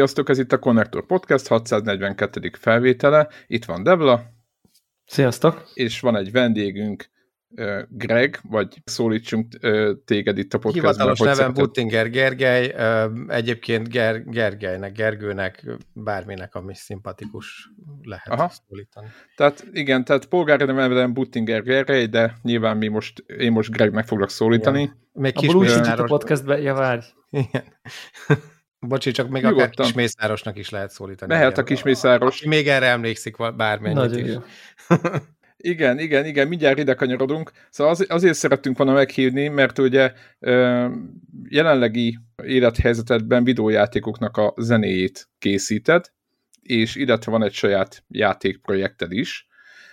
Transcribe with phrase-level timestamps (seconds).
[0.00, 2.50] Sziasztok, ez itt a Connector Podcast 642.
[2.58, 3.28] felvétele.
[3.46, 4.22] Itt van Devla.
[5.06, 5.70] Sziasztok.
[5.74, 7.10] És van egy vendégünk,
[7.88, 9.46] Greg, vagy szólítsunk
[10.04, 10.92] téged itt a podcastban.
[10.92, 12.74] Hivatalos nevem Buttinger Gergely,
[13.28, 17.70] egyébként Ger Gergelynek, Gergőnek, bárminek, ami szimpatikus
[18.02, 18.52] lehet Aha.
[18.68, 19.08] szólítani.
[19.36, 24.30] Tehát igen, tehát polgári nevem Buttinger Gergely, de nyilván mi most, én most Gregnek foglak
[24.30, 24.80] szólítani.
[24.80, 25.08] Igen.
[25.12, 27.00] Még kis a podcastbe, ja várj.
[27.30, 27.64] Igen.
[28.80, 29.68] Bocsi, csak még Nyugodtan.
[29.68, 31.32] akár Kismészárosnak is lehet szólítani.
[31.32, 32.38] Lehet a Kismészáros.
[32.38, 34.34] Aki még erre emlékszik bármennyit Nagyon is.
[35.62, 37.50] Igen, igen, igen, mindjárt ide kanyarodunk.
[37.70, 40.12] Szóval az, azért szerettünk volna meghívni, mert ugye
[41.48, 46.12] jelenlegi élethelyzetedben videójátékoknak a zenéjét készíted,
[46.62, 49.46] és illetve van egy saját játékprojekted is.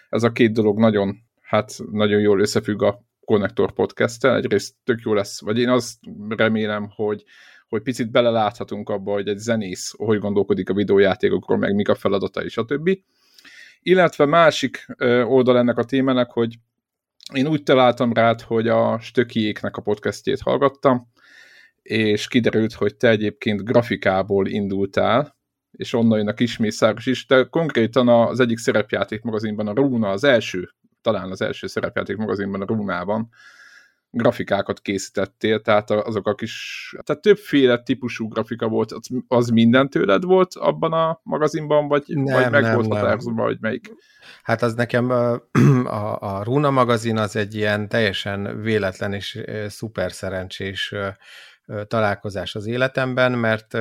[0.10, 4.36] Ez a két dolog nagyon, hát nagyon jól összefügg a Connector podcast-tel.
[4.36, 5.98] Egyrészt tök jó lesz, vagy én azt
[6.30, 7.24] remélem, hogy
[7.70, 12.50] hogy picit beleláthatunk abba, hogy egy zenész hogy gondolkodik a videójátékokról, meg mik a feladatai,
[12.50, 12.90] stb.
[13.82, 14.86] Illetve másik
[15.24, 16.56] oldal ennek a témának, hogy
[17.34, 21.12] én úgy találtam rád, hogy a Stökiéknek a podcastjét hallgattam,
[21.82, 25.36] és kiderült, hogy te egyébként grafikából indultál,
[25.72, 30.24] és onnan jön a kismészáros is, de konkrétan az egyik szerepjáték magazinban, a Runa, az
[30.24, 30.70] első,
[31.02, 33.30] talán az első szerepjáték magazinban, a Runában
[34.12, 38.94] grafikákat készítettél, tehát azok a kis, tehát többféle típusú grafika volt,
[39.28, 43.58] az minden tőled volt abban a magazinban, vagy, nem, vagy meg nem, volt határozva, vagy
[43.60, 43.92] melyik?
[44.44, 45.10] Hát az nekem
[45.86, 50.94] a, a Runa magazin az egy ilyen teljesen véletlen és szuper szerencsés
[51.88, 53.74] találkozás az életemben, mert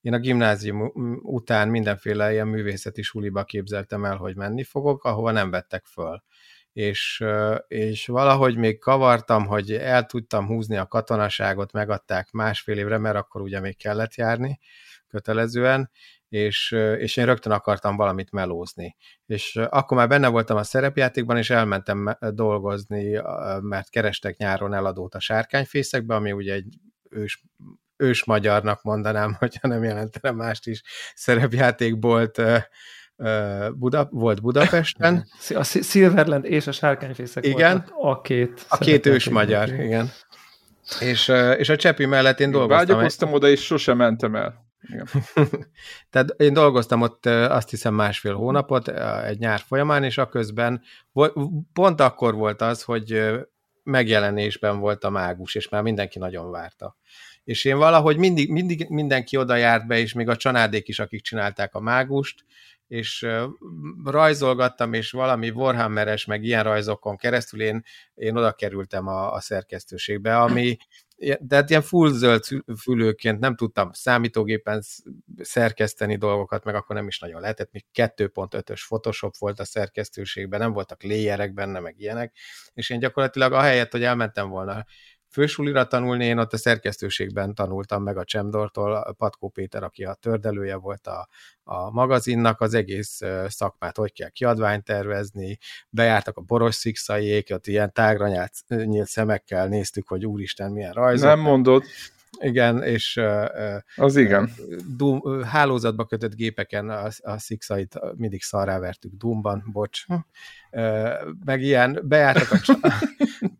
[0.00, 0.92] én a gimnázium
[1.22, 6.22] után mindenféle ilyen művészeti suliba képzeltem el, hogy menni fogok, ahova nem vettek föl
[6.72, 7.24] és,
[7.68, 13.40] és valahogy még kavartam, hogy el tudtam húzni a katonaságot, megadták másfél évre, mert akkor
[13.40, 14.58] ugye még kellett járni
[15.08, 15.90] kötelezően,
[16.28, 18.96] és, és én rögtön akartam valamit melózni.
[19.26, 23.20] És akkor már benne voltam a szerepjátékban, és elmentem dolgozni,
[23.60, 26.78] mert kerestek nyáron eladót a sárkányfészekbe, ami ugye egy
[27.10, 27.44] ős,
[27.96, 30.82] ős magyarnak mondanám, hogyha nem jelentene mást is
[31.14, 32.42] szerepjátékbolt
[33.74, 35.26] Buda, volt Budapesten.
[35.54, 37.84] A Silverland és a Sárkányfészek igen.
[38.00, 38.64] a két.
[38.68, 40.10] A két ős magyar, igen.
[41.00, 42.86] És, és a Csepi mellett én dolgoztam.
[42.86, 44.68] Vágyakoztam oda, és sosem mentem el.
[44.80, 45.06] Igen.
[46.10, 48.88] Tehát én dolgoztam ott azt hiszem másfél hónapot
[49.24, 50.82] egy nyár folyamán, és a közben
[51.72, 53.22] pont akkor volt az, hogy
[53.82, 56.96] megjelenésben volt a mágus, és már mindenki nagyon várta.
[57.44, 61.22] És én valahogy mindig, mindig mindenki oda járt be, és még a csanádék is, akik
[61.22, 62.44] csinálták a mágust,
[62.90, 63.26] és
[64.04, 67.82] rajzolgattam, és valami Warhammeres, meg ilyen rajzokon keresztül én,
[68.14, 70.76] én oda kerültem a, a szerkesztőségbe, ami
[71.40, 72.44] de hát ilyen full zöld
[72.80, 74.82] fülőként nem tudtam számítógépen
[75.36, 80.72] szerkeszteni dolgokat, meg akkor nem is nagyon lehetett, még 2.5-ös Photoshop volt a szerkesztőségben, nem
[80.72, 82.36] voltak léjerek benne, meg ilyenek,
[82.74, 84.84] és én gyakorlatilag ahelyett, hogy elmentem volna
[85.30, 90.76] fősulira tanulni, én ott a szerkesztőségben tanultam meg a Csemdortól, Patkó Péter, aki a tördelője
[90.76, 91.28] volt a,
[91.62, 95.58] a magazinnak, az egész szakmát, hogy kell kiadványt tervezni,
[95.90, 101.28] bejártak a boros szikszaiék, ott ilyen tágra nyílt, nyílt szemekkel néztük, hogy úristen, milyen rajzok.
[101.28, 101.84] Nem mondod.
[102.38, 103.20] Igen, és
[103.96, 104.50] az igen.
[104.96, 110.06] Doom, hálózatba kötött gépeken a, a szikszait mindig szarrá vertük Doomban, bocs.
[110.06, 110.14] Hm.
[111.44, 112.92] Meg ilyen, bejártak a,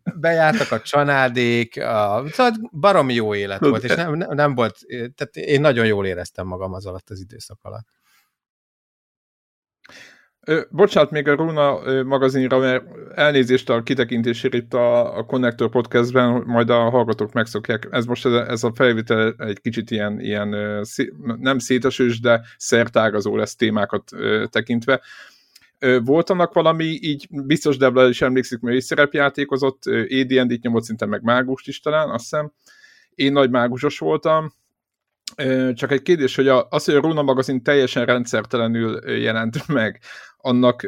[0.21, 5.61] bejártak a csanádék, a, szóval baromi jó élet volt, és nem, nem volt, tehát én
[5.61, 7.87] nagyon jól éreztem magam az alatt az időszak alatt.
[10.45, 12.83] Ö, bocsánat, még a Runa ö, magazinra, mert
[13.15, 17.87] elnézést a kitekintésért itt a, a Connector podcastben, majd a hallgatók megszokják.
[17.91, 22.41] Ez most ez, ez a felvétel egy kicsit ilyen, ilyen ö, szé, nem szétesős, de
[22.57, 24.09] szertágazó lesz témákat
[24.49, 25.01] tekintve.
[26.03, 31.23] Volt annak valami, így biztos Debla is emlékszik, mert is szerepjátékozott, AD&D-t nyomott szinte meg
[31.23, 32.51] mágust is talán, azt hiszem.
[33.15, 34.53] Én nagy mágusos voltam,
[35.73, 40.01] csak egy kérdés, hogy az, hogy a Runa magazin teljesen rendszertelenül jelent meg,
[40.37, 40.81] annak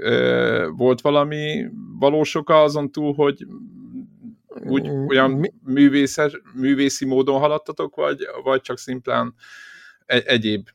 [0.75, 1.65] volt valami
[1.99, 3.45] valós oka azon túl, hogy
[4.47, 9.33] úgy olyan művészes, művészi módon haladtatok, vagy, vagy csak szimplán
[10.05, 10.69] egy, egyéb?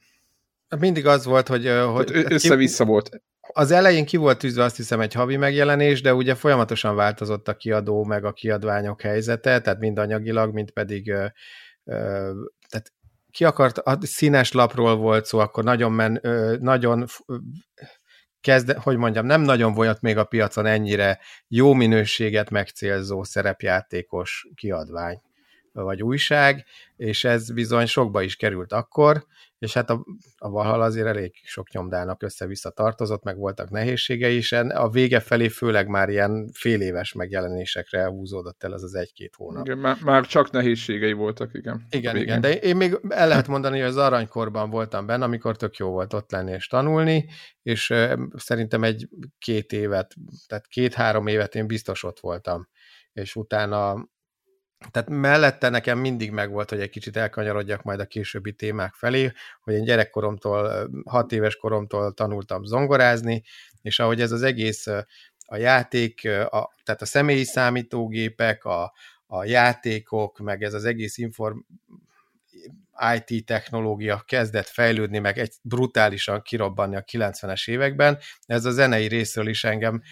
[0.79, 1.69] Mindig az volt, hogy...
[1.93, 6.35] hogy össze-vissza volt az elején ki volt tűzve azt hiszem egy havi megjelenés, de ugye
[6.35, 11.27] folyamatosan változott a kiadó meg a kiadványok helyzete, tehát mind anyagilag, mind pedig ö,
[11.85, 12.33] ö,
[12.69, 12.93] tehát
[13.31, 17.07] ki akart, a színes lapról volt szó, akkor nagyon, men, ö, nagyon
[18.41, 21.19] kezd, hogy mondjam, nem nagyon volt még a piacon ennyire
[21.49, 25.21] jó minőséget megcélzó szerepjátékos kiadvány.
[25.73, 26.65] vagy újság,
[26.97, 29.27] és ez bizony sokba is került akkor,
[29.59, 30.05] és hát a,
[30.37, 35.49] a Valhalla azért elég sok nyomdának össze-vissza tartozott, meg voltak nehézségei, és a vége felé
[35.49, 39.67] főleg már ilyen fél éves megjelenésekre húzódott el ez az egy-két hónap.
[39.67, 41.87] Igen, már, már csak nehézségei voltak, igen.
[41.91, 45.77] Igen, igen, de én még el lehet mondani, hogy az aranykorban voltam benne, amikor tök
[45.77, 47.29] jó volt ott lenni és tanulni,
[47.63, 47.95] és
[48.35, 49.09] szerintem egy
[49.39, 50.15] két évet,
[50.47, 52.69] tehát két-három évet én biztos ott voltam,
[53.13, 54.09] és utána
[54.91, 59.75] tehát mellette nekem mindig megvolt, hogy egy kicsit elkanyarodjak majd a későbbi témák felé, hogy
[59.75, 63.43] én gyerekkoromtól, hat éves koromtól tanultam zongorázni,
[63.83, 64.87] és ahogy ez az egész
[65.47, 68.93] a játék, a, tehát a személyi számítógépek, a,
[69.27, 71.59] a játékok, meg ez az egész inform,
[73.17, 78.19] IT technológia kezdett fejlődni, meg egy brutálisan kirobbanni a 90-es években.
[78.47, 80.03] Ez a zenei részről is engem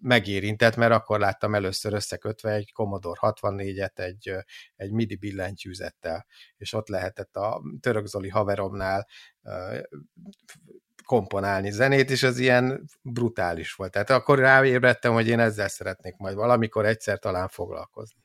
[0.00, 4.34] megérintett, mert akkor láttam először összekötve egy Commodore 64-et egy,
[4.76, 6.26] egy MIDI billentyűzettel,
[6.56, 9.06] és ott lehetett a Török Zoli haveromnál
[11.04, 13.92] komponálni zenét, és az ilyen brutális volt.
[13.92, 18.20] Tehát akkor ráébredtem, hogy én ezzel szeretnék majd valamikor egyszer talán foglalkozni.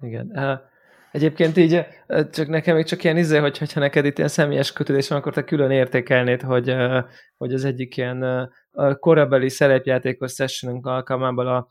[0.00, 0.60] Igen.
[1.12, 1.86] Egyébként így,
[2.30, 5.32] csak nekem még csak ilyen izé, hogy, hogyha neked itt ilyen személyes kötődés van, akkor
[5.32, 6.74] te külön értékelnéd, hogy,
[7.36, 11.68] hogy az egyik ilyen a korabeli szerepjátékos sessionünk alkalmával a,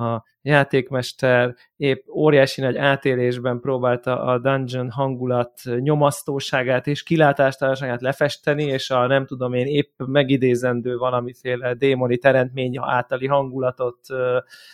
[0.00, 8.90] a játékmester épp óriási nagy átélésben próbálta a dungeon hangulat nyomasztóságát és kilátástalanságát lefesteni, és
[8.90, 13.98] a nem tudom én épp megidézendő valamiféle démoni teremtmény általi hangulatot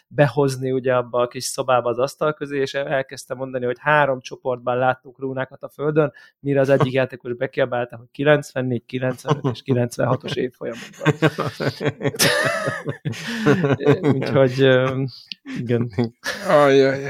[0.06, 4.78] behozni ugye abba a kis szobába az asztal közé, és elkezdte mondani, hogy három csoportban
[4.78, 11.30] láttuk rúnákat a földön, mire az egyik játékos bekiabálta, hogy 94, 95 és 96-os évfolyamokban.
[14.12, 14.68] Úgyhogy
[15.58, 15.90] igen.
[16.48, 17.00] Ajajaj.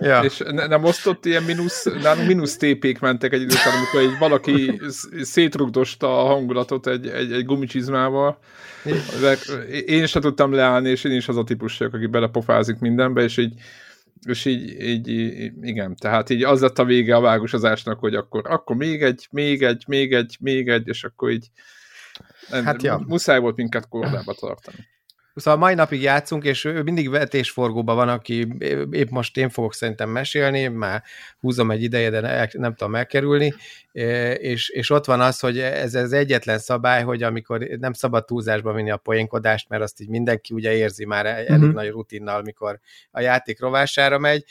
[0.00, 0.20] Ja.
[0.20, 4.80] És ne, nem osztott ilyen mínusz, nálunk mínusz tépék mentek egy időt, amikor egy valaki
[5.20, 8.38] szétrugdosta a hangulatot egy, egy, egy gumicsizmával.
[9.20, 9.32] De
[9.86, 13.36] én sem tudtam leállni, és én is az a típus vagyok, aki belepofázik mindenbe, és
[13.36, 13.52] így
[14.26, 15.08] és így, így,
[15.62, 19.62] igen, tehát így az lett a vége a vágosozásnak, hogy akkor, akkor még egy, még
[19.62, 21.46] egy, még egy, még egy, és akkor így
[22.50, 23.02] hát ja.
[23.06, 24.86] muszáj volt minket kordába tartani.
[25.38, 28.48] Szóval mai napig játszunk, és ő mindig vetésforgóban van, aki
[28.90, 31.02] épp most én fogok szerintem mesélni, már
[31.40, 33.54] húzom egy ideje, de nem tudom megkerülni,
[34.34, 38.72] és, és ott van az, hogy ez az egyetlen szabály, hogy amikor nem szabad túlzásba
[38.72, 41.72] vinni a poénkodást, mert azt így mindenki ugye érzi már elég uh-huh.
[41.72, 42.80] nagy rutinnal, amikor
[43.10, 44.44] a játék rovására megy,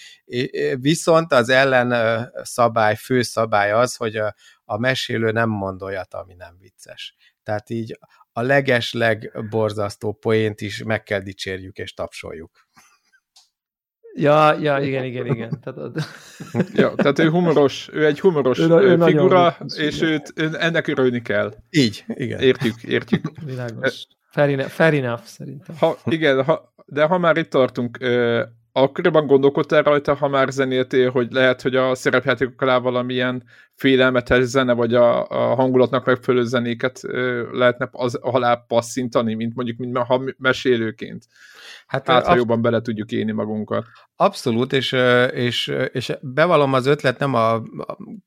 [0.79, 4.35] viszont az ellen szabály, fő szabály az, hogy a,
[4.65, 7.15] a mesélő nem mond olyat, ami nem vicces.
[7.47, 7.99] Tehát így
[8.31, 12.67] a legesleg borzasztó poént is meg kell dicsérjük és tapsoljuk.
[14.13, 15.59] Ja, ja, igen, igen, igen.
[15.61, 15.91] Tehát,
[16.73, 21.53] ja, tehát ő humoros, ő egy humoros ő, ő figura, és őt, ennek örülni kell.
[21.69, 22.39] Így, igen.
[22.39, 23.25] Értjük, értjük.
[23.45, 24.07] Világos.
[24.29, 25.75] Fair enough, fair enough szerintem.
[25.75, 27.97] Ha, igen, ha, de ha már itt tartunk,
[28.81, 33.43] akkoriban gondolkodtál rajta, ha már zenéltél, hogy lehet, hogy a szerepjátékok alá valamilyen
[33.75, 37.01] félelmetes zene, vagy a, a hangulatnak megfelelő zenéket
[37.51, 41.25] lehetne az alá passzintani, mint mondjuk mint ha mesélőként.
[41.87, 43.85] Hát, hát ha jobban bele tudjuk élni magunkat.
[44.15, 44.95] Abszolút, és,
[45.31, 47.61] és, és bevallom az ötlet nem a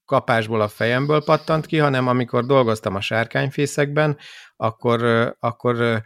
[0.05, 4.17] kapásból, a fejemből pattant ki, hanem amikor dolgoztam a sárkányfészekben,
[4.57, 5.03] akkor,
[5.39, 6.03] akkor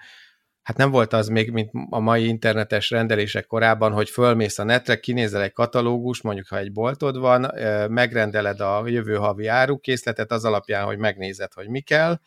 [0.64, 5.00] hát nem volt az még, mint a mai internetes rendelések korában, hogy fölmész a netre,
[5.00, 7.50] kinézel egy katalógus, mondjuk ha egy boltod van,
[7.88, 12.20] megrendeled a jövő havi árukészletet az alapján, hogy megnézed, hogy mi kell,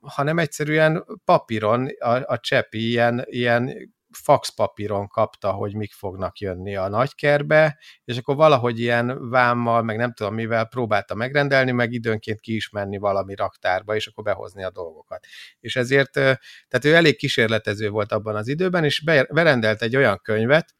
[0.00, 6.88] hanem egyszerűen papíron a, a csepi ilyen, ilyen faxpapíron kapta, hogy mik fognak jönni a
[6.88, 12.54] nagykerbe, és akkor valahogy ilyen vámmal, meg nem tudom mivel próbálta megrendelni, meg időnként ki
[12.54, 15.26] is menni valami raktárba, és akkor behozni a dolgokat.
[15.60, 20.74] És ezért, tehát ő elég kísérletező volt abban az időben, és berendelt egy olyan könyvet,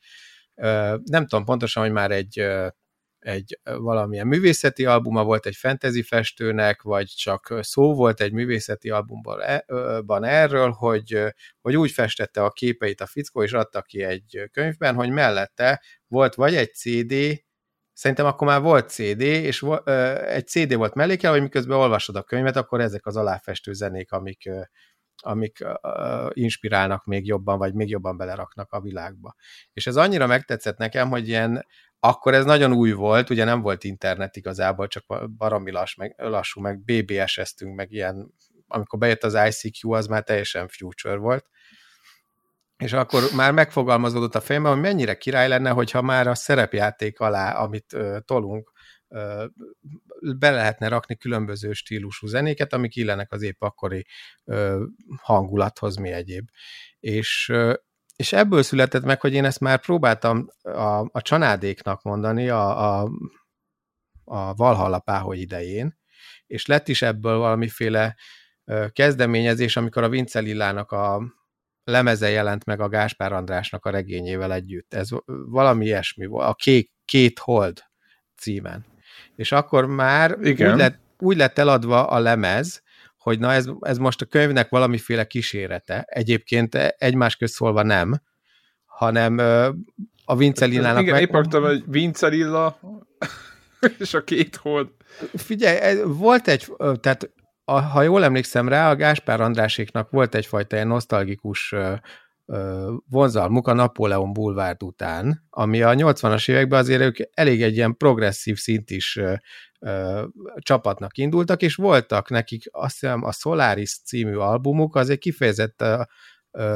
[1.04, 2.46] nem tudom pontosan, hogy már egy
[3.22, 10.24] egy valamilyen művészeti albuma volt egy fantasy festőnek, vagy csak szó volt egy művészeti albumban
[10.24, 11.22] erről, hogy,
[11.60, 16.34] hogy úgy festette a képeit a fickó, és adta ki egy könyvben, hogy mellette volt
[16.34, 17.14] vagy egy CD,
[17.92, 19.64] szerintem akkor már volt CD, és
[20.26, 24.50] egy CD volt mellékel, hogy miközben olvasod a könyvet, akkor ezek az aláfestő zenék, amik,
[25.16, 25.64] amik
[26.32, 29.34] inspirálnak még jobban, vagy még jobban beleraknak a világba.
[29.72, 31.66] És ez annyira megtetszett nekem, hogy ilyen
[32.04, 36.60] akkor ez nagyon új volt, ugye nem volt internet igazából, csak baromi lass, meg, lassú,
[36.60, 38.34] meg BBS-eztünk, meg ilyen,
[38.66, 41.46] amikor bejött az ICQ, az már teljesen future volt.
[42.76, 47.52] és akkor már megfogalmazódott a fejemben, hogy mennyire király lenne, hogyha már a szerepjáték alá,
[47.52, 48.72] amit ö, tolunk,
[49.08, 49.44] ö,
[50.38, 54.06] be lehetne rakni különböző stílusú zenéket, amik illenek az épp akkori
[54.44, 54.84] ö,
[55.16, 56.48] hangulathoz, mi egyéb.
[57.00, 57.74] És, ö,
[58.22, 63.10] és ebből született meg, hogy én ezt már próbáltam a, a csanádéknak mondani a, a,
[64.24, 65.98] a Valhalla Páholy idején,
[66.46, 68.16] és lett is ebből valamiféle
[68.92, 71.22] kezdeményezés, amikor a Vince Lillának a
[71.84, 74.94] lemeze jelent meg a Gáspár Andrásnak a regényével együtt.
[74.94, 75.08] Ez
[75.46, 77.82] valami ilyesmi volt, a Kék, Két Hold
[78.36, 78.84] címen.
[79.36, 80.72] És akkor már Igen.
[80.72, 82.82] Úgy, lett, úgy lett eladva a lemez,
[83.22, 86.04] hogy na ez, ez most a könyvnek valamiféle kísérete.
[86.06, 88.22] Egyébként egymás közt szólva nem,
[88.84, 89.38] hanem
[90.24, 91.02] a Vince Lillának...
[91.02, 91.22] Igen, meg...
[91.22, 92.78] épp akartam, hogy Vince Lilla
[93.98, 94.88] és a két hold.
[95.34, 97.30] Figyelj, volt egy, tehát
[97.64, 101.74] a, ha jól emlékszem rá, a Gáspár Andráséknak volt egyfajta ilyen nosztalgikus
[103.08, 108.56] vonzalmuk a Napóleon bulvárd után, ami a 80-as években azért ők elég egy ilyen progresszív
[108.56, 109.20] szint is
[109.80, 110.24] ö,
[110.58, 116.02] csapatnak indultak, és voltak nekik azt hiszem a Solaris című albumuk, az egy kifejezett ö,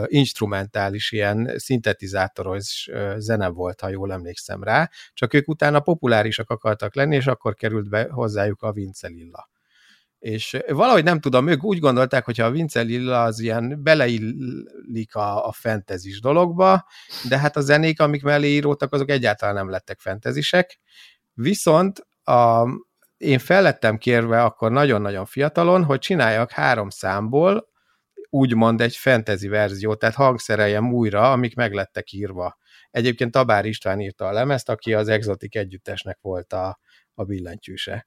[0.07, 7.17] instrumentális ilyen szintetizátoros zene volt, ha jól emlékszem rá, csak ők utána populárisak akartak lenni,
[7.17, 9.49] és akkor került be hozzájuk a Vince Lilla
[10.27, 15.47] és valahogy nem tudom, ők úgy gondolták, hogy a Vince Lilla az ilyen beleillik a,
[15.47, 16.87] a fentezis dologba,
[17.29, 20.81] de hát a zenék, amik mellé íródtak, azok egyáltalán nem lettek fentezisek.
[21.33, 22.69] Viszont a,
[23.17, 27.69] én fellettem kérve akkor nagyon-nagyon fiatalon, hogy csináljak három számból
[28.31, 32.57] úgymond egy fantasy verziót, tehát hangszereljem újra, amik meglettek írva.
[32.91, 36.79] Egyébként Tabár István írta a lemezt, aki az Exotic együttesnek volt a,
[37.15, 38.07] a billentyűse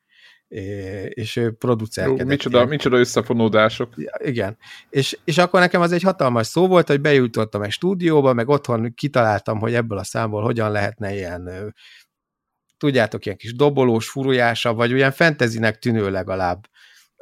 [1.09, 2.27] és ő producerkedett.
[2.27, 3.93] Micsoda, micsoda összefonódások.
[4.17, 4.57] Igen.
[4.89, 8.93] És, és akkor nekem az egy hatalmas szó volt, hogy bejutottam egy stúdióba, meg otthon
[8.93, 11.73] kitaláltam, hogy ebből a számból hogyan lehetne ilyen,
[12.77, 16.67] tudjátok, ilyen kis dobolós, furujása, vagy olyan fentezinek tűnő legalább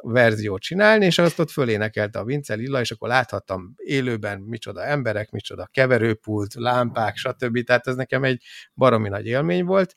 [0.02, 5.30] verziót csinálni, és azt ott fölénekelte a Vince Lilla, és akkor láthattam élőben micsoda emberek,
[5.30, 7.64] micsoda keverőpult, lámpák, stb.
[7.64, 8.42] Tehát ez nekem egy
[8.74, 9.96] baromi nagy élmény volt,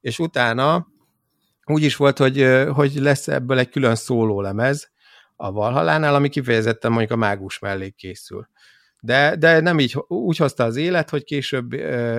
[0.00, 0.86] és utána
[1.70, 4.90] úgy is volt, hogy, hogy lesz ebből egy külön szólólemez
[5.36, 8.48] a Valhalánál, ami kifejezetten mondjuk a mágus mellé készül.
[9.00, 11.72] De, de nem így, úgy hozta az élet, hogy később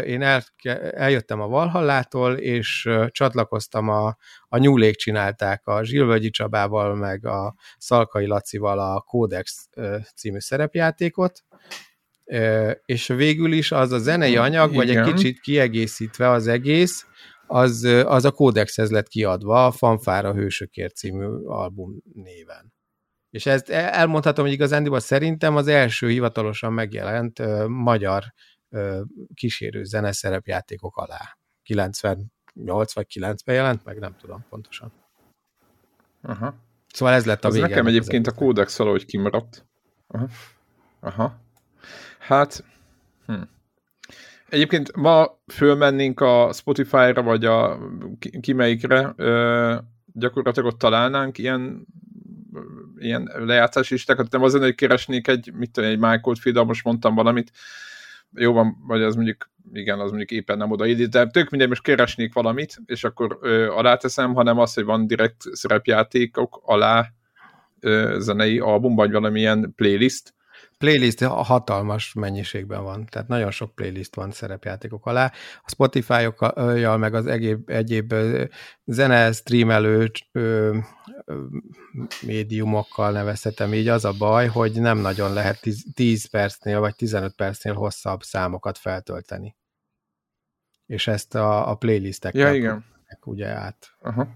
[0.04, 0.44] én el,
[0.92, 8.26] eljöttem a Valhallától, és csatlakoztam a, a Nyúlék csinálták a Zsilvölgyi Csabával, meg a Szalkai
[8.26, 9.70] Lacival a Kódex
[10.16, 11.44] című szerepjátékot,
[12.86, 14.86] és végül is az a zenei anyag, Igen.
[14.86, 17.06] vagy egy kicsit kiegészítve az egész,
[17.52, 22.74] az, az a kódexhez lett kiadva a Fanfára Hősökért című album néven.
[23.30, 28.34] És ezt elmondhatom, hogy igazándiból szerintem az első hivatalosan megjelent uh, magyar
[28.70, 29.00] uh,
[29.34, 31.38] kísérő zeneszerepjátékok alá.
[31.64, 34.92] 98 vagy 9-ben jelent meg, nem tudom pontosan.
[36.22, 36.56] Aha.
[36.94, 37.68] Szóval ez lett a vége.
[37.68, 39.66] Nekem egyébként a kódex valahogy kimaradt.
[40.08, 40.28] Aha.
[41.00, 41.40] Aha.
[42.20, 42.64] Hát,
[43.26, 43.42] hm.
[44.50, 47.80] Egyébként ma fölmennénk a Spotify-ra, vagy a
[48.20, 48.56] ki
[49.16, 49.76] ö,
[50.14, 51.88] gyakorlatilag ott találnánk ilyen
[52.98, 57.16] ilyen lejátszási listákat, nem azon, hogy keresnék egy, mit tudom, egy Michael Field, most mondtam
[57.16, 57.52] valamit,
[58.34, 61.84] jó van, vagy az mondjuk, igen, az mondjuk éppen nem odaillik, de tök mindegy, most
[61.84, 67.08] keresnék valamit, és akkor ö, aláteszem, hanem az, hogy van direkt szerepjátékok alá
[67.80, 70.34] ö, zenei album, vagy valamilyen playlist,
[70.80, 75.32] playlist hatalmas mennyiségben van, tehát nagyon sok playlist van szerepjátékok alá.
[75.64, 78.14] A Spotify-jal, meg az egyéb, egyéb
[78.86, 80.12] zene streamelő
[82.22, 85.62] médiumokkal nevezhetem így, az a baj, hogy nem nagyon lehet
[85.94, 89.56] 10 percnél vagy 15 percnél hosszabb számokat feltölteni.
[90.86, 92.86] És ezt a, a playlistek ja, igen.
[93.26, 93.96] Ugye át.
[94.02, 94.28] Aha.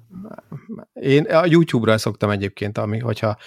[0.93, 3.37] Én a YouTube-ra szoktam egyébként, ami, hogyha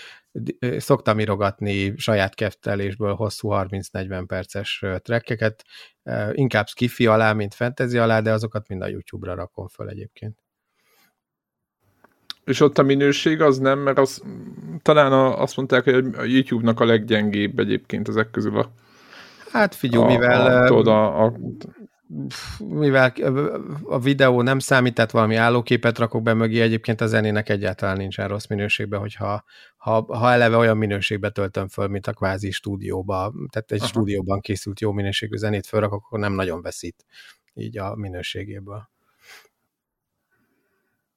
[0.76, 5.64] szoktam irogatni saját keftelésből hosszú 30-40 perces trekkeket,
[6.32, 10.38] inkább skifi alá, mint fantasy alá, de azokat mind a YouTube-ra rakom föl egyébként.
[12.44, 14.22] És ott a minőség az nem, mert az,
[14.82, 18.72] talán a, azt mondták, hogy a YouTube-nak a leggyengébb egyébként ezek közül a
[19.56, 20.62] Hát figyelj, mivel...
[20.62, 21.32] A, tudod, a, a,
[22.58, 23.12] mivel
[23.84, 28.28] a videó nem számít, tehát valami állóképet rakok be mögé, egyébként a zenének egyáltalán nincsen
[28.28, 29.44] rossz minőségben, hogyha
[29.76, 33.88] ha, ha eleve olyan minőségbe töltöm föl, mint a kvázi stúdióba, tehát egy Aha.
[33.88, 37.04] stúdióban készült jó minőségű zenét fölrakok, akkor nem nagyon veszít
[37.54, 38.90] így a minőségéből.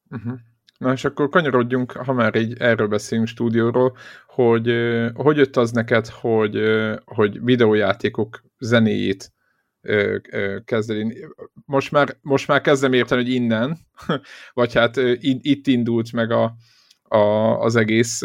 [0.09, 0.39] Uh-huh.
[0.77, 4.73] Na és akkor kanyarodjunk, ha már így erről beszélünk stúdióról, hogy
[5.13, 6.59] hogy jött az neked, hogy,
[7.05, 9.33] hogy videójátékok zenéjét
[10.65, 11.15] kezdeni.
[11.65, 13.77] Most már, most már kezdem érteni, hogy innen,
[14.53, 16.55] vagy hát itt indult meg a,
[17.03, 17.17] a,
[17.59, 18.21] az egész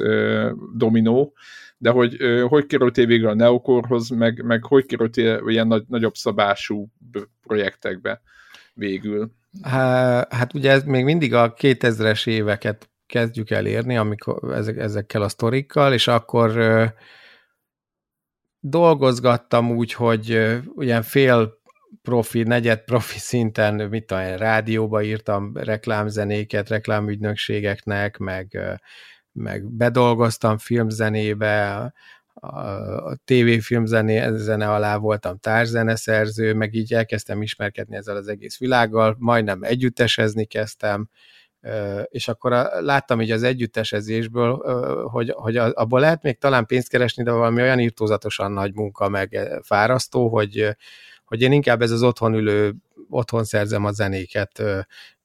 [0.77, 1.35] dominó,
[1.79, 2.17] de hogy
[2.49, 6.89] hogy kerültél végül a Neokorhoz, meg, meg hogy kerültél ilyen nagy, nagyobb szabású
[7.43, 8.21] projektekbe
[8.75, 9.31] végül?
[9.63, 15.93] Hát ugye ez még mindig a 2000-es éveket kezdjük elérni, amikor ezek, ezekkel a sztorikkal,
[15.93, 16.53] és akkor
[18.67, 20.29] dolgozgattam úgy, hogy
[20.77, 21.59] ilyen fél
[22.03, 28.59] profi, negyed profi szinten, mit tudom, rádióba írtam reklámzenéket reklámügynökségeknek, meg,
[29.33, 31.93] meg bedolgoztam filmzenébe,
[32.35, 39.63] a tévéfilmzene zene alá voltam társzeneszerző, meg így elkezdtem ismerkedni ezzel az egész világgal, majdnem
[39.63, 41.09] együttesezni kezdtem,
[42.09, 44.57] és akkor láttam így az együttesezésből,
[45.09, 49.59] hogy, hogy abból lehet még talán pénzt keresni, de valami olyan írtózatosan nagy munka, meg
[49.63, 50.77] fárasztó, hogy,
[51.25, 52.75] hogy én inkább ez az otthon ülő,
[53.09, 54.63] otthon szerzem a zenéket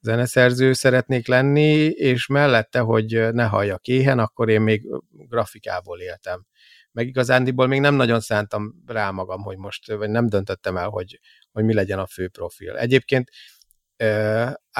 [0.02, 6.46] zeneszerző szeretnék lenni, és mellette, hogy ne halljak éhen, akkor én még grafikából éltem.
[6.92, 11.20] Meg igazándiból még nem nagyon szántam rá magam, hogy most, vagy nem döntöttem el, hogy,
[11.52, 12.78] hogy mi legyen a fő profil.
[12.78, 13.30] Egyébként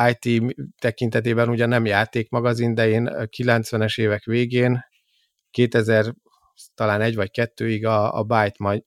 [0.10, 4.86] IT tekintetében ugye nem játékmagazin, de én 90-es évek végén,
[5.52, 6.14] 2000
[6.76, 8.84] talán egy vagy kettőig a, a Byte,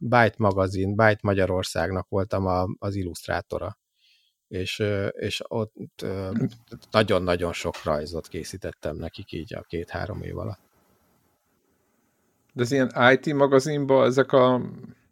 [0.00, 3.78] Byte magazin, Byte Magyarországnak voltam a, az illusztrátora.
[4.48, 5.72] És, és ott
[6.90, 10.60] nagyon-nagyon sok rajzot készítettem nekik így a két-három év alatt.
[12.52, 14.60] De ez ilyen IT magazinban ezek a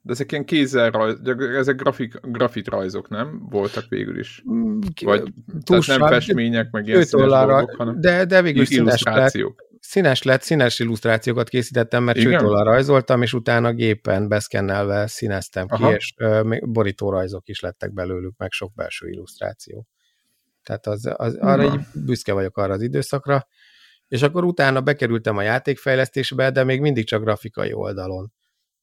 [0.03, 1.17] de ezek ilyen kézzel
[1.57, 3.47] ezek grafik, grafit rajzok, nem?
[3.51, 4.43] Voltak végül is.
[4.51, 5.23] Mm, vagy
[5.65, 9.33] Túl nem festmények, meg ilyen színes dolgok, hanem de, de végül is színes lett,
[9.81, 15.89] színes lett, színes illusztrációkat készítettem, mert csőtollal rajzoltam, és utána gépen beszkennelve színeztem Aha.
[15.89, 19.87] ki, és uh, borítórajzok is lettek belőlük, meg sok belső illusztráció.
[20.63, 23.47] Tehát az, az, arra így büszke vagyok arra az időszakra,
[24.09, 28.33] és akkor utána bekerültem a játékfejlesztésbe, de még mindig csak grafikai oldalon.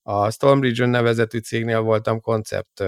[0.02, 2.84] A Storm Region nevezetű cégnél voltam koncept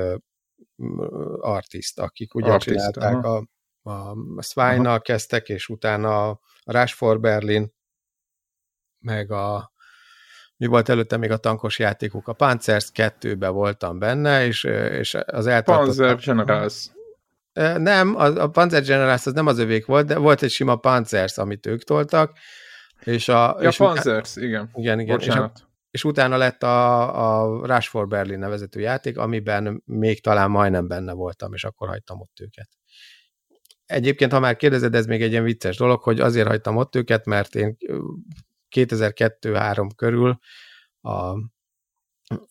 [1.39, 3.47] artist, akik ugye artist, csinálták aha.
[3.81, 7.73] a, a Swine-nal kezdtek, és utána a Rush for Berlin,
[8.99, 9.71] meg a
[10.57, 15.47] mi volt előtte még a tankos játékok, a Panzers 2-be voltam benne, és, és az
[15.47, 15.85] eltartott...
[15.85, 16.89] Panzer Generals.
[17.77, 21.37] Nem, a, a Panzer Generals az nem az övék volt, de volt egy sima Panzers,
[21.37, 22.37] amit ők toltak,
[23.03, 23.57] és a...
[23.61, 24.69] Ja, és Panzers, igen.
[24.73, 25.17] Igen, igen.
[25.17, 25.51] Bocsánat.
[25.55, 30.51] És a, és utána lett a, a Rush for Berlin nevezető játék, amiben még talán
[30.51, 32.69] majdnem benne voltam, és akkor hagytam ott őket.
[33.85, 37.25] Egyébként, ha már kérdezed, ez még egy ilyen vicces dolog, hogy azért hagytam ott őket,
[37.25, 37.77] mert én
[38.75, 40.39] 2002-3 körül
[41.01, 41.33] a,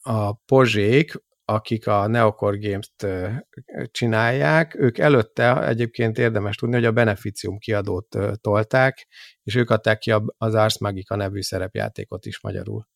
[0.01, 1.13] a pozsék,
[1.45, 3.07] akik a Neocore Games-t
[3.91, 9.07] csinálják, ők előtte egyébként érdemes tudni, hogy a Beneficium kiadót tolták,
[9.43, 12.90] és ők adták ki az Ars Magica nevű szerepjátékot is magyarul.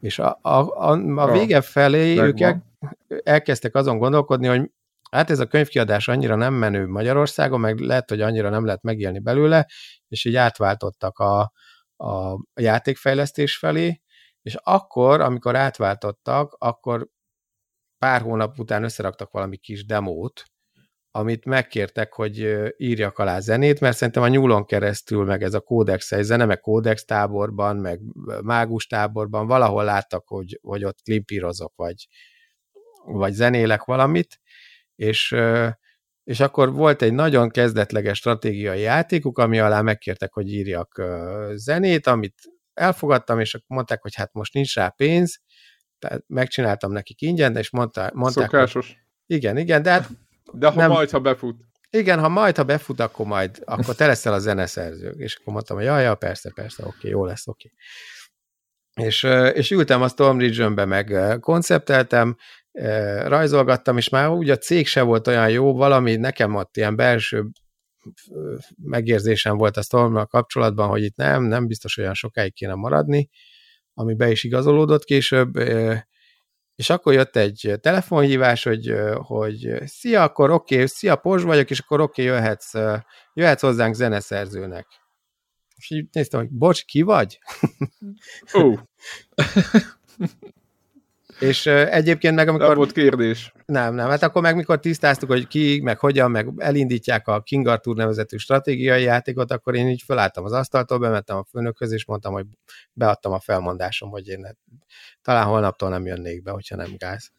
[0.00, 2.26] És a, a, a, a vége felé Megvan.
[2.26, 2.64] ők el,
[3.22, 4.70] elkezdtek azon gondolkodni, hogy
[5.10, 9.18] hát ez a könyvkiadás annyira nem menő Magyarországon, meg lehet, hogy annyira nem lehet megélni
[9.18, 9.66] belőle,
[10.08, 11.52] és így átváltottak a,
[11.96, 14.00] a játékfejlesztés felé,
[14.42, 17.08] és akkor, amikor átváltottak, akkor
[17.98, 20.42] pár hónap után összeraktak valami kis demót,
[21.10, 26.14] amit megkértek, hogy írjak alá zenét, mert szerintem a nyúlon keresztül, meg ez a kódex
[26.20, 28.00] zene, meg kódex táborban, meg
[28.42, 32.08] mágus táborban, valahol láttak, hogy, hogy ott klimpírozok, vagy,
[33.04, 34.40] vagy zenélek valamit,
[34.96, 35.36] és,
[36.24, 41.02] és akkor volt egy nagyon kezdetleges stratégiai játékuk, ami alá megkértek, hogy írjak
[41.54, 42.34] zenét, amit
[42.74, 45.40] elfogadtam, és mondták, hogy hát most nincs rá pénz,
[45.98, 48.86] tehát megcsináltam nekik ingyen, és mondta, mondták, Szokásos.
[48.86, 48.96] Hogy,
[49.36, 50.08] igen, igen, de hát
[50.52, 51.56] de ha nem, majd, ha befut.
[51.90, 55.10] Igen, ha majd, ha befut, akkor majd, akkor te leszel a zeneszerző.
[55.10, 57.72] És akkor mondtam, hogy jaj, ja, persze, persze, oké, jó lesz, oké.
[58.94, 62.36] És, és ültem a Storm Region-be, meg koncepteltem,
[63.24, 67.50] rajzolgattam, és már úgy a cég se volt olyan jó, valami nekem ott ilyen belső
[68.82, 73.28] megérzésem volt a Stormmal kapcsolatban, hogy itt nem, nem biztos olyan sokáig kéne maradni,
[73.94, 75.56] ami be is igazolódott később,
[76.80, 81.78] és akkor jött egy telefonhívás, hogy, hogy szia, akkor oké, okay, szia, Pozs vagyok, és
[81.78, 82.72] akkor oké, okay, jöhetsz,
[83.34, 84.86] jöhetsz hozzánk zeneszerzőnek.
[85.76, 87.38] És így néztem, hogy bocs, ki vagy?
[88.54, 88.74] Ó.
[91.40, 92.66] És egyébként meg amikor...
[92.66, 93.52] Nem volt kérdés.
[93.66, 94.08] Nem, nem.
[94.08, 98.36] Hát akkor meg mikor tisztáztuk, hogy ki, meg hogyan, meg elindítják a King Arthur nevezetű
[98.36, 102.46] stratégiai játékot, akkor én így felálltam az asztaltól, bementem a főnökhöz, és mondtam, hogy
[102.92, 104.56] beadtam a felmondásom, hogy én
[105.22, 107.30] talán holnaptól nem jönnék be, hogyha nem gáz.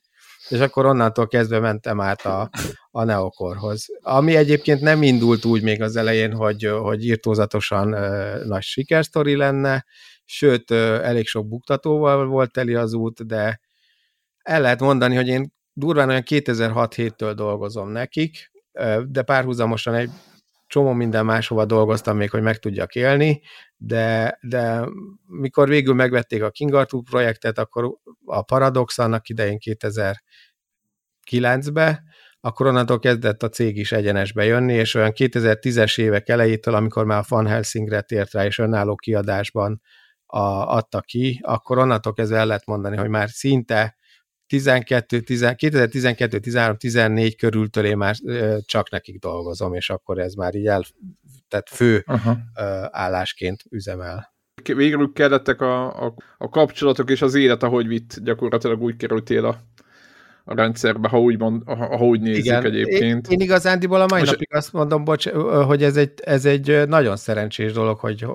[0.50, 2.50] és akkor onnantól kezdve mentem át a,
[2.92, 3.86] a Neokorhoz.
[4.02, 9.86] Ami egyébként nem indult úgy még az elején, hogy, hogy írtózatosan uh, nagy sikersztori lenne,
[10.26, 13.60] sőt, uh, elég sok buktatóval volt teli az út, de
[14.44, 18.52] el lehet mondani, hogy én durván olyan 2006-7-től dolgozom nekik,
[19.08, 20.10] de párhuzamosan egy
[20.68, 23.42] csomó minden máshova dolgoztam még, hogy meg tudjak élni,
[23.78, 24.86] de, de
[25.26, 29.58] mikor végül megvették a King Arthur projektet, akkor a Paradox annak idején
[31.30, 32.04] 2009-be,
[32.40, 37.20] akkor onnantól kezdett a cég is egyenesbe jönni, és olyan 2010-es évek elejétől, amikor már
[37.20, 39.82] a Van Helsingre tért rá, és önálló kiadásban
[40.26, 40.40] a,
[40.76, 43.96] adta ki, akkor onnantól kezdve el lehet mondani, hogy már szinte
[44.52, 48.16] 12, 10, 2012, 13, 14 körültől én már
[48.66, 50.84] csak nekik dolgozom, és akkor ez már így el,
[51.48, 52.38] tehát fő Aha.
[52.92, 54.34] állásként üzemel.
[54.64, 59.58] Végül kellettek a, a, a kapcsolatok és az élet, ahogy vitt, gyakorlatilag úgy kerültél a,
[60.44, 62.66] a rendszerbe, ha úgy, mond, ha, ha úgy nézzük Igen.
[62.66, 63.28] egyébként.
[63.28, 64.32] Én, én igazándiból a mai Most...
[64.32, 65.30] napig azt mondom, bocs,
[65.66, 68.26] hogy ez egy, ez egy nagyon szerencsés dolog, hogy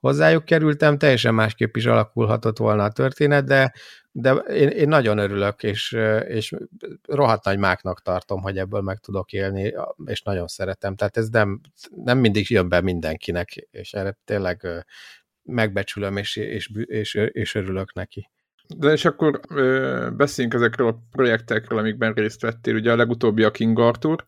[0.00, 3.72] hozzájuk kerültem, teljesen másképp is alakulhatott volna a történet, de
[4.12, 5.96] de én, én nagyon örülök, és,
[6.26, 6.54] és
[7.02, 10.96] rohadt nagy máknak tartom, hogy ebből meg tudok élni, és nagyon szeretem.
[10.96, 14.66] Tehát ez nem, nem mindig jön be mindenkinek, és erre tényleg
[15.42, 18.30] megbecsülöm, és, és, és, és örülök neki.
[18.76, 22.74] De és akkor ö, beszéljünk ezekről a projektekről, amikben részt vettél.
[22.74, 24.26] Ugye a legutóbbi a King Arthur,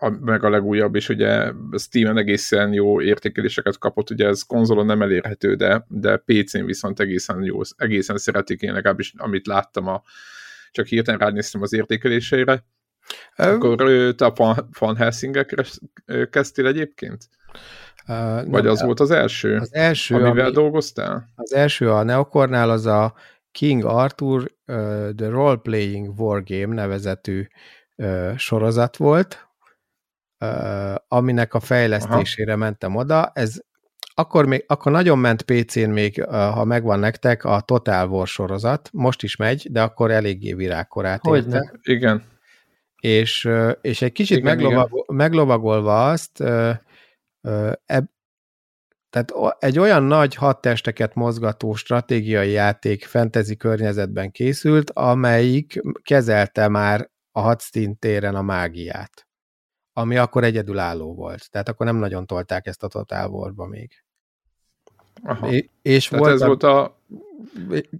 [0.00, 5.02] a, meg a legújabb is, ugye Steam-en egészen jó értékeléseket kapott, ugye ez konzolon nem
[5.02, 10.02] elérhető, de, de PC-n viszont egészen jó, egészen szeretik én legalábbis, amit láttam, a,
[10.70, 12.64] csak hirtelen ránéztem az értékeléseire.
[13.36, 13.76] Akkor
[14.14, 15.64] te a Van Helsingekre
[16.30, 17.28] kezdtél egyébként?
[18.08, 21.28] Uh, Vagy nem, az volt az első, az első amivel ami, dolgoztál?
[21.34, 23.14] Az első a Neokornál az a
[23.52, 27.46] King Arthur uh, The Role Playing Wargame nevezetű
[27.96, 29.45] uh, sorozat volt,
[31.08, 32.60] aminek a fejlesztésére Aha.
[32.60, 33.30] mentem oda.
[33.34, 33.54] Ez
[34.18, 38.88] akkor, még, akkor nagyon ment PC-n még, ha megvan nektek, a Total War sorozat.
[38.92, 41.72] Most is megy, de akkor eléggé virágkorát Hogyne.
[41.82, 42.22] Igen.
[43.00, 43.48] És,
[43.80, 45.16] és egy kicsit igen, meglovagol, igen.
[45.16, 46.40] meglovagolva azt,
[47.84, 48.04] eb,
[49.10, 57.10] tehát egy olyan nagy hat testeket mozgató stratégiai játék fantasy környezetben készült, amelyik kezelte már
[57.32, 59.25] a hadszín téren a mágiát
[59.98, 61.50] ami akkor egyedülálló volt.
[61.50, 63.90] Tehát akkor nem nagyon tolták ezt a Total War-ba még.
[65.22, 65.52] Aha.
[65.52, 67.00] É, és volt, ez a, volt a...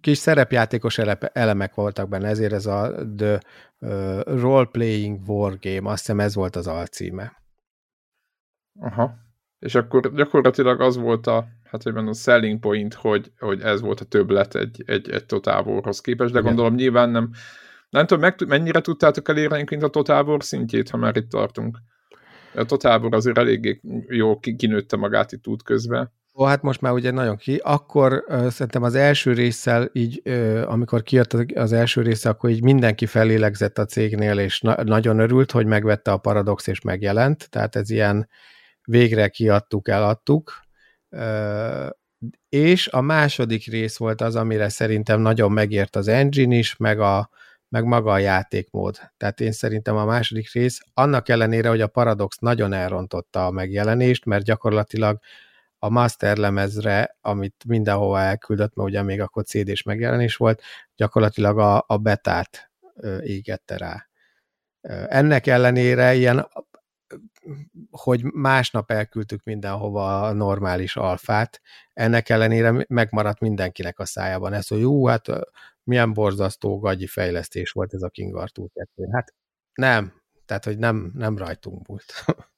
[0.00, 0.98] Kis szerepjátékos
[1.32, 3.40] elemek voltak benne, ezért ez a The
[3.78, 7.42] uh, Role Playing War Game, azt hiszem ez volt az alcíme.
[8.80, 9.14] Aha.
[9.58, 14.00] És akkor gyakorlatilag az volt a, hát hogy a selling point, hogy, hogy ez volt
[14.00, 16.54] a többlet egy, egy, egy Total War-hoz képest, de Igen.
[16.54, 17.30] gondolom nyilván nem
[17.96, 21.78] nem tudom, meg, mennyire tudtátok elérni mint a Totábor szintjét, ha már itt tartunk.
[22.54, 26.12] A Totábor azért eléggé jó kinőtte magát itt út közben.
[26.34, 27.60] Ó, hát most már ugye nagyon ki.
[27.62, 32.62] Akkor uh, szerintem az első résszel így, uh, amikor kijött az első része, akkor így
[32.62, 37.50] mindenki felélegzett a cégnél, és na- nagyon örült, hogy megvette a Paradox és megjelent.
[37.50, 38.28] Tehát ez ilyen
[38.84, 40.52] végre kiadtuk, eladtuk.
[41.10, 41.88] Uh,
[42.48, 47.30] és a második rész volt az, amire szerintem nagyon megért az engine is, meg a,
[47.68, 48.98] meg maga a játékmód.
[49.16, 54.24] Tehát én szerintem a második rész, annak ellenére, hogy a Paradox nagyon elrontotta a megjelenést,
[54.24, 55.18] mert gyakorlatilag
[55.78, 60.62] a master lemezre, amit mindenhova elküldött, mert ugye még akkor CD-s megjelenés volt,
[60.96, 62.70] gyakorlatilag a, a betát
[63.20, 64.06] égette rá.
[65.08, 66.48] Ennek ellenére ilyen,
[67.90, 71.60] hogy másnap elküldtük mindenhova a normális alfát,
[71.92, 75.26] ennek ellenére megmaradt mindenkinek a szájában ez, hogy jó, hát
[75.82, 79.08] milyen borzasztó gagyi fejlesztés volt ez a King Arthur 2.
[79.12, 79.34] Hát
[79.74, 80.12] nem,
[80.46, 82.24] tehát hogy nem, nem rajtunk múlt.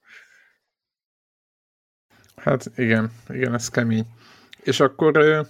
[2.45, 4.07] hát igen, igen, ez kemény.
[4.63, 5.47] És akkor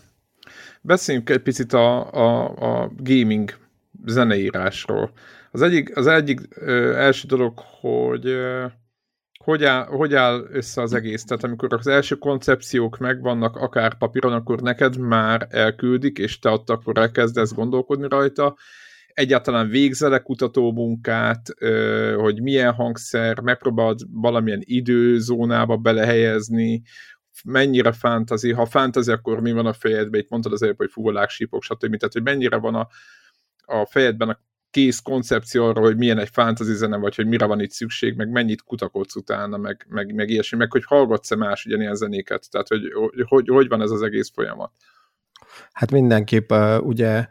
[0.80, 3.58] beszéljünk egy picit a, a, a gaming
[4.04, 5.12] zeneírásról.
[5.50, 8.66] Az egyik, az egyik ö, első dolog, hogy ö,
[9.44, 11.24] hogy áll, hogy áll össze az egész?
[11.24, 16.70] Tehát amikor az első koncepciók megvannak akár papíron, akkor neked már elküldik, és te ott
[16.70, 18.56] akkor elkezdesz gondolkodni rajta.
[19.08, 21.54] Egyáltalán végzelek kutató munkát,
[22.16, 26.82] hogy milyen hangszer, megpróbálod valamilyen időzónába belehelyezni,
[27.44, 31.28] mennyire fantasy, ha fantasy, akkor mi van a fejedben, itt mondtad az előbb, hogy fúvolák,
[31.28, 31.96] sípok, stb.
[31.96, 32.88] Tehát, hogy mennyire van a,
[33.64, 37.60] a fejedben a kész koncepció arra, hogy milyen egy fantasy zene, vagy hogy mire van
[37.60, 41.94] itt szükség, meg mennyit kutakodsz utána, meg, meg, meg ilyesmi, meg hogy hallgatsz-e más ugyanilyen
[41.94, 42.80] zenéket, tehát hogy,
[43.26, 44.72] hogy hogy van ez az egész folyamat.
[45.72, 47.26] Hát mindenképp ugye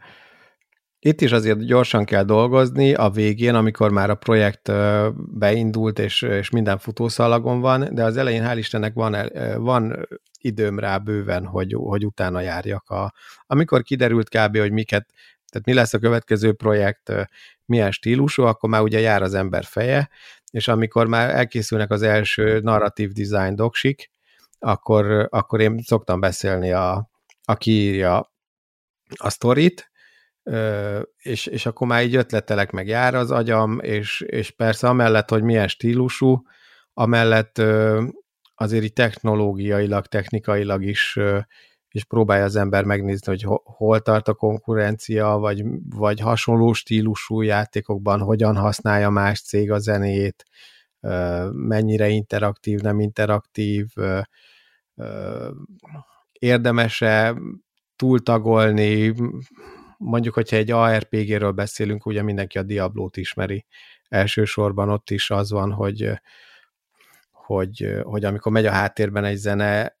[1.00, 4.72] Itt is azért gyorsan kell dolgozni a végén, amikor már a projekt
[5.14, 9.16] beindult, és, és minden futószalagon van, de az elején hál' Istennek van,
[9.56, 10.08] van
[10.40, 12.90] időm rá bőven, hogy, hogy utána járjak.
[12.90, 13.12] A,
[13.46, 15.10] amikor kiderült kb., hogy miket,
[15.50, 17.12] tehát mi lesz a következő projekt,
[17.64, 20.08] milyen stílusú, akkor már ugye jár az ember feje,
[20.50, 24.10] és amikor már elkészülnek az első narratív design doksik,
[24.58, 27.10] akkor, akkor én szoktam beszélni a,
[27.44, 28.32] aki írja
[29.14, 29.90] a sztorit,
[31.16, 35.42] és, és akkor már így ötletelek meg jár az agyam, és, és persze amellett, hogy
[35.42, 36.42] milyen stílusú,
[36.92, 37.58] amellett
[38.54, 41.18] azért így technológiailag, technikailag is,
[41.90, 48.20] is próbálja az ember megnézni, hogy hol tart a konkurencia, vagy, vagy hasonló stílusú játékokban
[48.20, 50.44] hogyan használja más cég a zenét,
[51.52, 53.86] mennyire interaktív, nem interaktív,
[56.32, 57.36] érdemese
[57.96, 59.14] túltagolni,
[59.98, 63.66] mondjuk, hogyha egy ARPG-ről beszélünk, ugye mindenki a Diablót ismeri.
[64.08, 66.10] Elsősorban ott is az van, hogy,
[67.30, 69.97] hogy, hogy amikor megy a háttérben egy zene,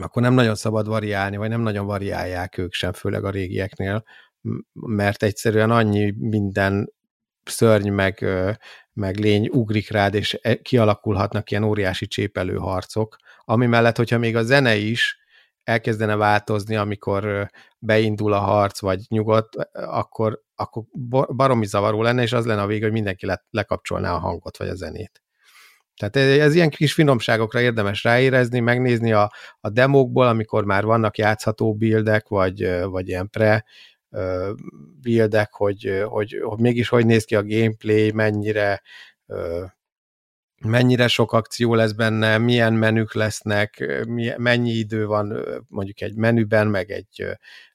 [0.00, 4.04] akkor nem nagyon szabad variálni, vagy nem nagyon variálják ők sem, főleg a régieknél,
[4.72, 6.92] mert egyszerűen annyi minden
[7.44, 8.26] szörny meg,
[8.92, 14.36] meg lény ugrik rád, és e, kialakulhatnak ilyen óriási csépelő harcok, ami mellett, hogyha még
[14.36, 15.18] a zene is
[15.64, 20.84] elkezdene változni, amikor beindul a harc, vagy nyugodt, akkor, akkor
[21.36, 24.68] baromi zavaró lenne, és az lenne a vége, hogy mindenki le, lekapcsolná a hangot, vagy
[24.68, 25.23] a zenét.
[25.96, 31.18] Tehát ez, ez ilyen kis finomságokra érdemes ráérezni, megnézni a, a demókból, amikor már vannak
[31.18, 33.64] játszható buildek, vagy, vagy ilyen pre
[35.00, 38.82] buildek, hogy, hogy, hogy mégis hogy néz ki a gameplay, mennyire
[40.64, 43.84] mennyire sok akció lesz benne, milyen menük lesznek,
[44.36, 47.24] mennyi idő van mondjuk egy menüben, meg egy,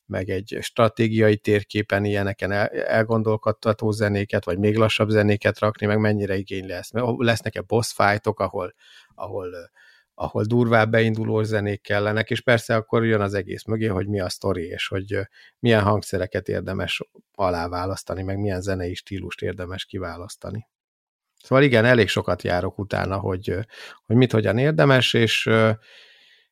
[0.10, 6.68] meg egy stratégiai térképen ilyeneken elgondolkodtató zenéket, vagy még lassabb zenéket rakni, meg mennyire igény
[6.68, 6.90] lesz.
[7.18, 8.74] Lesznek-e boss fightok, ahol,
[9.16, 9.50] ahol,
[10.14, 14.30] ahol durvább beinduló zenék kellenek, és persze akkor jön az egész mögé, hogy mi a
[14.30, 15.20] sztori, és hogy
[15.60, 17.02] milyen hangszereket érdemes
[17.36, 20.68] aláválasztani, meg milyen zenei stílust érdemes kiválasztani.
[21.44, 23.58] Szóval igen, elég sokat járok utána, hogy,
[24.06, 25.50] hogy mit hogyan érdemes, és,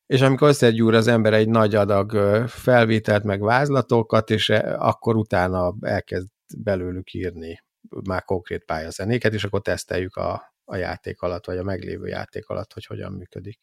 [0.08, 2.12] és amikor összegyúr az ember egy nagy adag
[2.46, 7.62] felvételt, meg vázlatokat, és akkor utána elkezd belőlük írni
[8.04, 12.72] már konkrét pályazenéket, és akkor teszteljük a, a játék alatt, vagy a meglévő játék alatt,
[12.72, 13.58] hogy hogyan működik.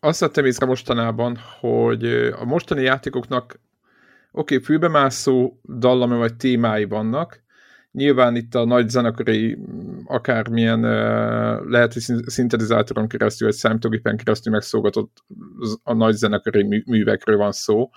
[0.00, 3.60] Azt vettem észre mostanában, hogy a mostani játékoknak
[4.32, 7.43] oké, okay, fülbemászó dallami vagy témái vannak,
[7.94, 9.58] Nyilván itt a nagy zenekari
[10.04, 10.80] akármilyen
[11.68, 15.24] lehet, hogy szintetizátoron keresztül, vagy számítógépen keresztül megszolgatott
[15.82, 17.90] a nagy zenekari művekről van szó,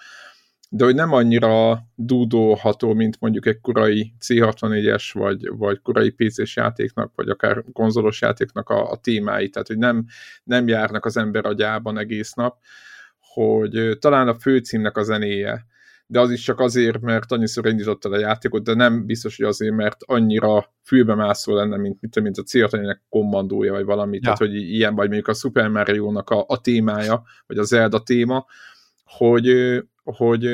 [0.70, 7.12] de hogy nem annyira dúdolható, mint mondjuk egy korai C64-es, vagy, vagy korai PC-s játéknak,
[7.16, 10.06] vagy akár konzolos játéknak a, a témái, tehát hogy nem,
[10.44, 12.58] nem járnak az ember agyában egész nap,
[13.20, 15.66] hogy talán a főcímnek a zenéje,
[16.10, 19.76] de az is csak azért, mert annyiszor indítottad a játékot, de nem biztos, hogy azért,
[19.76, 24.22] mert annyira fülbemászó lenne, mint, mint, mint a céltanyának kommandója, vagy valami, ja.
[24.22, 28.46] tehát hogy ilyen, vagy mondjuk a Super Mario-nak a, a témája, vagy a Zelda téma,
[29.04, 30.50] hogy, hogy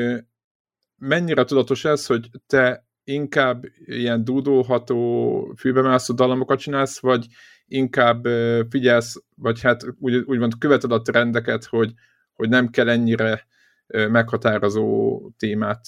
[0.96, 7.26] mennyire tudatos ez, hogy te inkább ilyen dúdolható, fülbemászó dalamokat csinálsz, vagy
[7.66, 8.26] inkább
[8.70, 11.92] figyelsz, vagy hát úgy, úgymond követed a trendeket, hogy,
[12.32, 13.46] hogy nem kell ennyire
[13.86, 15.80] meghatározó témát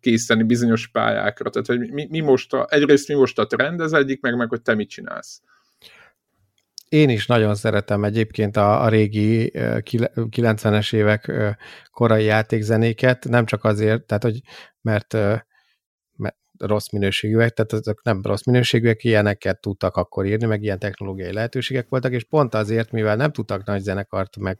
[0.00, 1.50] készíteni bizonyos pályákra.
[1.50, 4.48] Tehát, hogy mi, mi most a, egyrészt mi most a trend, ez egyik, meg meg,
[4.48, 5.42] hogy te mit csinálsz.
[6.88, 11.32] Én is nagyon szeretem egyébként a, a régi 90-es évek
[11.90, 14.40] korai játékzenéket, nem csak azért, tehát hogy
[14.80, 15.16] mert
[16.58, 21.88] rossz minőségűek, tehát azok nem rossz minőségűek, ilyeneket tudtak akkor írni, meg ilyen technológiai lehetőségek
[21.88, 24.58] voltak, és pont azért, mivel nem tudtak nagy zenekart, meg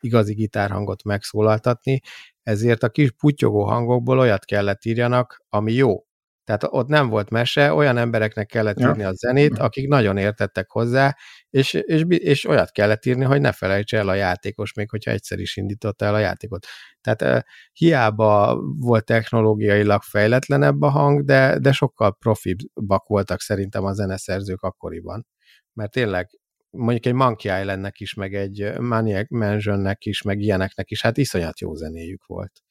[0.00, 2.00] igazi gitárhangot megszólaltatni,
[2.42, 6.04] ezért a kis putyogó hangokból olyat kellett írjanak, ami jó.
[6.44, 8.88] Tehát ott nem volt mese, olyan embereknek kellett ja.
[8.88, 11.16] írni a zenét, akik nagyon értettek hozzá,
[11.50, 15.38] és, és, és olyat kellett írni, hogy ne felejts el a játékos, még hogyha egyszer
[15.38, 16.66] is indította el a játékot.
[17.00, 24.62] Tehát hiába volt technológiailag fejletlenebb a hang, de, de sokkal profibbak voltak szerintem a zeneszerzők
[24.62, 25.26] akkoriban.
[25.72, 26.28] Mert tényleg
[26.70, 31.60] mondjuk egy Monkey Islandnek is, meg egy Maniac Mansionnek is, meg ilyeneknek is, hát iszonyat
[31.60, 32.63] jó zenéjük volt.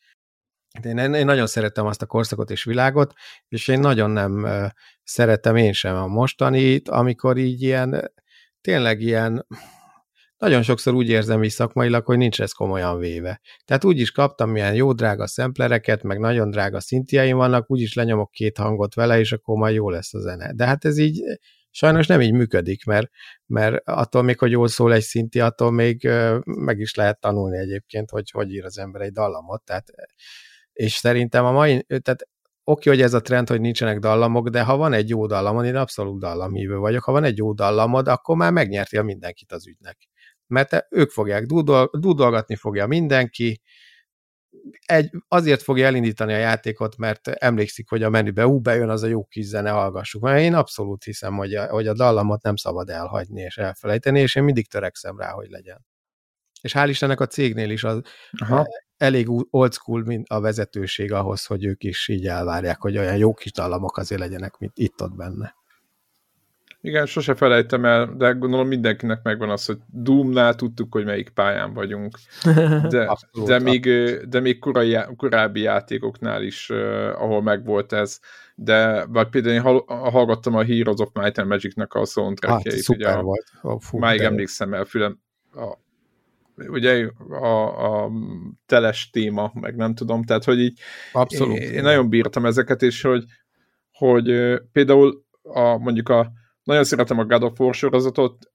[0.81, 3.13] De én, én nagyon szerettem azt a korszakot és világot,
[3.47, 4.47] és én nagyon nem
[5.03, 8.13] szeretem én sem a mostanit, amikor így ilyen,
[8.61, 9.47] tényleg ilyen
[10.37, 13.41] nagyon sokszor úgy érzem is szakmailag, hogy nincs ez komolyan véve.
[13.65, 18.31] Tehát úgy is kaptam milyen jó drága szemplereket, meg nagyon drága szintiaim vannak, úgyis lenyomok
[18.31, 20.53] két hangot vele, és akkor majd jó lesz a zene.
[20.53, 21.21] De hát ez így
[21.69, 23.09] sajnos nem így működik, mert,
[23.45, 26.09] mert attól még, hogy jól szól egy szinti, attól még
[26.43, 29.63] meg is lehet tanulni egyébként, hogy hogy ír az ember egy dallamot.
[29.63, 29.85] Tehát,
[30.73, 32.27] és szerintem a mai, tehát
[32.63, 35.75] oké, hogy ez a trend, hogy nincsenek dallamok, de ha van egy jó dallamod, én
[35.75, 39.97] abszolút dallamhívő vagyok, ha van egy jó dallamod, akkor már megnyertél mindenkit az ügynek.
[40.47, 43.61] Mert ők fogják dúdol, dúdolgatni fogja mindenki,
[44.85, 49.07] egy, azért fogja elindítani a játékot, mert emlékszik, hogy a menübe ú, bejön az a
[49.07, 50.21] jó kis zene, hallgassuk.
[50.21, 54.35] Mert én abszolút hiszem, hogy a, hogy a dallamot nem szabad elhagyni és elfelejteni, és
[54.35, 55.85] én mindig törekszem rá, hogy legyen.
[56.61, 58.65] És hál' Istennek a cégnél is az Aha.
[59.03, 63.33] Elég old school mint a vezetőség ahhoz, hogy ők is így elvárják, hogy olyan jó
[63.33, 65.55] kis dallamok azért legyenek, mint itt-ott benne.
[66.81, 71.73] Igen, sose felejtem el, de gondolom mindenkinek megvan az, hogy Doomnál tudtuk, hogy melyik pályán
[71.73, 72.17] vagyunk.
[72.89, 73.89] De, abszolút, de, még,
[74.29, 76.77] de még korai, korábbi játékoknál is, uh,
[77.21, 78.19] ahol megvolt ez.
[78.55, 82.85] De vagy például én hallgattam a Heroes of Might and Magic-nek a soundtrackjait.
[82.85, 83.45] Hát, ugye, volt.
[83.61, 84.25] Oh, fú, máig de...
[84.25, 85.19] emlékszem el, fülem,
[85.53, 85.77] a,
[86.57, 88.11] ugye a, a
[88.65, 90.79] teles téma, meg nem tudom, tehát hogy így
[91.11, 91.57] Abszolút.
[91.57, 93.23] Én, én nagyon bírtam ezeket, és hogy,
[93.91, 94.25] hogy
[94.71, 96.31] például a, mondjuk a
[96.63, 98.53] nagyon szeretem a God of War sorozatot,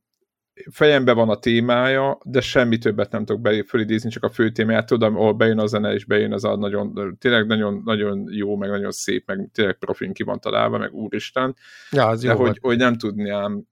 [0.70, 4.86] fejemben van a témája, de semmi többet nem tudok belé fölidézni, csak a fő témáját
[4.86, 8.68] tudom, ahol bejön a zene, és bejön az a nagyon, tényleg nagyon, nagyon jó, meg
[8.68, 11.56] nagyon szép, meg tényleg profin ki van találva, meg úristen.
[11.90, 13.64] Ja, az de jó hogy, hogy nem tudnám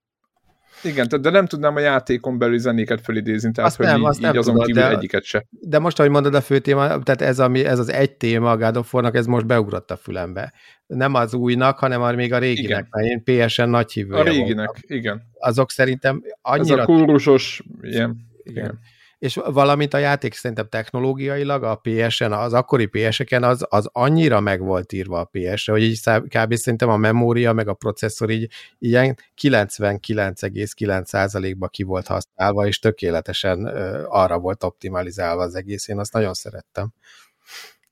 [0.82, 4.20] igen, de nem tudnám a játékon belül zenéket felidézni, tehát azt hogy nem, így, azt
[4.20, 5.46] nem így azon tudod, kívül de, egyiket se.
[5.50, 8.56] De most, ahogy mondod a fő téma, tehát ez, ami, ez az egy téma a
[8.56, 10.52] God of War-nak, ez most beugrott a fülembe.
[10.86, 12.88] Nem az újnak, hanem a, még a réginek, igen.
[12.90, 14.82] mert én PSN nagy hívője A réginek, voltam.
[14.86, 15.22] igen.
[15.38, 16.74] Azok szerintem annyira...
[16.74, 18.64] Ez a kórusos, ilyen, igen.
[18.64, 18.80] igen
[19.18, 24.60] és valamint a játék szerintem technológiailag a PS-en, az akkori PS-eken az, az annyira meg
[24.60, 26.54] volt írva a PS-re, hogy így kb.
[26.54, 33.64] szerintem a memória meg a processzor így ilyen 99,9%-ba ki volt használva, és tökéletesen
[34.08, 35.88] arra volt optimalizálva az egész.
[35.88, 36.92] Én azt nagyon szerettem.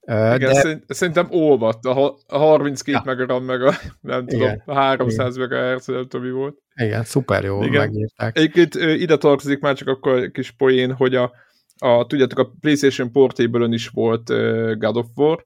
[0.06, 0.94] Igen, de...
[0.94, 1.84] szerintem olvadt.
[1.84, 3.02] A 32 ja.
[3.04, 4.62] megaram, meg a, nem tudom, Igen.
[4.66, 5.48] a 300 Igen.
[5.48, 6.56] megahertz, nem tudom, mi volt.
[6.74, 7.80] Igen, szuper jó, Igen.
[7.80, 8.38] megírták.
[8.38, 11.32] Egyébként ide tartozik már csak akkor kis poén, hogy a,
[11.78, 15.44] a tudjátok, a PlayStation portable is volt uh, God of War,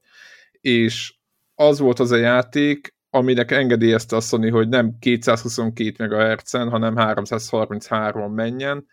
[0.61, 1.13] és
[1.55, 8.33] az volt az a játék, aminek engedélyezte a Sony, hogy nem 222 MHz-en, hanem 333-on
[8.33, 8.85] menjen,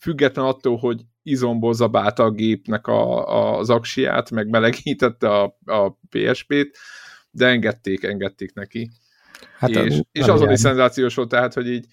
[0.00, 5.98] független attól, hogy izomból zabálta a gépnek a, a, az aksiát, meg melegítette a, a
[6.08, 6.78] PSP-t,
[7.30, 8.90] de engedték, engedték neki.
[9.58, 11.86] Hát és, a, és azon is szenzációs volt, tehát, hogy így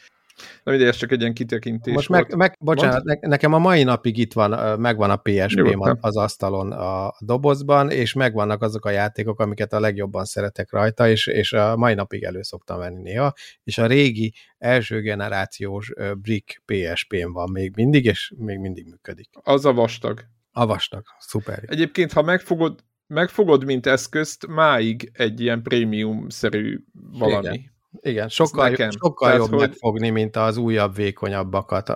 [0.64, 3.84] Na mindegy, ez csak egy ilyen kitekintés Most meg, meg, bocsánat, ne, nekem a mai
[3.84, 9.40] napig itt van, megvan a PSP az asztalon a dobozban, és megvannak azok a játékok,
[9.40, 13.78] amiket a legjobban szeretek rajta, és, és a mai napig elő szoktam venni néha, és
[13.78, 19.30] a régi első generációs Brick PSP-n van még mindig, és még mindig működik.
[19.42, 20.26] Az a vastag.
[20.52, 21.64] A vastag, szuper.
[21.66, 26.80] Egyébként, ha megfogod, megfogod, mint eszközt, máig egy ilyen prémium-szerű
[27.12, 27.48] valami.
[27.48, 27.76] Igen.
[28.02, 28.90] Igen, sokkal, nekem.
[28.92, 29.68] sokkal Tehát, jobb hogy...
[29.68, 31.96] megfogni, mint az újabb, vékonyabbakat,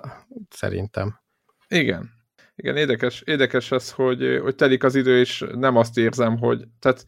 [0.50, 1.20] szerintem.
[1.68, 2.10] Igen.
[2.56, 7.04] Igen, érdekes, érdekes ez, hogy, hogy telik az idő, és nem azt érzem, hogy tehát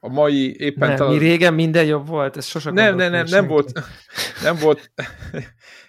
[0.00, 0.88] a mai éppen...
[0.88, 1.12] Nem, talán...
[1.12, 3.72] mi régen minden jobb volt, ez sosem Nem, nem, nem, nem volt,
[4.42, 4.90] nem volt,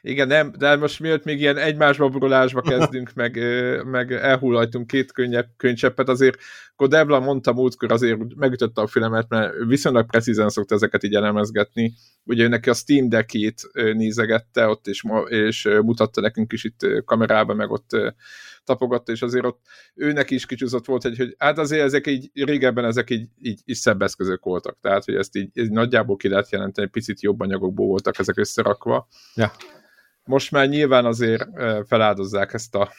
[0.01, 3.39] igen, nem, de most miatt még ilyen egymásba burulásba kezdünk, meg,
[3.85, 6.37] meg elhullajtunk két könnyebb könycseppet, azért
[6.75, 11.93] Godebla mondta múltkor azért megütötte a filmet, mert viszonylag precízen szokta ezeket így elemezgetni.
[12.23, 17.71] Ugye neki a Steam Deck-ét nézegette ott, és, és mutatta nekünk is itt kamerába, meg
[17.71, 17.89] ott
[18.67, 19.59] tapogatta, és azért ott
[19.95, 23.75] őnek is kicsúszott volt, hogy, hogy hát azért ezek így régebben ezek így, így, így
[23.75, 27.87] szebb eszközök voltak, tehát hogy ezt így, így nagyjából ki lehet jelenteni, picit jobb anyagokból
[27.87, 29.07] voltak ezek összerakva.
[29.35, 29.51] Ja.
[30.23, 31.47] Most már nyilván azért
[31.85, 32.91] feláldozzák ezt a,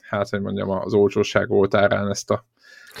[0.00, 2.46] hát hogy mondjam, az olcsóság oltárán ezt a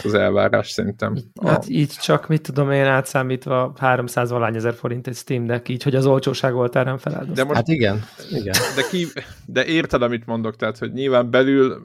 [0.02, 1.16] az elvárás szerintem.
[1.42, 1.68] Hát a...
[1.68, 5.94] így csak, mit tudom én, átszámítva 300 valány ezer forint egy Steam Deck, így, hogy
[5.94, 7.36] az olcsóság oltárán feláldozták.
[7.36, 8.54] De most, hát igen, igen.
[8.76, 9.06] De, ki,
[9.46, 11.82] de érted, amit mondok, tehát, hogy nyilván belül,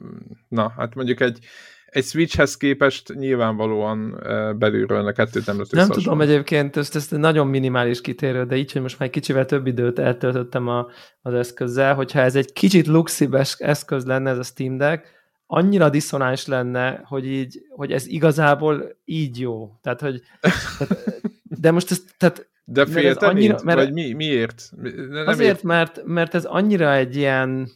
[0.48, 1.38] na, hát mondjuk egy,
[1.86, 4.20] egy Switchhez képest nyilvánvalóan
[4.58, 8.82] belülről a kettőt nem Nem tudom egyébként, ezt, ezt nagyon minimális kitérő, de így, hogy
[8.82, 10.86] most már egy kicsivel több időt eltöltöttem a,
[11.22, 15.19] az eszközzel, hogyha ez egy kicsit luxibes eszköz lenne ez a Steam Deck,
[15.52, 19.78] annyira diszonáns lenne, hogy így, hogy ez igazából így jó.
[19.82, 24.70] Tehát, hogy tehát, de most ez, tehát de féltem annyira, mert, vagy mi, miért?
[25.10, 25.62] Nem azért, ért.
[25.62, 27.70] mert, mert ez annyira egy ilyen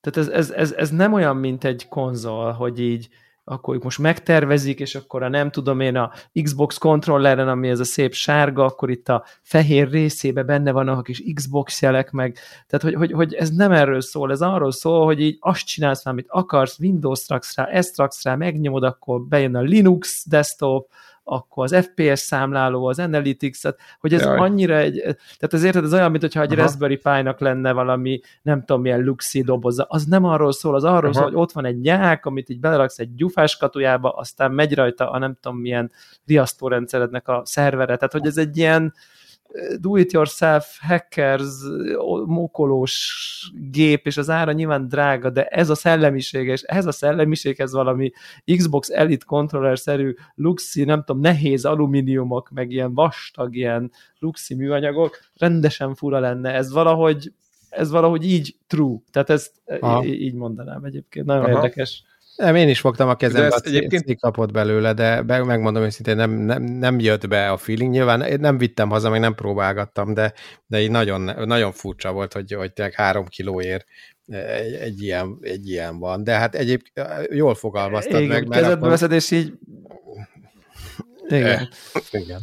[0.00, 3.08] Tehát ez, ez, ez, ez nem olyan, mint egy konzol, hogy így
[3.44, 6.12] akkor most megtervezik, és akkor a nem tudom én a
[6.42, 11.02] Xbox kontrolleren, ami ez a szép sárga, akkor itt a fehér részébe benne vannak a
[11.02, 12.38] kis Xbox jelek meg.
[12.66, 16.06] Tehát, hogy, hogy, hogy ez nem erről szól, ez arról szól, hogy így azt csinálsz,
[16.06, 20.90] amit akarsz, Windows raksz rá, ezt raksz rá, megnyomod, akkor bejön a Linux desktop,
[21.24, 24.38] akkor az FPS számláló, az Analytics, tehát hogy ez Jaj.
[24.38, 26.62] annyira egy, tehát ez érted, ez olyan, mint hogyha egy Aha.
[26.62, 31.10] Raspberry Pi-nak lenne valami, nem tudom milyen luxi doboza, az nem arról szól, az arról
[31.10, 31.12] Aha.
[31.12, 35.10] szól, hogy ott van egy nyák, amit így beleraksz egy gyufás katujába, aztán megy rajta
[35.10, 35.90] a nem tudom milyen
[36.26, 38.94] riasztórendszerednek a szervere, tehát hogy ez egy ilyen,
[39.80, 41.44] do-it-yourself hackers,
[42.26, 47.72] mókolós gép, és az ára nyilván drága, de ez a szellemiség, és ez a szellemiséghez
[47.72, 48.12] valami
[48.56, 55.94] Xbox Elite controller-szerű luxi, nem tudom, nehéz alumíniumok, meg ilyen vastag, ilyen luxi műanyagok, rendesen
[55.94, 56.54] fura lenne.
[56.54, 57.32] Ez valahogy
[57.72, 58.96] ez valahogy így true.
[59.10, 60.04] Tehát ezt Aha.
[60.04, 61.26] így mondanám egyébként.
[61.26, 61.52] Nagyon Aha.
[61.52, 62.04] érdekes.
[62.42, 64.20] Nem, én is fogtam a kezembe, a egyébként...
[64.20, 67.90] kapott belőle, de megmondom őszintén, nem, nem, nem jött be a feeling.
[67.90, 70.32] Nyilván én nem vittem haza, meg nem próbálgattam, de,
[70.66, 73.86] de így nagyon, nagyon furcsa volt, hogy, hogy tényleg három kilóért
[74.26, 76.24] egy, egy, ilyen, egy ilyen van.
[76.24, 78.48] De hát egyébként jól fogalmaztad Igen, meg.
[78.48, 78.88] Kezedbe akkor...
[78.88, 79.52] veszed, és így...
[81.28, 81.68] Igen.
[82.10, 82.40] Igen.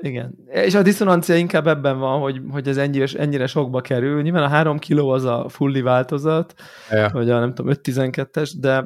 [0.00, 0.34] Igen.
[0.50, 4.22] És a diszonancia inkább ebben van, hogy, hogy ez ennyire, ennyire sokba kerül.
[4.22, 6.54] Nyilván a három kiló az a fulli változat,
[6.90, 7.10] ja.
[7.12, 8.84] vagy a nem tudom, 5-12-es, de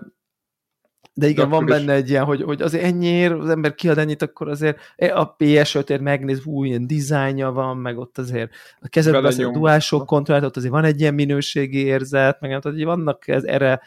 [1.19, 4.49] de igen, van benne egy ilyen, hogy, hogy azért ennyiért az ember kiad ennyit, akkor
[4.49, 8.51] azért a PS5-ért megnéz, új ilyen dizájnja van, meg ott azért
[8.81, 12.61] a kezedben az a DualShock kontrollt, ott azért van egy ilyen minőségi érzet, meg nem
[12.61, 13.81] tudom, hogy vannak ez, erre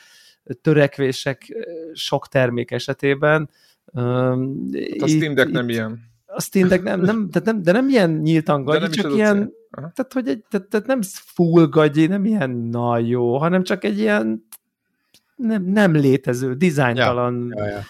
[0.61, 1.55] törekvések
[1.93, 3.49] sok termék esetében.
[3.93, 4.37] Hát
[4.99, 6.07] a Steam Deck nem ilyen.
[6.25, 9.51] A Steam Deck nem, nem, tehát nem, de nem ilyen nyíltan gagyi, nem csak ilyen,
[9.71, 13.99] tehát, hogy egy, tehát, tehát nem full gagyi, nem ilyen na jó, hanem csak egy
[13.99, 14.47] ilyen
[15.39, 17.83] nem, nem létező, dizájntalan, ja, ja, ja.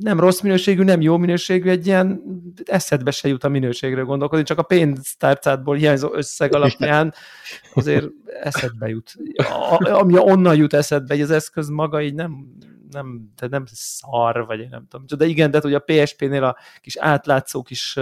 [0.00, 2.22] nem rossz minőségű, nem jó minőségű, egy ilyen
[2.64, 7.14] eszedbe se jut a minőségre gondolkodni, csak a pénztárcádból hiányzó összeg alapján
[7.74, 8.06] azért
[8.42, 9.14] eszedbe jut.
[9.36, 12.56] A, ami onnan jut eszedbe, hogy az eszköz maga így nem,
[12.90, 15.06] nem, de nem szar, vagy én nem tudom.
[15.18, 17.98] De igen, de ugye a PSP-nél a kis átlátszó kis,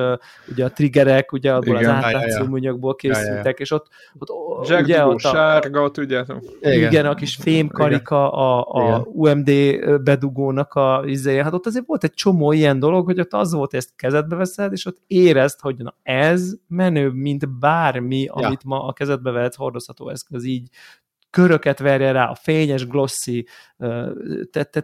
[0.49, 3.87] ugye a triggerek, ugye abból igen, az átlátszó műanyagból készültek, és ott,
[4.19, 6.25] ott Jack ugye ott a, sárga, ott ugye.
[6.61, 9.51] Igen, igen a kis fémkarika, a, a UMD
[10.03, 13.71] bedugónak a izé, hát ott azért volt egy csomó ilyen dolog, hogy ott az volt,
[13.71, 18.33] hogy ezt kezedbe veszed, és ott érezd, hogy na ez menőbb, mint bármi, ja.
[18.33, 20.69] amit ma a kezedbe vehetsz hordozható eszköz így
[21.35, 23.47] köröket verje rá, a fényes, glossy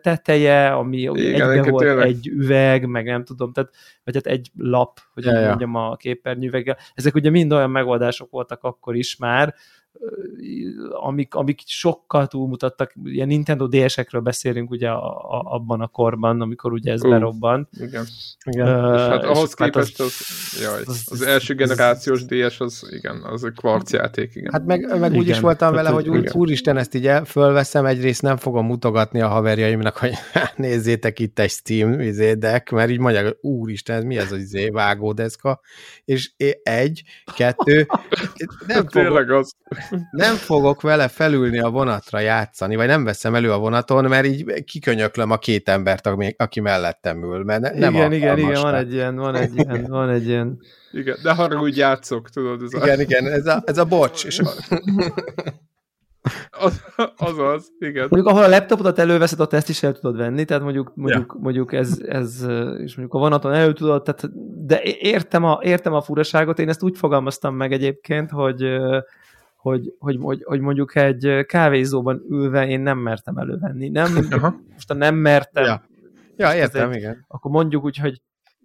[0.01, 2.07] teteje, ami Igen, egybe volt tényleg.
[2.07, 3.71] egy üveg, meg nem tudom, tehát,
[4.05, 6.77] vagy hát egy lap, hogy ja, mondjam a képernyőveggel.
[6.95, 9.55] Ezek ugye mind olyan megoldások voltak akkor is már,
[10.91, 16.72] amik, amik sokkal túlmutattak, ilyen Nintendo DS-ekről beszélünk ugye a, a, abban a korban, amikor
[16.72, 17.68] ugye ez uh, berobban.
[17.80, 18.05] Igen.
[18.45, 18.84] igen.
[18.84, 20.14] Uh, és hát ahhoz és képest hát az,
[20.53, 24.53] az, jaj, az, az, első generációs DS az, igen, az egy kvarc játék, igen.
[24.53, 28.36] Hát meg, meg úgy is voltam vele, hogy úgy, úristen, ezt így fölveszem, egyrészt nem
[28.36, 30.12] fogom mutogatni a haverjaimnak, hogy
[30.57, 34.68] nézzétek itt egy Steam izé, deck, mert így mondják, úristen, ez mi ez az izé,
[34.68, 35.61] vágódeszka,
[36.05, 36.30] és
[36.62, 37.03] egy,
[37.36, 37.86] kettő,
[38.66, 39.55] nem fogom, az
[40.11, 44.64] nem fogok vele felülni a vonatra játszani, vagy nem veszem elő a vonaton, mert így
[44.64, 48.93] kikönyöklöm a két embert, aki mellettem ül, mert ne, nem Igen, igen, igen, van egy
[48.93, 50.59] ilyen, van egy ilyen, van egy ilyen.
[50.93, 52.62] Igen, de haragudj, úgy játszok, tudod.
[52.62, 53.03] Ez igen, a...
[53.03, 54.24] igen, ez a, ez a bocs.
[54.24, 54.51] És a...
[56.51, 56.83] Az,
[57.16, 58.07] az az, igen.
[58.11, 61.41] Mondjuk ahol a laptopodat előveszed, ott ezt is el tudod venni, tehát mondjuk, mondjuk, ja.
[61.41, 62.47] mondjuk ez, ez,
[62.78, 64.28] és mondjuk a vonaton elő tudod, tehát,
[64.66, 68.62] de értem a, értem a furaságot, én ezt úgy fogalmaztam meg egyébként, hogy
[69.61, 73.89] hogy, hogy, hogy, hogy mondjuk egy kávézóban ülve én nem mertem elővenni.
[73.89, 74.29] Nem,
[74.73, 75.65] most a nem mertem.
[75.65, 75.83] Ja,
[76.37, 77.25] ja értem, igen.
[77.29, 78.23] Akkor mondjuk úgy, hogy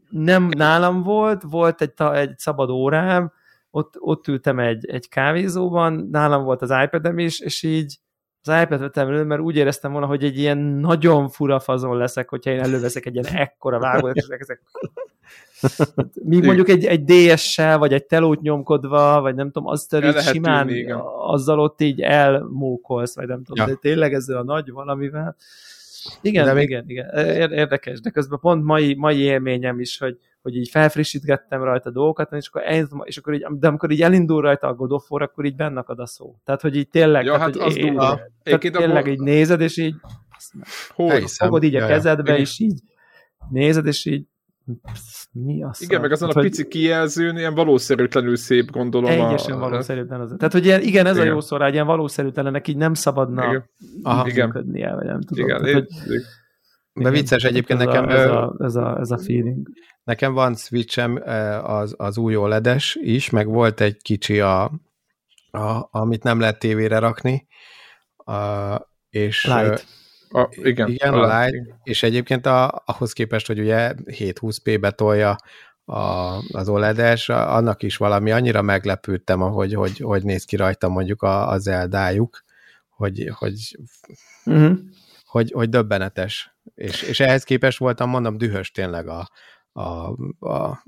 [0.09, 3.31] nem nálam volt, volt egy, egy szabad órám,
[3.71, 7.99] ott, ott ültem egy, egy kávézóban, nálam volt az iPad-em is, és így
[8.47, 12.29] az iPad vettem elő, mert úgy éreztem volna, hogy egy ilyen nagyon fura fazon leszek,
[12.29, 14.61] hogyha én előveszek egy ilyen ekkora vágót, és ezek
[16.23, 20.67] Míg mondjuk egy, egy DS-sel, vagy egy telót nyomkodva, vagy nem tudom, azt így simán
[20.67, 23.73] tűnni, azzal ott így elmókolsz, vagy nem tudom, ja.
[23.73, 25.35] de tényleg ezzel a nagy valamivel.
[26.21, 26.69] Igen, de még...
[26.69, 27.09] igen, igen,
[27.51, 32.47] érdekes, de közben pont mai, mai élményem is, hogy, hogy így felfrissítgettem rajta dolgokat, és
[32.47, 35.45] akkor, el, és akkor így, de amikor így elindul rajta a God of War, akkor
[35.45, 36.35] így benne akad a szó.
[36.43, 39.95] Tehát, hogy így tényleg, ja, tehát, hát hogy az tehát tényleg így nézed, és így
[41.25, 42.79] fogod így a kezedbe, és így
[43.49, 44.25] nézed, és így
[45.31, 45.81] mi az?
[45.81, 49.09] Igen, meg azon a pici kijelzőn ilyen valószerűtlenül szép gondolom.
[49.09, 49.59] Egyesen a...
[49.59, 50.33] valószerűtlen az.
[50.37, 51.27] Tehát, hogy ilyen, igen, ez igen.
[51.27, 53.69] a jó szó rá, ilyen valószerűtlenek így nem szabadna igen.
[54.03, 54.45] Aha, igen.
[54.45, 55.45] működnie, vagy nem tudom.
[55.45, 55.87] Igen, Tehát, hogy,
[57.03, 58.07] de vicces egyébként ez nekem.
[58.07, 59.67] A, ez, a, ez, a, ez a feeling.
[60.03, 61.21] Nekem van switchem
[61.63, 64.63] az, az új OLED-es is, meg volt egy kicsi, a,
[65.51, 67.47] a, amit nem lehet tévére rakni,
[68.15, 68.33] a,
[69.09, 69.85] és Light.
[70.29, 75.35] A, igen, igen, a, a Light, és egyébként a, ahhoz képest, hogy ugye 720p-be tolja
[75.85, 75.99] a,
[76.51, 81.49] az OLED-es, annak is valami, annyira meglepődtem, ahogy hogy, hogy néz ki rajta mondjuk a,
[81.49, 82.43] az eldájuk,
[82.89, 83.77] hogy, hogy,
[84.45, 84.77] uh-huh.
[85.35, 86.55] Hogy, hogy döbbenetes.
[86.75, 89.29] És, és ehhez képest voltam, mondom, dühös tényleg a,
[89.71, 89.81] a,
[90.39, 90.79] a,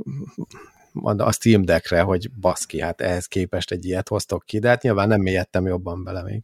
[1.18, 5.08] a Steam Deckre, hogy baszki, hát ehhez képest egy ilyet hoztok ki, de hát nyilván
[5.08, 6.44] nem mélyedtem jobban bele még.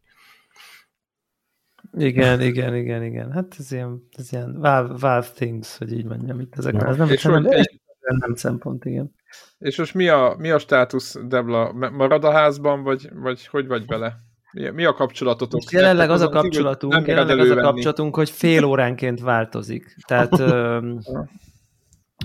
[1.98, 3.32] Igen, igen, igen, igen.
[3.32, 6.74] Hát ez ilyen, ez ilyen Valve, Valve things, hogy így mondjam itt ezek.
[6.74, 6.88] Ja.
[6.88, 9.16] Ez nem, és nem, egy, nem szempont, igen.
[9.58, 11.72] És most mi a, mi a státusz, Debla?
[11.74, 14.32] Marad a házban, vagy, vagy hogy vagy bele?
[14.54, 15.54] Mi, a kapcsolatotok?
[15.54, 19.96] Most jelenleg az a kapcsolatunk, jelenleg az a kapcsolatunk, hogy fél óránként változik.
[20.08, 20.38] Tehát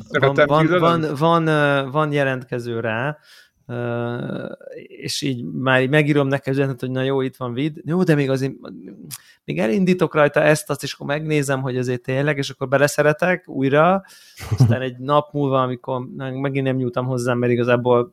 [0.09, 1.45] van, van, van, van,
[1.91, 3.19] van jelentkező rá,
[4.75, 8.31] és így már így megírom neked, hogy na jó, itt van vid, jó, de még
[8.31, 8.53] azért
[9.45, 14.03] még elindítok rajta ezt, azt, és akkor megnézem, hogy azért tényleg, és akkor beleszeretek újra,
[14.59, 18.13] aztán egy nap múlva, amikor megint nem nyújtam hozzá, mert igazából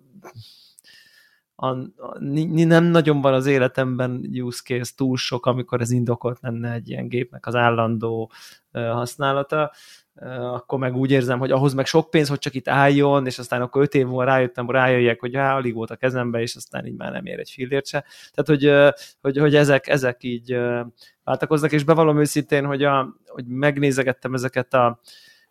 [1.56, 2.20] a, a,
[2.66, 7.08] nem nagyon van az életemben use case túl sok, amikor ez indokolt lenne egy ilyen
[7.08, 8.32] gépnek az állandó
[8.74, 9.72] uh, használata,
[10.54, 13.62] akkor meg úgy érzem, hogy ahhoz meg sok pénz, hogy csak itt álljon, és aztán
[13.62, 16.96] akkor öt év múlva rájöttem, rájöjjek, hogy hát, alig volt a kezembe, és aztán így
[16.96, 18.04] már nem ér egy fillért se.
[18.34, 20.58] Tehát, hogy, hogy, hogy ezek, ezek így
[21.24, 25.00] váltakoznak, és bevallom őszintén, hogy, a, hogy megnézegettem ezeket a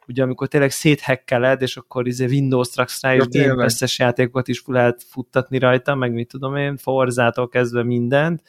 [0.08, 4.62] ugye amikor tényleg széthekkeled, és akkor izé Windows Tracks rá, és Game pass játékokat is
[4.66, 8.42] lehet futtatni rajta, meg mit tudom én, Forzától kezdve mindent,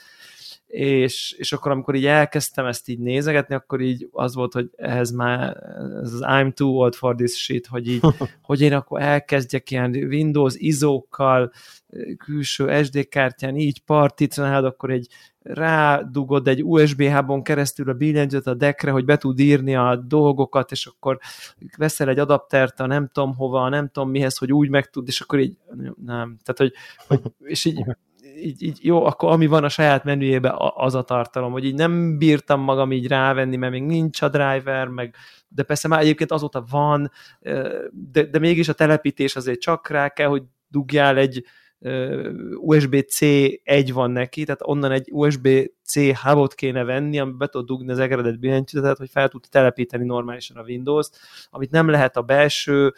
[0.76, 5.12] és, és akkor amikor így elkezdtem ezt így nézegetni, akkor így az volt, hogy ehhez
[5.12, 5.58] már
[6.02, 8.02] ez az I'm too old for this shit, hogy így,
[8.42, 11.52] hogy én akkor elkezdjek ilyen Windows izókkal,
[12.18, 15.08] külső SD kártyán így particionálod, akkor egy
[15.42, 20.72] rádugod egy USB hubon keresztül a billentyűt a deckre, hogy be tud írni a dolgokat,
[20.72, 21.20] és akkor
[21.78, 25.22] veszel egy adaptert a nem tudom hova, nem tudom mihez, hogy úgy meg tud, és
[25.22, 25.58] akkor így
[26.06, 26.38] nem.
[26.44, 26.74] Tehát, hogy,
[27.08, 27.84] hogy és így
[28.38, 32.18] így, így, jó, akkor ami van a saját menüjében, az a tartalom, hogy így nem
[32.18, 35.16] bírtam magam így rávenni, mert még nincs a driver, meg,
[35.48, 37.12] de persze már egyébként azóta van,
[37.92, 41.46] de, de mégis a telepítés azért csak rá kell, hogy dugjál egy
[42.56, 43.22] USB-C
[43.64, 48.00] egy van neki, tehát onnan egy USB-C hubot kéne venni, amiben be tud dugni az
[48.00, 51.18] egredet billentyűzetet, hogy fel tud telepíteni normálisan a Windows-t,
[51.50, 52.94] amit nem lehet a belső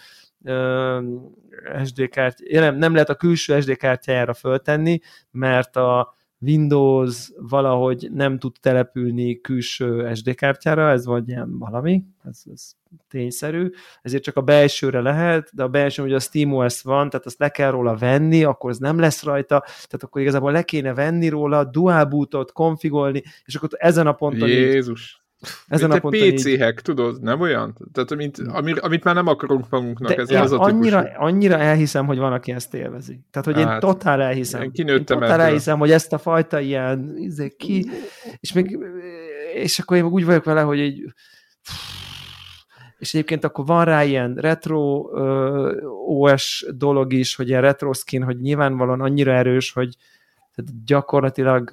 [1.84, 5.00] SD kártya, nem, nem lehet a külső SD kártyájára föltenni,
[5.32, 12.42] mert a Windows valahogy nem tud települni külső SD kártyára, ez vagy ilyen valami, ez,
[12.54, 12.72] ez
[13.08, 13.70] tényszerű,
[14.02, 17.50] ezért csak a belsőre lehet, de a belső, hogy a SteamOS van, tehát azt le
[17.50, 21.64] kell róla venni, akkor ez nem lesz rajta, tehát akkor igazából le kéne venni róla,
[21.64, 25.22] dual bootot konfigolni, és akkor ezen a ponton Jézus.
[25.22, 25.27] Így,
[25.68, 26.60] ezen mint a PC így...
[26.60, 27.78] hack, tudod, nem olyan?
[27.92, 32.06] Tehát, mint, amit, amit már nem akarunk magunknak, De ez az a annyira, annyira elhiszem,
[32.06, 33.20] hogy van, aki ezt élvezi.
[33.32, 34.62] Tehát, hogy hát, én totál elhiszem.
[34.72, 35.46] Én, én totál ebből.
[35.46, 37.90] elhiszem, hogy ezt a fajta ilyen izé, ki,
[38.40, 38.78] és még
[39.54, 41.14] és akkor én úgy vagyok vele, hogy egy
[42.98, 48.24] és egyébként akkor van rá ilyen retro uh, OS dolog is, hogy ilyen retro skin,
[48.24, 49.96] hogy nyilvánvalóan annyira erős, hogy
[50.56, 51.72] tehát gyakorlatilag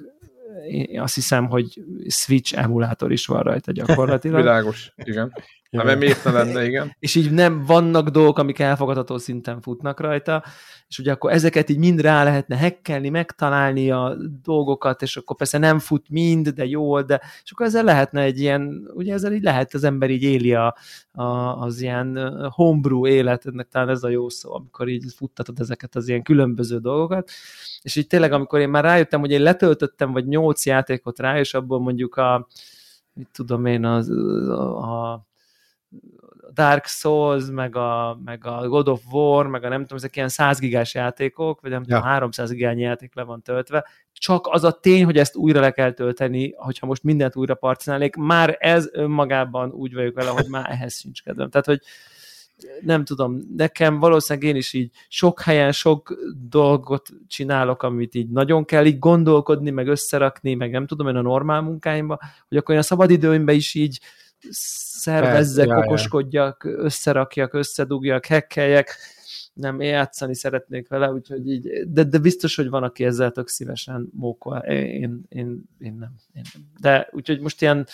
[0.67, 4.41] én azt hiszem, hogy Switch emulátor is van rajta gyakorlatilag.
[4.41, 5.33] Világos, igen.
[5.75, 6.95] Na, mert miért ne lenne, igen.
[6.99, 10.43] És így nem vannak dolgok, amik elfogadható szinten futnak rajta,
[10.87, 15.57] és ugye akkor ezeket így mind rá lehetne hekkelni, megtalálni a dolgokat, és akkor persze
[15.57, 19.43] nem fut mind, de jól, de és akkor ezzel lehetne egy ilyen, ugye ezzel így
[19.43, 20.75] lehet az ember így éli a,
[21.11, 21.23] a,
[21.61, 26.23] az ilyen homebrew életednek, talán ez a jó szó, amikor így futtatod ezeket az ilyen
[26.23, 27.29] különböző dolgokat,
[27.81, 31.53] és így tényleg, amikor én már rájöttem, hogy én letöltöttem vagy nyolc játékot rá, és
[31.53, 32.47] abból mondjuk a,
[33.13, 35.25] mit tudom én, az, a, a
[36.53, 40.29] Dark Souls, meg a, meg a God of War, meg a nem tudom, ezek ilyen
[40.29, 41.95] 100 gigás játékok, vagy nem ja.
[41.95, 45.71] tudom, 300 gigányi játék le van töltve, csak az a tény, hogy ezt újra le
[45.71, 50.71] kell tölteni, hogyha most mindent újra parcinálnék, már ez önmagában úgy vagyok vele, hogy már
[50.71, 51.49] ehhez sincs kedvem.
[51.49, 51.81] Tehát, hogy
[52.81, 56.15] nem tudom, nekem valószínűleg én is így sok helyen sok
[56.49, 61.21] dolgot csinálok, amit így nagyon kell így gondolkodni, meg összerakni, meg nem tudom én a
[61.21, 63.99] normál munkáimba, hogy akkor én a szabadidőimben is így
[64.49, 68.97] szervezzek, okoskodjak, összerakjak, összedugjak, hekkeljek,
[69.53, 74.09] nem játszani szeretnék vele, úgyhogy így, de, de biztos, hogy van, aki ezzel tök szívesen
[74.13, 74.57] mókol.
[74.57, 76.63] Én, én, én, nem, én nem.
[76.79, 77.87] De úgyhogy most ilyen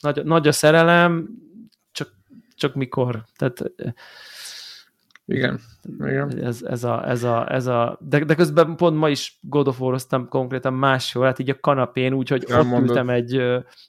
[0.00, 1.28] nagy, nagy a szerelem,
[1.92, 2.10] csak,
[2.54, 3.24] csak mikor.
[3.36, 3.72] Tehát
[5.30, 5.60] igen.
[5.98, 6.44] Igen.
[6.44, 9.80] Ez, ez, a, ez, a, ez a, de, de közben pont ma is God of
[9.80, 12.88] War konkrétan máshol, hát így a kanapén, úgyhogy ott mondod.
[12.88, 13.42] ültem, egy,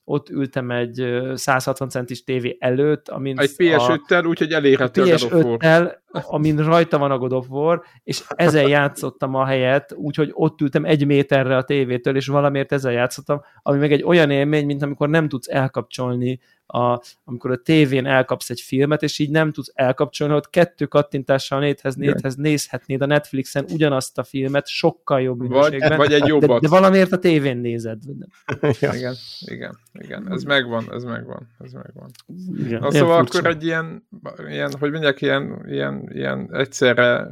[0.04, 6.01] ott ültem egy 160 centis tévé előtt, amin egy PS5-tel, úgyhogy elérhető a of War.
[6.12, 10.86] Amin rajta van a God of War, és ezzel játszottam a helyet, úgyhogy ott ültem
[10.86, 15.10] egy méterre a tévétől, és valamiért ezzel játszottam, ami meg egy olyan élmény, mint amikor
[15.10, 16.40] nem tudsz elkapcsolni
[16.74, 21.60] a, amikor a tévén elkapsz egy filmet, és így nem tudsz elkapcsolni, hogy kettő kattintással
[21.60, 25.90] néthez, néthez nézhetnéd a Netflixen ugyanazt a filmet, sokkal jobb minőségben.
[25.90, 26.62] Vagy, vagy egy jobbat.
[26.62, 28.02] De, de valamiért a tévén nézed.
[28.82, 28.94] ja.
[28.94, 32.12] Igen, igen, igen, ez megvan, ez megvan, ez megvan.
[32.66, 33.38] Igen, Na szóval furcsa.
[33.38, 34.08] akkor egy ilyen,
[34.48, 37.28] ilyen, hogy mondják, ilyen, ilyen, ilyen egyszerre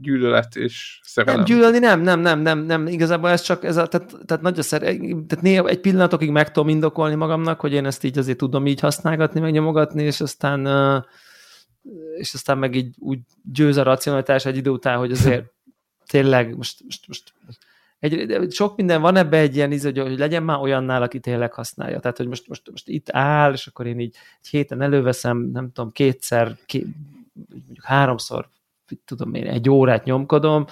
[0.00, 1.36] gyűlölet és szerelem.
[1.36, 4.58] Nem, gyűlölni nem, nem, nem, nem, nem, igazából ez csak, ez a, tehát, tehát nagy
[4.58, 8.38] a szer, tehát néha egy pillanatokig meg tudom indokolni magamnak, hogy én ezt így azért
[8.38, 10.66] tudom így így használgatni, meg nyomogatni, és aztán
[12.16, 13.18] és aztán meg így úgy
[13.52, 15.44] győz a racionalitás egy idő után, hogy azért
[16.12, 17.32] tényleg most, most, most
[17.98, 21.52] egy, sok minden van ebbe egy ilyen íz, hogy, hogy legyen már olyannál, aki tényleg
[21.52, 22.00] használja.
[22.00, 25.72] Tehát, hogy most, most, most itt áll, és akkor én így egy héten előveszem, nem
[25.72, 26.86] tudom, kétszer, ké,
[27.48, 28.48] mondjuk háromszor,
[29.04, 30.66] tudom én, egy órát nyomkodom,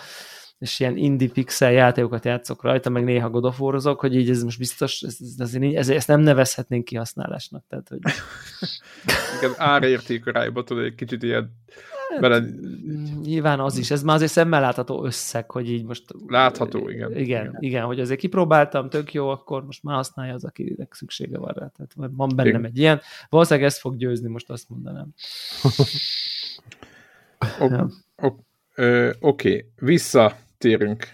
[0.58, 5.00] és ilyen indie pixel játékokat játszok rajta, meg néha godoforozok, hogy így ez most biztos,
[5.00, 7.64] ez, ez, ez, ezt nem nevezhetnénk kihasználásnak.
[7.68, 7.98] Tehát, hogy...
[9.38, 10.24] Igen, árérték
[10.64, 11.50] tudod, egy kicsit ilyen
[12.10, 12.44] hát, bele...
[13.22, 16.04] Nyilván az is, ez már azért szemmel látható összeg, hogy így most...
[16.26, 17.10] Látható, igen.
[17.10, 21.38] Igen, igen, igen hogy azért kipróbáltam, tök jó, akkor most már használja az, akinek szüksége
[21.38, 21.72] van rá.
[21.76, 22.64] Tehát van bennem igen.
[22.64, 23.00] egy ilyen.
[23.28, 25.08] Valószínűleg ezt fog győzni, most azt mondanám.
[27.58, 27.74] Oké,
[28.16, 29.10] okay.
[29.20, 29.66] okay.
[29.76, 31.06] vissza térünk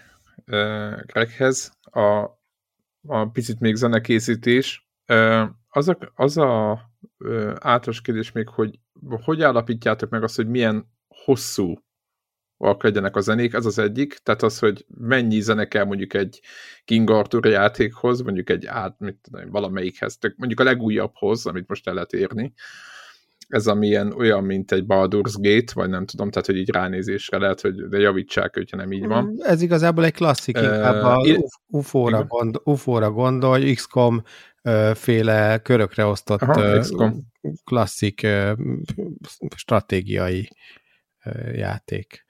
[1.05, 2.29] Greghez, a,
[3.07, 4.87] a picit még zenekészítés.
[5.69, 6.71] Az a, az a
[7.53, 8.79] általános kérdés még, hogy
[9.23, 11.83] hogy állapítjátok meg azt, hogy milyen hosszú
[12.57, 16.41] legyenek a zenék, ez az egyik, tehát az, hogy mennyi zene kell mondjuk egy
[16.85, 21.93] King Arthur játékhoz, mondjuk egy át, mit tudom, valamelyikhez, mondjuk a legújabbhoz, amit most el
[21.93, 22.53] lehet érni,
[23.51, 27.61] ez amilyen olyan, mint egy Baldur's Gate, vagy nem tudom, tehát hogy így ránézésre lehet,
[27.61, 29.35] hogy de javítsák, hogyha nem így van.
[29.39, 31.25] Ez igazából egy klasszik, inkább a
[31.67, 34.23] UFO-ra, gond, UFO-ra gondol, XCOM
[34.93, 37.13] féle körökre osztott Aha,
[37.63, 38.27] klasszik
[39.55, 40.49] stratégiai
[41.53, 42.25] játék.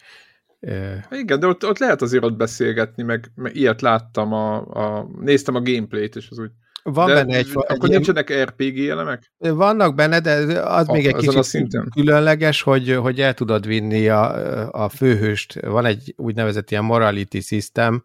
[1.09, 5.55] Igen, de ott, ott lehet azért ott beszélgetni, meg, meg ilyet láttam, a, a, néztem
[5.55, 6.51] a gameplayt, és az úgy
[6.83, 7.49] van de benne egy...
[7.53, 8.45] Akkor egy nincsenek ilyen...
[8.45, 9.31] RPG elemek?
[9.37, 11.89] Vannak benne, de az a, még egy kicsit szinten.
[11.95, 15.59] különleges, hogy, hogy el tudod vinni a, a főhőst.
[15.61, 18.03] Van egy úgynevezett ilyen morality system,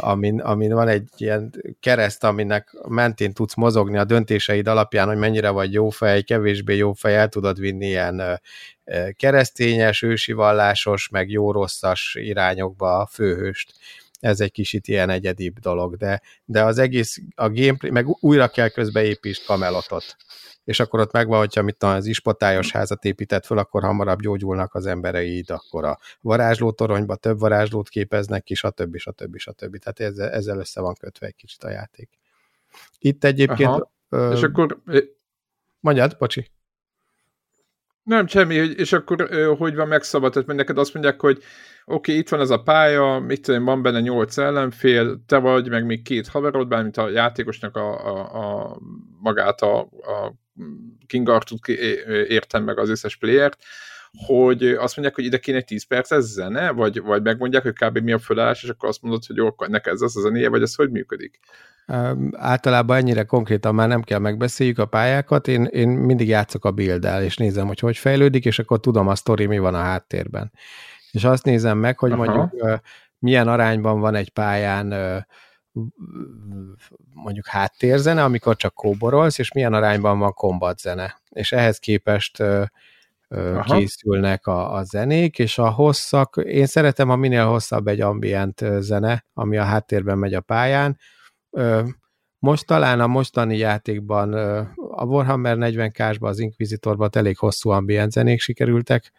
[0.00, 5.50] amin, amin van egy ilyen kereszt, aminek mentén tudsz mozogni a döntéseid alapján, hogy mennyire
[5.50, 8.40] vagy jó fej, kevésbé jó fej, el tudod vinni ilyen
[9.16, 13.72] keresztényes, ősi vallásos, meg jó-rosszas irányokba a főhőst
[14.20, 18.68] ez egy kicsit ilyen egyedibb dolog, de, de az egész, a gameplay, meg újra kell
[18.68, 20.16] közbeépítsd kamelotot,
[20.64, 24.86] és akkor ott megvan, hogyha mit az ispotályos házat épített föl, akkor hamarabb gyógyulnak az
[24.86, 28.96] embereid, akkor a varázslótoronyba több varázslót képeznek ki, stb.
[28.96, 29.36] stb.
[29.36, 29.78] stb.
[29.78, 32.10] Tehát ezzel, ezzel össze van kötve egy kicsit a játék.
[32.98, 33.68] Itt egyébként...
[33.68, 33.92] Aha.
[34.08, 34.82] Ö, és akkor...
[35.80, 36.50] Mondjad, bocsi.
[38.02, 39.28] Nem, semmi, és akkor
[39.58, 41.44] hogy van megszabad, tehát neked azt mondják, hogy oké,
[41.84, 45.86] okay, itt van ez a pálya, mit tudom, van benne nyolc ellenfél, te vagy, meg
[45.86, 48.78] még két haverod, bármint a játékosnak a, a, a
[49.20, 50.34] magát a, a
[51.06, 51.68] King Arthur-t
[52.28, 53.62] értem meg az összes playert,
[54.26, 57.98] hogy azt mondják, hogy ide kéne 10 perc ez zene, vagy, vagy megmondják, hogy kb.
[57.98, 60.48] mi a fölállás, és akkor azt mondod, hogy jó, akkor neked ez az a zenéje,
[60.48, 61.38] vagy ez hogy működik?
[62.32, 67.08] Általában ennyire konkrétan már nem kell megbeszéljük a pályákat, én, én mindig játszok a build
[67.22, 70.52] és nézem, hogy hogy fejlődik, és akkor tudom a sztori, mi van a háttérben.
[71.10, 72.24] És azt nézem meg, hogy Aha.
[72.24, 72.80] mondjuk
[73.18, 74.94] milyen arányban van egy pályán
[77.14, 81.20] mondjuk háttérzene, amikor csak kóborolsz, és milyen arányban van kombatzene.
[81.28, 82.42] És ehhez képest
[83.30, 83.76] Aha.
[83.76, 89.24] készülnek a, a zenék, és a hosszak, én szeretem, a minél hosszabb egy ambient zene,
[89.34, 90.98] ami a háttérben megy a pályán,
[92.38, 94.32] most talán a mostani játékban
[94.90, 99.12] a Warhammer 40K-sban, az Inquisitorban elég hosszú ambient zenék sikerültek,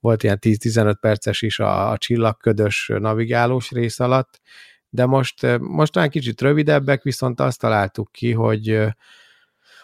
[0.00, 4.40] volt ilyen 10-15 perces is a, a csillagködös navigálós rész alatt,
[4.88, 8.94] de most, most talán kicsit rövidebbek, viszont azt találtuk ki, hogy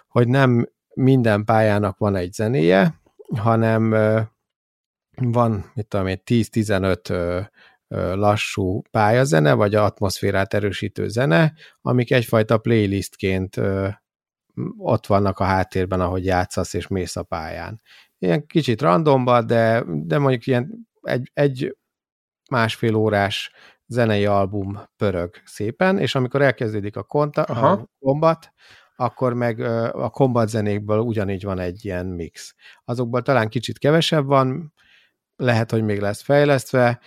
[0.08, 3.00] hogy nem minden pályának van egy zenéje,
[3.36, 3.90] hanem
[5.14, 7.48] van, mit tudom én, 10-15
[7.94, 13.60] lassú pályazene, vagy atmoszférát erősítő zene, amik egyfajta playlistként
[14.76, 17.80] ott vannak a háttérben, ahogy játszasz és mész a pályán.
[18.18, 21.76] Ilyen kicsit randomba, de, de mondjuk ilyen egy, egy
[22.50, 23.52] másfél órás
[23.86, 28.52] zenei album pörög szépen, és amikor elkezdődik a, konta, a kombat,
[28.96, 29.60] akkor meg
[29.94, 32.54] a kombat zenékből ugyanígy van egy ilyen mix.
[32.84, 34.74] Azokból talán kicsit kevesebb van,
[35.36, 37.00] lehet, hogy még lesz fejlesztve,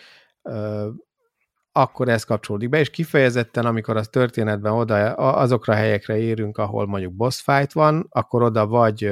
[1.71, 6.87] akkor ez kapcsolódik be, és kifejezetten, amikor az történetben oda, azokra a helyekre érünk, ahol
[6.87, 9.11] mondjuk boss fight van, akkor oda vagy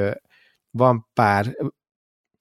[0.71, 1.55] van pár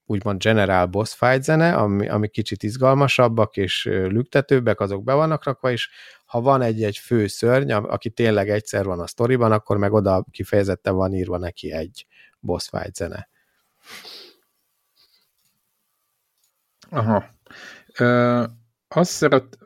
[0.05, 5.71] úgymond general boss fight zene, ami, ami kicsit izgalmasabbak és lüktetőbbek, azok be vannak rakva,
[5.71, 5.91] és
[6.25, 10.95] ha van egy-egy fő szörny, aki tényleg egyszer van a sztoriban, akkor meg oda kifejezetten
[10.95, 12.07] van írva neki egy
[12.41, 13.29] boss fight zene.
[16.91, 17.25] Aha.
[18.95, 19.59] Azt szeret,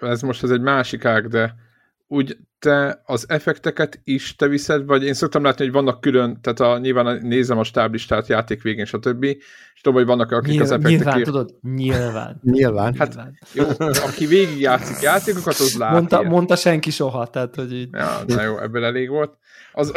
[0.00, 1.54] ez most ez egy másik ág, de
[2.06, 6.60] úgy te az effekteket is te viszed, vagy én szoktam látni, hogy vannak külön, tehát
[6.60, 9.24] a, nyilván nézem a stáblistát játék végén, stb.
[9.24, 11.04] És tudom, hogy vannak, akik nyilván, az effektekért...
[11.04, 12.40] Nyilván, tudod, nyilván.
[12.56, 12.94] nyilván.
[12.94, 13.38] Hát, nyilván.
[13.52, 13.64] Jó,
[14.06, 15.96] aki végig játszik játékokat, az látja.
[15.96, 17.88] Mondta, mondta senki soha, tehát, hogy így...
[17.92, 19.38] Ja, na jó, ebből elég volt.
[19.72, 19.92] Az,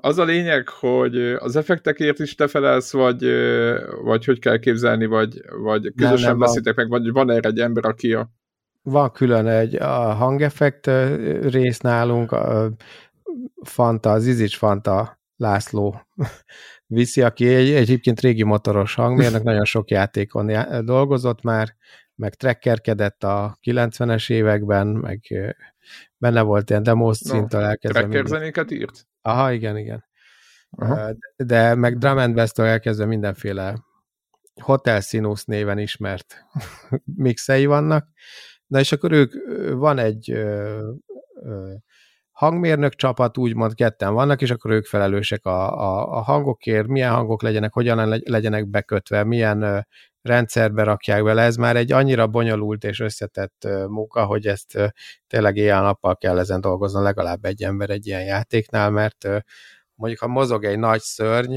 [0.00, 3.26] az a lényeg, hogy az effektekért is te felelsz, vagy,
[4.02, 7.60] vagy hogy kell képzelni, vagy, vagy közösen nem, nem, beszéltek meg, vagy van erre egy
[7.60, 8.30] ember, aki a
[8.82, 10.86] van külön egy a hangeffekt
[11.42, 12.70] rész nálunk, a
[13.62, 16.00] Fanta, az Izics Fanta László
[16.86, 21.74] viszi, aki egy, egyébként régi motoros hangmérnök, nagyon sok játékon já- dolgozott már,
[22.14, 25.20] meg trekkerkedett a 90-es években, meg
[26.16, 28.00] benne volt ilyen demos szintől elkezdve.
[28.00, 29.06] Trekker zenéket írt?
[29.22, 30.04] Aha, igen, igen.
[30.70, 31.10] Aha.
[31.36, 33.86] De meg drum and bass elkezdve mindenféle
[34.62, 36.44] Hotel Sinus néven ismert
[37.24, 38.08] mixei vannak,
[38.68, 39.32] Na és akkor ők,
[39.74, 40.90] van egy ö,
[41.42, 41.72] ö,
[42.30, 47.42] hangmérnök csapat, úgymond ketten vannak, és akkor ők felelősek a, a, a hangokért, milyen hangok
[47.42, 49.86] legyenek, hogyan legyenek bekötve, milyen
[50.28, 51.42] rendszerbe rakják bele.
[51.42, 54.92] Ez már egy annyira bonyolult és összetett munka, hogy ezt
[55.26, 59.28] tényleg éjjel-nappal kell ezen dolgozni legalább egy ember egy ilyen játéknál, mert
[59.94, 61.56] mondjuk ha mozog egy nagy szörny,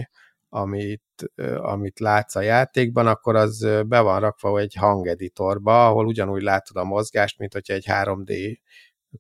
[0.49, 6.78] amit, amit látsz a játékban, akkor az be van rakva egy hangeditorba, ahol ugyanúgy látod
[6.78, 8.57] a mozgást, mint hogyha egy 3D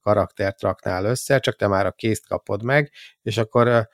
[0.01, 2.91] karaktert raknál össze, csak te már a készt kapod meg,
[3.21, 3.87] és akkor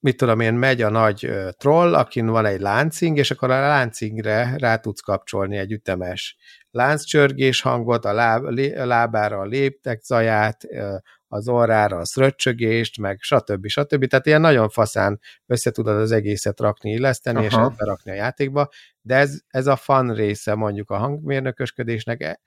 [0.00, 4.54] mit tudom én, megy a nagy troll, akin van egy láncing, és akkor a láncingre
[4.58, 6.36] rá tudsz kapcsolni egy ütemes
[6.70, 8.44] lánccsörgés hangot, a, láb,
[8.76, 10.66] a lábára a léptek zaját,
[11.28, 13.66] az orrára a szröccsögést, meg stb.
[13.66, 14.06] stb.
[14.06, 17.66] Tehát ilyen nagyon faszán össze tudod az egészet rakni, illeszteni, Aha.
[17.70, 18.68] és berakni a játékba,
[19.00, 22.40] de ez, ez a fan része mondjuk a hangmérnökösködésnek, e,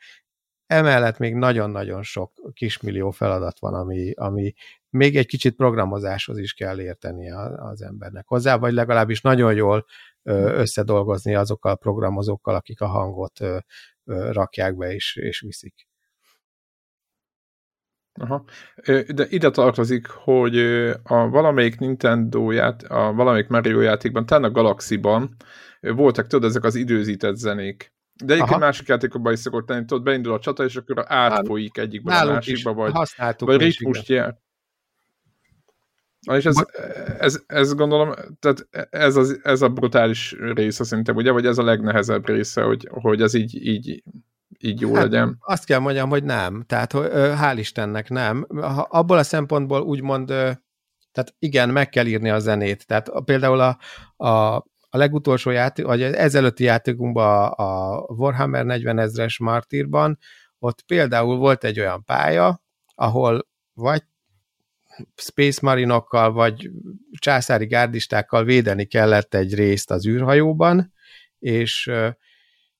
[0.71, 4.53] emellett még nagyon-nagyon sok kismillió feladat van, ami, ami
[4.89, 9.85] még egy kicsit programozáshoz is kell érteni az embernek hozzá, vagy legalábbis nagyon jól
[10.23, 13.39] összedolgozni azokkal a programozókkal, akik a hangot
[14.31, 15.87] rakják be és, és viszik.
[18.13, 18.43] Aha.
[19.07, 20.57] De ide tartozik, hogy
[21.03, 25.35] a valamelyik Nintendo ját, a valamelyik Mario játékban, talán a Galaxy-ban
[25.79, 27.93] voltak, tudod, ezek az időzített zenék.
[28.25, 28.65] De egyébként Aha.
[28.65, 32.73] másik játékokban is szokott lenni, tudod, beindul a csata, és akkor átfolyik egyikből a másikba,
[32.73, 32.93] vagy,
[33.37, 34.37] vagy ritmust jár.
[36.31, 36.55] És ez,
[37.19, 41.63] ez, ez gondolom, tehát ez, az, ez a brutális része szerintem, ugye, vagy ez a
[41.63, 44.03] legnehezebb része, hogy, hogy ez így, így
[44.63, 45.37] így jó hát, legyen?
[45.39, 46.63] Azt kell mondjam, hogy nem.
[46.67, 48.47] Tehát hál' Istennek nem.
[48.89, 50.27] Abból a szempontból úgymond,
[51.11, 52.87] tehát igen, meg kell írni a zenét.
[52.87, 53.77] Tehát például a,
[54.25, 60.17] a, a legutolsó játék, vagy az ezelőtti játékunkban a, a Warhammer 40 ezres Martyrban,
[60.59, 62.61] ott például volt egy olyan pálya,
[62.95, 64.03] ahol vagy
[65.15, 66.69] Space Marinokkal, vagy
[67.19, 70.93] császári gárdistákkal védeni kellett egy részt az űrhajóban,
[71.39, 71.91] és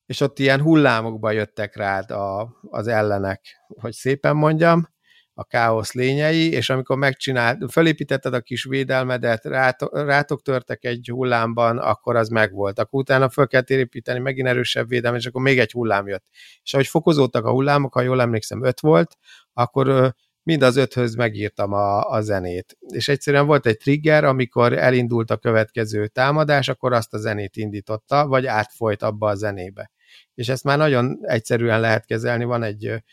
[0.05, 4.88] és ott ilyen hullámokba jöttek rád a, az ellenek, hogy szépen mondjam,
[5.34, 9.45] a káosz lényei, és amikor megcsinált, felépítetted a kis védelmedet,
[9.91, 12.79] rátok, törtek egy hullámban, akkor az megvolt.
[12.79, 16.25] Akkor utána fel kell építeni megint erősebb védelmet, és akkor még egy hullám jött.
[16.63, 19.17] És ahogy fokozódtak a hullámok, ha jól emlékszem, öt volt,
[19.53, 20.13] akkor
[20.43, 22.77] mind az öthöz megírtam a, a zenét.
[22.88, 28.27] És egyszerűen volt egy trigger, amikor elindult a következő támadás, akkor azt a zenét indította,
[28.27, 29.91] vagy átfolyt abba a zenébe
[30.34, 33.03] és ezt már nagyon egyszerűen lehet kezelni, van egy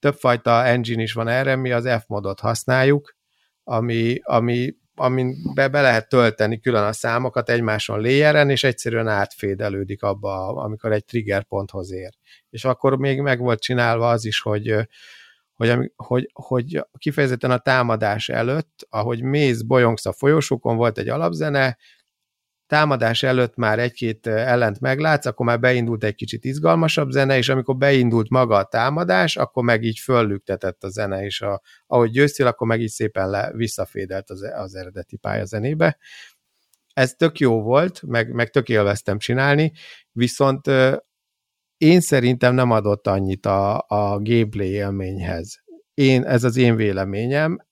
[0.00, 3.16] többfajta engine is van erre, mi az F-modot használjuk,
[3.64, 10.02] ami, ami amin be, be lehet tölteni külön a számokat egymáson layeren, és egyszerűen átfédelődik
[10.02, 12.10] abba, amikor egy trigger ponthoz ér.
[12.50, 14.88] És akkor még meg volt csinálva az is, hogy
[15.54, 21.76] hogy, hogy, hogy kifejezetten a támadás előtt, ahogy mész, bolyongsz a folyosókon, volt egy alapzene,
[22.70, 27.76] támadás előtt már egy-két ellent meglátsz, akkor már beindult egy kicsit izgalmasabb zene, és amikor
[27.76, 32.66] beindult maga a támadás, akkor meg így föllüktetett a zene, és a, ahogy győztél, akkor
[32.66, 35.98] meg így szépen le, visszafédelt az, az eredeti pályazenébe.
[36.92, 39.72] Ez tök jó volt, meg, meg tök élveztem csinálni,
[40.12, 40.66] viszont
[41.76, 45.62] én szerintem nem adott annyit a, a gameplay élményhez.
[46.00, 47.66] Én, ez az én véleményem,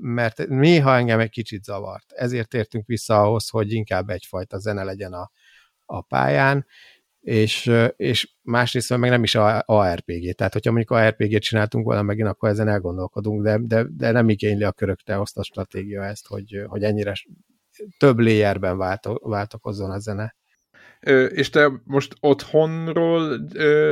[0.00, 2.12] mert néha engem egy kicsit zavart.
[2.12, 5.30] Ezért értünk vissza ahhoz, hogy inkább egyfajta zene legyen a,
[5.84, 6.66] a pályán,
[7.20, 10.34] és, és másrészt meg nem is a ARPG.
[10.34, 14.64] Tehát, hogyha mondjuk ARPG-t csináltunk volna megint, akkor ezen elgondolkodunk, de, de, de nem igényli
[14.64, 17.12] a körökte azt a stratégia ezt, hogy, hogy ennyire
[17.98, 18.78] több layerben
[19.22, 20.36] váltokozzon a zene
[21.28, 23.38] és te most otthonról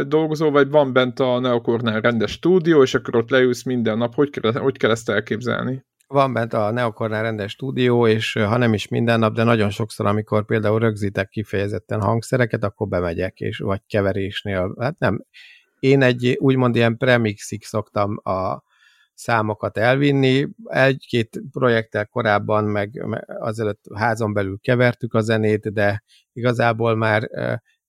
[0.07, 4.31] dolgozol, vagy van bent a Neokornál rendes stúdió, és akkor ott leülsz minden nap, hogy
[4.31, 5.87] kell, hogy kell ezt elképzelni?
[6.07, 10.07] Van bent a Neokornál rendes stúdió, és ha nem is minden nap, de nagyon sokszor,
[10.07, 15.25] amikor például rögzítek kifejezetten hangszereket, akkor bemegyek, és vagy keverésnél, hát nem.
[15.79, 18.63] Én egy úgymond ilyen premixig szoktam a,
[19.19, 20.49] számokat elvinni.
[20.65, 26.03] Egy-két projekttel korábban, meg azelőtt házon belül kevertük a zenét, de
[26.33, 27.31] igazából már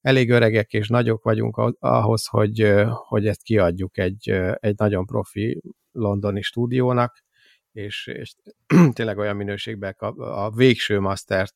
[0.01, 5.61] elég öregek és nagyok vagyunk ahhoz, hogy, hogy ezt kiadjuk egy, egy nagyon profi
[5.91, 7.23] londoni stúdiónak,
[7.71, 8.35] és, és
[8.95, 11.53] tényleg olyan minőségben a, a végső mastert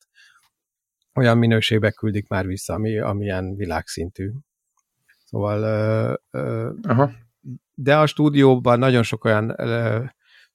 [1.14, 4.30] olyan minőségbe küldik már vissza, ami, amilyen világszintű.
[5.24, 7.23] Szóval ö, ö, Aha
[7.74, 9.56] de a stúdióban nagyon sok olyan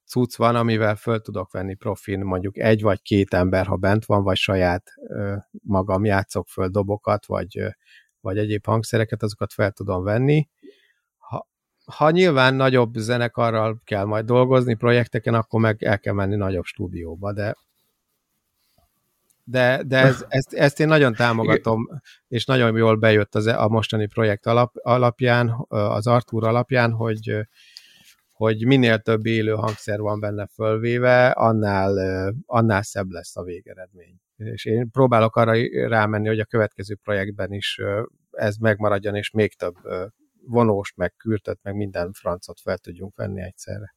[0.06, 4.24] cucc van, amivel föl tudok venni profin, mondjuk egy vagy két ember, ha bent van,
[4.24, 4.84] vagy saját
[5.64, 7.60] magam játszok föl dobokat, vagy,
[8.20, 10.48] vagy egyéb hangszereket, azokat fel tudom venni.
[11.18, 11.48] Ha,
[11.86, 17.34] ha nyilván nagyobb zenekarral kell majd dolgozni projekteken, akkor meg el kell menni nagyobb stúdióba,
[17.34, 17.56] de
[19.50, 21.88] de, de ez, ezt, ezt én nagyon támogatom,
[22.28, 27.48] és nagyon jól bejött az, a mostani projekt alap, alapján, az Artur alapján, hogy,
[28.32, 31.94] hogy minél több élő hangszer van benne fölvéve, annál,
[32.46, 34.16] annál szebb lesz a végeredmény.
[34.36, 35.54] És én próbálok arra
[35.88, 37.80] rámenni, hogy a következő projektben is
[38.32, 39.76] ez megmaradjon, és még több
[40.46, 43.96] vonós, meg kürtöt, meg minden francot fel tudjunk venni egyszerre.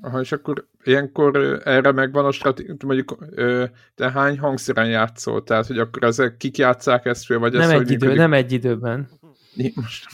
[0.00, 3.18] Aha, és akkor ilyenkor erre megvan a stratégia, mondjuk
[3.94, 5.42] te hány hangszeren játszol?
[5.42, 8.16] Tehát, hogy akkor ezek kik játszák ezt vagy nem ez, egy idő, működik?
[8.16, 9.08] Nem egy időben.
[9.74, 10.06] Most...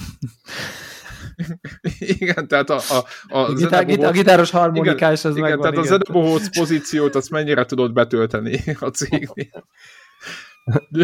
[1.99, 4.05] igen, tehát a, a, a, a, gitár, bohóc...
[4.05, 5.73] a gitáros harmonikás az igen, megvan.
[5.73, 6.01] Tehát igen.
[6.01, 9.67] a zenebohóc pozíciót azt mennyire tudod betölteni a cégnél?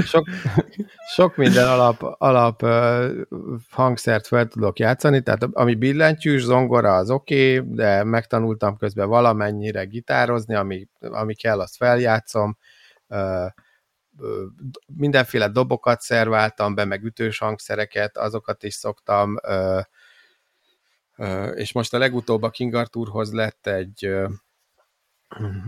[0.05, 0.29] Sok,
[1.15, 2.63] sok minden alap, alap
[3.71, 9.85] hangszert fel tudok játszani, tehát ami billentyűs, zongora az oké, okay, de megtanultam közben valamennyire
[9.85, 12.59] gitározni, ami, ami kell, azt feljátszom.
[14.87, 19.37] Mindenféle dobokat szerváltam be, meg ütős hangszereket, azokat is szoktam,
[21.55, 24.11] és most a legutóbb a King Arthurhoz lett egy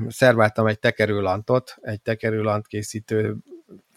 [0.09, 3.37] szerváltam egy tekerőlantot, egy tekerőlant készítő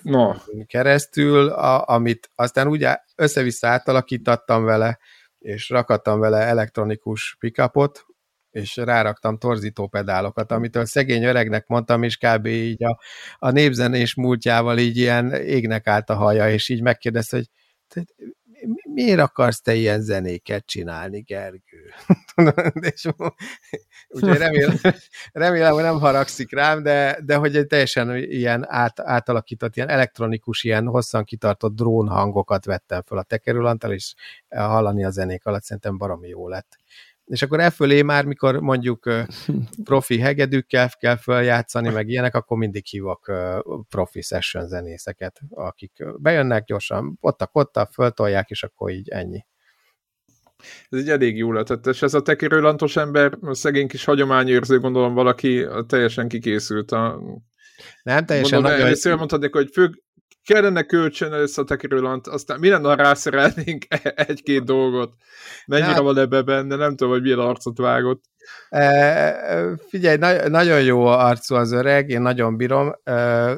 [0.04, 0.34] no.
[0.66, 5.00] keresztül, a, amit aztán úgy össze-vissza átalakítottam vele,
[5.40, 8.06] és rakattam vele elektronikus pickupot,
[8.52, 12.46] és ráraktam torzító pedálokat, amitől szegény öregnek mondtam, és kb.
[12.46, 13.00] így a,
[13.38, 17.50] a népzenés múltjával így ilyen égnek állt a haja, és így megkérdezte, hogy
[18.94, 21.94] miért akarsz te ilyen zenéket csinálni, Gergő?
[22.94, 23.08] és,
[24.10, 24.76] úgyhogy remélem,
[25.32, 30.64] remélem, hogy nem haragszik rám, de, de hogy egy teljesen ilyen át, átalakított, ilyen elektronikus,
[30.64, 34.14] ilyen hosszan kitartott drón hangokat vettem fel a tekerőlantal, és
[34.50, 36.78] hallani a zenék alatt szerintem baromi jó lett
[37.26, 39.10] és akkor e fölé már, mikor mondjuk
[39.84, 43.32] profi hegedűkkel kell feljátszani, meg ilyenek, akkor mindig hívok
[43.90, 49.46] profi session zenészeket, akik bejönnek gyorsan, ottak-ottak, föltolják, és akkor így ennyi.
[50.90, 55.14] Ez egy elég jó lett, és ez a tekérőlantos ember, a szegény kis hagyományőrző, gondolom
[55.14, 57.22] valaki teljesen kikészült a...
[58.04, 58.86] Nem, teljesen Mondom, nagyon...
[58.86, 59.92] Először mondtad hogy fő,
[60.44, 63.86] kellene kölcsön először a tekerőlant, aztán mi lenne, ha rászerelnénk
[64.16, 65.14] egy-két dolgot?
[65.66, 68.24] Mennyire hát, van ebbe benne, nem tudom, hogy milyen arcot vágott.
[68.70, 72.94] E, figyelj, na- nagyon jó arcú az öreg, én nagyon bírom.
[73.04, 73.58] E,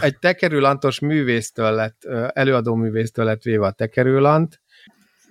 [0.00, 4.60] egy tekerőlantos művésztől lett, előadó művésztől lett véve a tekerőlant,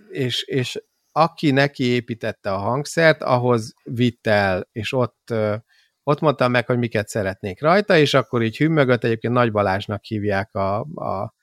[0.09, 5.33] és, és aki neki építette a hangszert, ahhoz vitt el, és ott
[6.03, 10.55] ott mondtam meg, hogy miket szeretnék rajta, és akkor így hümmögött, egyébként Nagy Balázsnak hívják
[10.55, 11.33] a, a,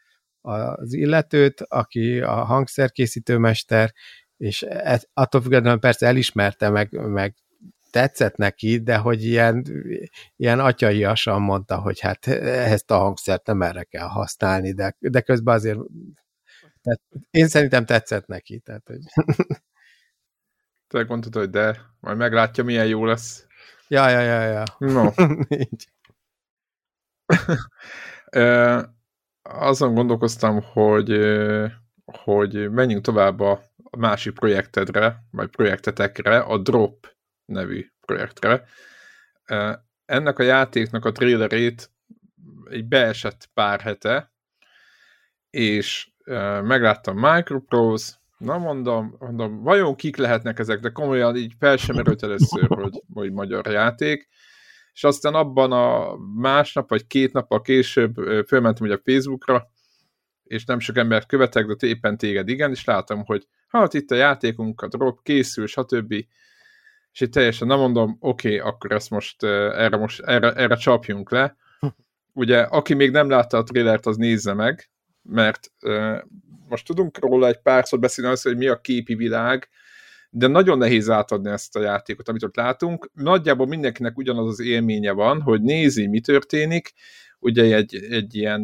[0.41, 3.93] az illetőt, aki a hangszerkészítőmester,
[4.37, 7.35] és e, attól függetlenül persze elismerte, meg, meg
[7.91, 9.65] tetszett neki, de hogy ilyen,
[10.37, 15.55] ilyen atyaiasan mondta, hogy hát ezt a hangszert nem erre kell használni, de, de közben
[15.55, 15.79] azért
[16.83, 17.01] tehát
[17.31, 18.59] én szerintem tetszett neki.
[18.59, 19.01] Tehát, hogy...
[20.87, 23.47] Te mondtad, hogy de, majd meglátja, milyen jó lesz.
[23.93, 24.64] Ja, ja, ja, ja.
[24.78, 25.11] No.
[29.43, 31.18] azon gondolkoztam, hogy,
[32.05, 33.62] hogy menjünk tovább a
[33.99, 38.64] másik projektedre, vagy projektetekre, a Drop nevű projektre.
[40.05, 41.91] Ennek a játéknak a trailerét
[42.64, 44.32] egy beesett pár hete,
[45.51, 46.11] és
[46.62, 52.22] megláttam Microprose, na mondom, mondom, vajon kik lehetnek ezek, de komolyan így fel sem erőt
[52.22, 54.28] először, hogy, hogy magyar játék,
[54.93, 58.14] és aztán abban a másnap, vagy két nappal később
[58.47, 59.70] fölmentem ugye a Facebookra,
[60.45, 64.14] és nem sok embert követek, de éppen téged igen, és látom, hogy hát itt a
[64.14, 66.12] játékunk, a drop készül, stb.
[67.12, 71.30] És itt teljesen nem mondom, oké, okay, akkor ezt most erre, most erre, erre csapjunk
[71.30, 71.57] le.
[72.32, 74.89] Ugye, aki még nem látta a trailert, az nézze meg,
[75.23, 75.73] mert
[76.68, 79.68] most tudunk róla egy párszor beszélni az, hogy mi a képi világ,
[80.31, 83.11] de nagyon nehéz átadni ezt a játékot, amit ott látunk.
[83.14, 86.93] Nagyjából mindenkinek ugyanaz az élménye van, hogy nézi, mi történik,
[87.39, 88.61] ugye egy, egy ilyen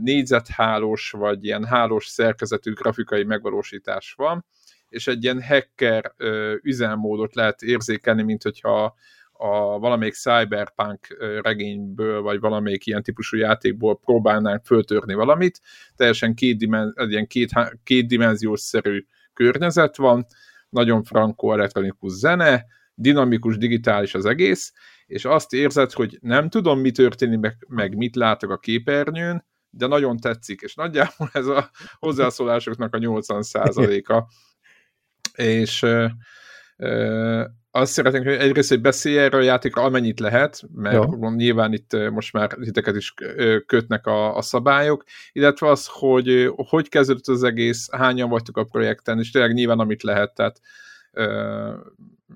[0.00, 4.44] négyzethálós, vagy ilyen hálós szerkezetű grafikai megvalósítás van,
[4.88, 6.14] és egy ilyen hacker
[6.62, 8.94] üzemmódot lehet érzékelni, mint hogyha
[9.40, 15.60] a valamelyik cyberpunk regényből, vagy valamelyik ilyen típusú játékból próbálnánk föltörni valamit,
[15.96, 17.50] teljesen kétdimenz, egy ilyen két,
[17.82, 20.26] kétdimenziós szerű környezet van,
[20.68, 22.64] nagyon frankó elektronikus zene,
[22.94, 24.72] dinamikus, digitális az egész,
[25.06, 29.86] és azt érzed, hogy nem tudom, mi történik, meg, meg mit látok a képernyőn, de
[29.86, 34.22] nagyon tetszik, és nagyjából ez a hozzászólásoknak a 80%-a.
[35.42, 35.86] és
[37.70, 41.30] azt szeretnénk, hogy egyrészt, hogy beszélj erről a játékra amennyit lehet, mert Jó.
[41.30, 43.14] nyilván itt most már titeket is
[43.66, 49.18] kötnek a, a szabályok, illetve az, hogy hogy kezdődött az egész, hányan vagytok a projekten,
[49.18, 50.60] és tényleg nyilván amit lehet, tehát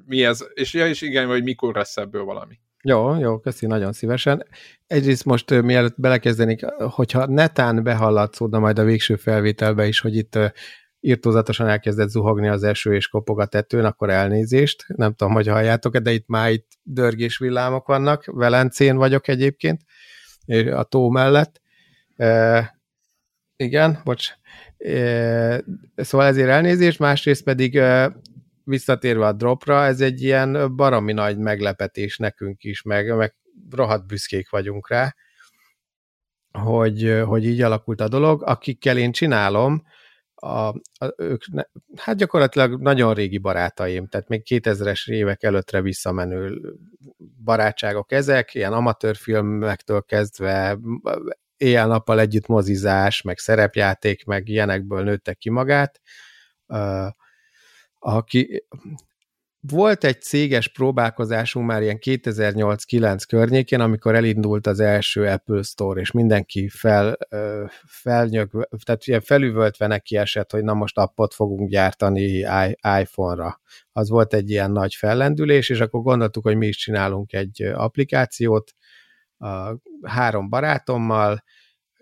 [0.06, 2.58] mi ez, és ja, és igen, hogy mikor lesz ebből valami.
[2.84, 4.46] Jó, jó, köszi, nagyon szívesen.
[4.86, 10.38] Egyrészt most mielőtt belekezdenik, hogyha netán behallatszódna majd a végső felvételbe is, hogy itt
[11.04, 14.84] írtózatosan elkezdett zuhogni az eső és kopog a tetőn, akkor elnézést.
[14.86, 18.24] Nem tudom, hogy halljátok-e, de itt már itt dörgés villámok vannak.
[18.26, 19.80] Velencén vagyok egyébként,
[20.72, 21.60] a tó mellett.
[22.16, 22.80] E,
[23.56, 24.28] igen, bocs.
[24.78, 25.64] E,
[25.96, 28.16] szóval ezért elnézést, másrészt pedig e,
[28.64, 33.34] visszatérve a dropra, ez egy ilyen barami nagy meglepetés nekünk is, meg, meg
[33.70, 35.14] rohadt büszkék vagyunk rá,
[36.52, 38.42] hogy, hogy így alakult a dolog.
[38.42, 39.82] Akikkel én csinálom,
[40.44, 40.68] a,
[40.98, 41.62] a, ők, ne,
[41.96, 46.60] hát gyakorlatilag nagyon régi barátaim, tehát még 2000-es évek előttre visszamenő
[47.44, 50.78] barátságok ezek, ilyen amatőrfilmektől kezdve
[51.56, 56.00] éjjel-nappal együtt mozizás, meg szerepjáték, meg ilyenekből nőttek ki magát.
[56.66, 57.08] Uh,
[57.98, 58.66] aki,
[59.68, 66.10] volt egy céges próbálkozásunk már ilyen 2008-9 környékén, amikor elindult az első Apple Store, és
[66.10, 67.18] mindenki fel,
[67.86, 72.44] felnyög, tehát ilyen felüvöltve neki esett, hogy na most appot fogunk gyártani
[73.00, 73.60] iPhone-ra.
[73.92, 78.72] Az volt egy ilyen nagy fellendülés, és akkor gondoltuk, hogy mi is csinálunk egy applikációt
[79.38, 81.44] a három barátommal,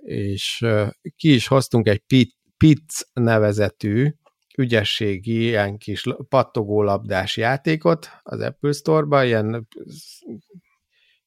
[0.03, 0.67] és
[1.17, 2.03] ki is hoztunk egy
[2.57, 4.15] Pitz nevezetű
[4.61, 9.69] ügyességi, ilyen kis pattogó labdás játékot az Apple Store-ba, ilyen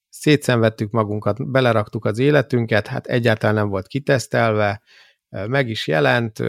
[0.09, 4.81] szétszenvedtük magunkat, beleraktuk az életünket, hát egyáltalán nem volt kitesztelve,
[5.29, 6.39] meg is jelent,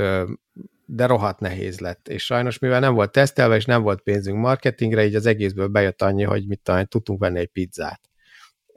[0.86, 2.08] de rohadt nehéz lett.
[2.08, 6.02] És sajnos, mivel nem volt tesztelve, és nem volt pénzünk marketingre, így az egészből bejött
[6.02, 8.00] annyi, hogy mit talán tudtunk venni egy pizzát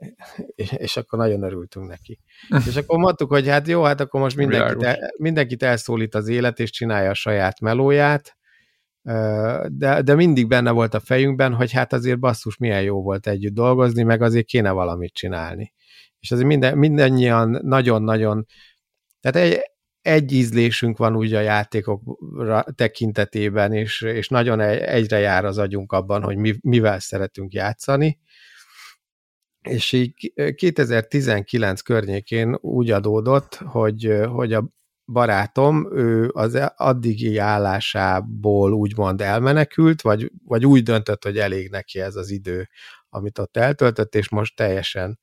[0.84, 2.18] és akkor nagyon örültünk neki.
[2.68, 6.58] és akkor mondtuk, hogy hát jó, hát akkor most mindenkit, el, mindenkit elszólít az élet,
[6.58, 8.36] és csinálja a saját melóját,
[9.68, 13.54] de, de mindig benne volt a fejünkben, hogy hát azért basszus, milyen jó volt együtt
[13.54, 15.72] dolgozni, meg azért kéne valamit csinálni.
[16.20, 18.46] És azért minden, mindannyian nagyon-nagyon,
[19.20, 19.60] tehát egy,
[20.00, 22.02] egy ízlésünk van úgy a játékok
[22.74, 28.18] tekintetében, és, és nagyon egyre jár az agyunk abban, hogy mi, mivel szeretünk játszani,
[29.62, 34.68] és így 2019 környékén úgy adódott, hogy, hogy a
[35.12, 42.16] barátom, ő az addigi állásából úgymond elmenekült, vagy, vagy úgy döntött, hogy elég neki ez
[42.16, 42.68] az idő,
[43.08, 45.18] amit ott eltöltött, és most teljesen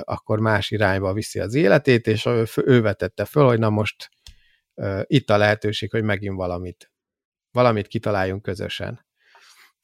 [0.00, 4.08] akkor más irányba viszi az életét, és ő, ő vetette föl, hogy na most
[5.02, 6.92] itt a lehetőség, hogy megint valamit,
[7.50, 9.06] valamit kitaláljunk közösen.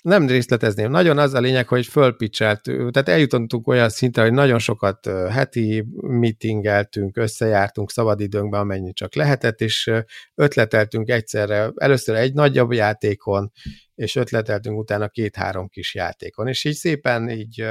[0.03, 5.07] Nem részletezném, nagyon az a lényeg, hogy fölpicselt, tehát eljutottunk olyan szintre, hogy nagyon sokat
[5.07, 9.91] heti meetingeltünk, összejártunk szabadidőnkben, amennyi csak lehetett, és
[10.35, 13.53] ötleteltünk egyszerre, először egy nagyobb játékon,
[13.95, 17.65] és ötleteltünk utána két-három kis játékon, és így szépen így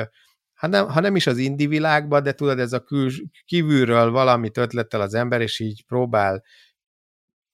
[0.53, 3.11] ha nem, ha nem is az indi világba, de tudod, ez a kül,
[3.45, 6.43] kívülről valamit ötlettel az ember, és így próbál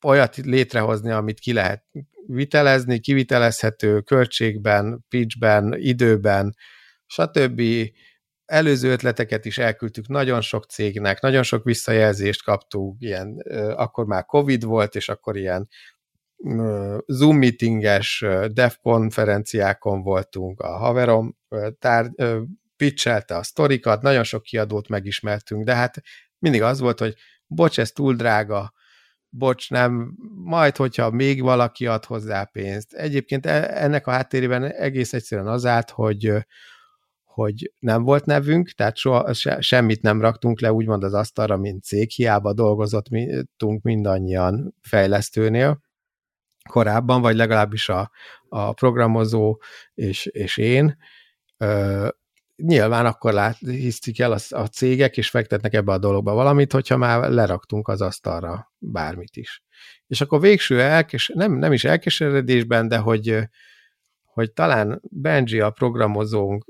[0.03, 1.83] olyat létrehozni, amit ki lehet
[2.27, 6.55] vitelezni, kivitelezhető költségben, pitchben, időben,
[7.05, 7.61] stb.
[8.45, 13.37] Előző ötleteket is elküldtük nagyon sok cégnek, nagyon sok visszajelzést kaptunk, ilyen,
[13.75, 15.67] akkor már Covid volt, és akkor ilyen
[17.05, 21.37] Zoom meetinges dev konferenciákon voltunk, a haverom
[21.79, 22.11] tár,
[22.75, 26.01] pitchelte a sztorikat, nagyon sok kiadót megismertünk, de hát
[26.39, 27.15] mindig az volt, hogy
[27.47, 28.73] bocs, ez túl drága,
[29.37, 32.93] bocs, nem, majd, hogyha még valaki ad hozzá pénzt.
[32.93, 36.31] Egyébként e, ennek a háttérében egész egyszerűen az állt, hogy,
[37.23, 41.83] hogy nem volt nevünk, tehát soha, se, semmit nem raktunk le, úgymond az asztalra, mint
[41.83, 45.83] cég, hiába dolgozottunk mindannyian fejlesztőnél
[46.69, 48.11] korábban, vagy legalábbis a,
[48.49, 49.57] a programozó
[49.93, 50.97] és, és én
[52.55, 56.97] nyilván akkor lát, hisztik el a, a cégek, és fektetnek ebbe a dologba valamit, hogyha
[56.97, 59.63] már leraktunk az asztalra bármit is.
[60.07, 63.39] És akkor végső elkes, nem, nem is elkeseredésben, de hogy,
[64.23, 66.65] hogy talán Benji a programozónk,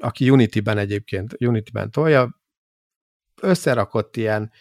[0.00, 2.40] aki Unity-ben egyébként, Unity-ben tolja,
[3.40, 4.52] összerakott ilyen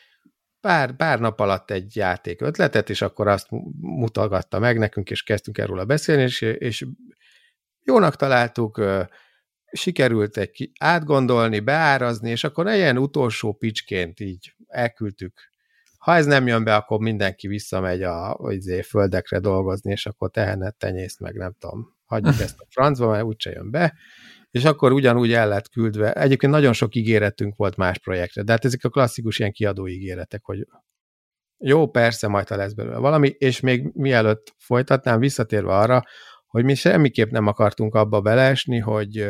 [0.60, 3.48] pár, pár nap alatt egy játék ötletet, és akkor azt
[3.80, 6.86] mutatgatta meg nekünk, és kezdtünk erről beszélni, és, és
[7.84, 8.82] jónak találtuk,
[9.72, 15.50] sikerült egy átgondolni, beárazni, és akkor ilyen utolsó picsként így elküldtük.
[15.98, 20.76] Ha ez nem jön be, akkor mindenki visszamegy a izé, földekre dolgozni, és akkor tehenet
[20.76, 23.94] tenyészt meg, nem tudom, hagyjuk ezt a francba, mert úgyse jön be,
[24.52, 26.14] és akkor ugyanúgy el lett küldve.
[26.14, 30.44] Egyébként nagyon sok ígéretünk volt más projektre, de hát ezek a klasszikus ilyen kiadó ígéretek,
[30.44, 30.68] hogy
[31.58, 36.04] jó, persze, majd ha lesz belőle valami, és még mielőtt folytatnám, visszatérve arra,
[36.48, 39.30] hogy mi semmiképp nem akartunk abba beleesni, hogy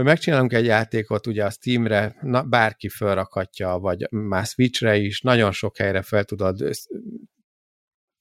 [0.00, 5.52] hogy megcsinálunk egy játékot, ugye a Steamre na, bárki felrakhatja, vagy már Switchre is, nagyon
[5.52, 6.70] sok helyre fel tudod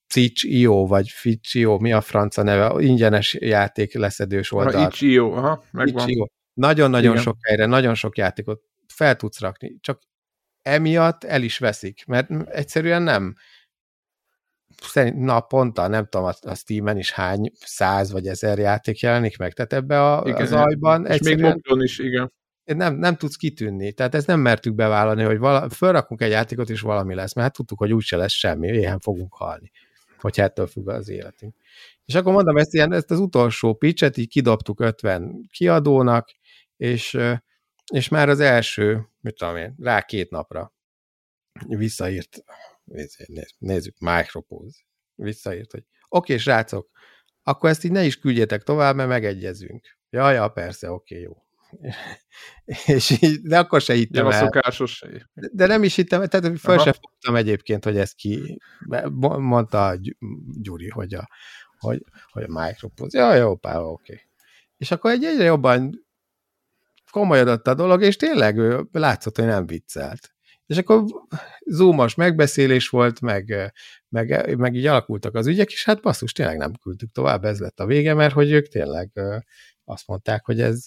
[0.08, 4.84] Citch.io, vagy Fitch.io, mi a franca neve, ingyenes játék leszedős oldal.
[4.84, 6.32] Itch.io, aha, megvan.
[6.54, 10.02] Nagyon-nagyon sok helyre, nagyon sok játékot fel tudsz rakni, csak
[10.62, 13.36] emiatt el is veszik, mert egyszerűen nem
[14.82, 19.54] szerint naponta, nem tudom, a, a Steam-en is hány száz vagy ezer játék jelenik meg,
[19.54, 22.32] tehát ebbe a, igen, az ajban és még mobilon is, igen.
[22.64, 26.82] Nem, nem tudsz kitűnni, tehát ezt nem mertük bevállalni, hogy vala, felrakunk egy játékot, és
[26.82, 29.72] valami lesz, mert hát tudtuk, hogy úgyse lesz semmi, éhen fogunk halni,
[30.20, 31.56] hogyha ettől függ az életünk.
[32.06, 36.30] És akkor mondom, ezt, ilyen, ezt az utolsó pitchet így kidobtuk 50 kiadónak,
[36.78, 37.18] és,
[37.94, 40.74] és már az első, mit tudom én, rá két napra
[41.68, 42.44] visszaírt
[43.58, 44.80] nézzük, Micropose
[45.16, 46.90] visszaírt, hogy oké, srácok,
[47.44, 49.98] akkor ezt így ne is küldjétek tovább, mert megegyezünk.
[50.10, 51.34] Ja, ja, persze, oké, jó.
[52.96, 54.40] és így, de akkor se hittem ja, el.
[54.40, 55.04] szokásos.
[55.52, 58.60] De, nem is hittem, tehát föl se fogtam egyébként, hogy ez ki,
[59.22, 59.98] mondta
[60.62, 61.30] Gyuri, hogy a,
[61.78, 63.20] hogy, hogy a Micropose.
[63.20, 64.22] Ja, jó, pár, oké.
[64.78, 66.08] És akkor egy egyre jobban
[67.12, 70.34] komolyodott a dolog, és tényleg ő látszott, hogy nem viccelt.
[70.70, 71.04] És akkor
[71.66, 73.74] zoomos megbeszélés volt, meg,
[74.10, 77.80] meg, meg így alakultak az ügyek, és hát basszus, tényleg nem küldtük tovább, ez lett
[77.80, 79.12] a vége, mert hogy ők tényleg
[79.84, 80.86] azt mondták, hogy ez,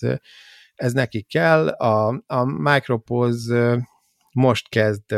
[0.75, 1.69] ez nekik kell.
[1.69, 3.89] A, a Micropose
[4.33, 5.15] most kezd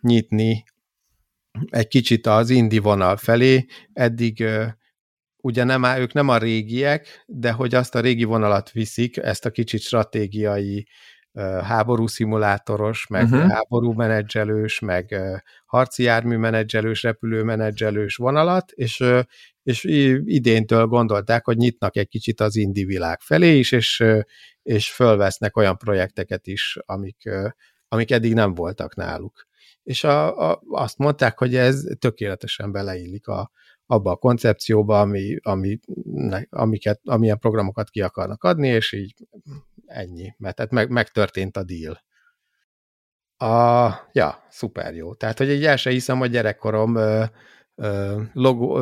[0.00, 0.64] nyitni
[1.70, 4.44] egy kicsit az indi vonal felé, eddig
[5.36, 9.50] ugye nem, ők nem a régiek, de hogy azt a régi vonalat viszik, ezt a
[9.50, 10.86] kicsit stratégiai
[11.62, 13.50] háború szimulátoros, meg uh-huh.
[13.50, 15.16] háború menedzselős, meg
[15.66, 19.04] harci jármű menedzselős, repülő menedzselős vonalat, és,
[19.62, 19.84] és
[20.24, 24.04] idéntől gondolták, hogy nyitnak egy kicsit az indi világ felé is, és,
[24.62, 27.30] és fölvesznek olyan projekteket is, amik,
[27.88, 29.46] amik eddig nem voltak náluk.
[29.82, 33.50] És a, a, azt mondták, hogy ez tökéletesen beleillik a,
[33.86, 35.78] abba a koncepcióba, ami, ami,
[36.48, 39.14] amiket, amilyen programokat ki akarnak adni, és így
[39.88, 42.06] ennyi, mert tehát meg, megtörtént a deal.
[43.36, 45.14] A, ja, szuper jó.
[45.14, 47.24] Tehát, hogy egy el se hiszem, hogy gyerekkorom ö,
[48.32, 48.80] logó,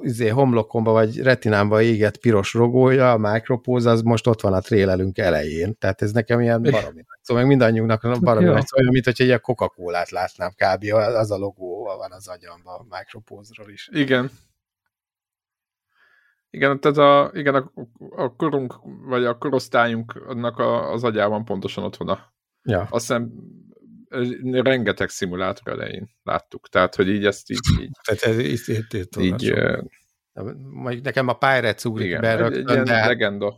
[0.00, 5.18] izé, homlokomba vagy retinámba égett piros rogója, a Micropose, az most ott van a trélelünk
[5.18, 5.78] elején.
[5.78, 7.18] Tehát ez nekem ilyen baromi nagy.
[7.22, 8.66] Szóval meg mindannyiunknak baromi nagy.
[8.66, 10.84] Szóval mint hogyha egy Coca-Colát látnám kb.
[10.92, 13.88] Az a logó van az agyamban a Micropose-ról is.
[13.92, 14.30] Igen.
[16.50, 17.70] Igen, tehát a, igen, a,
[18.10, 22.32] a korunk, vagy a korosztályunknak a, az agyában pontosan ott van a...
[22.62, 22.80] Ja.
[22.90, 23.32] Azt hiszem
[24.52, 27.58] rengeteg szimulátor elején láttuk, tehát hogy így ezt így...
[27.80, 29.54] így tehát ez így, így, így, így
[30.70, 33.56] majd nekem a Pirates ugrik igen, be rögtön, egy de legenda.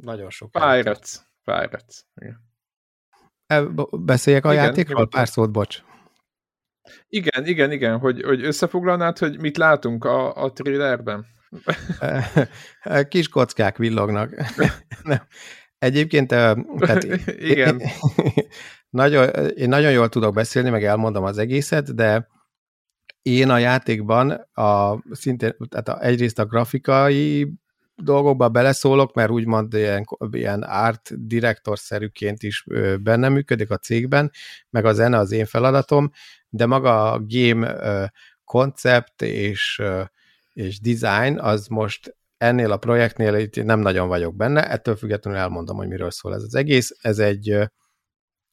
[0.00, 0.50] Nagyon sok.
[0.50, 1.20] Pirates.
[1.44, 2.04] Pirates.
[2.14, 2.44] Igen.
[3.90, 5.08] Beszéljek a igen, játékról?
[5.08, 5.82] Pár szót, bocs.
[7.08, 11.26] Igen, igen, igen, hogy, hogy összefoglalnád, hogy mit látunk a, a trailerben?
[13.08, 14.34] Kis kockák villognak.
[15.78, 16.58] Egyébként, tehát,
[17.52, 17.82] igen.
[18.90, 22.28] nagyon, én nagyon jól tudok beszélni, meg elmondom az egészet, de
[23.22, 27.52] én a játékban a, szintén, tehát a, egyrészt a grafikai
[27.94, 32.64] dolgokba beleszólok, mert úgymond ilyen, ilyen art direktor-szerűként is
[33.00, 34.30] benne működik a cégben,
[34.70, 36.10] meg a zene az én feladatom,
[36.48, 38.10] de maga a game
[38.44, 39.82] koncept és,
[40.56, 45.76] és design az most ennél a projektnél itt nem nagyon vagyok benne, ettől függetlenül elmondom,
[45.76, 46.96] hogy miről szól ez az egész.
[47.00, 47.58] Ez egy,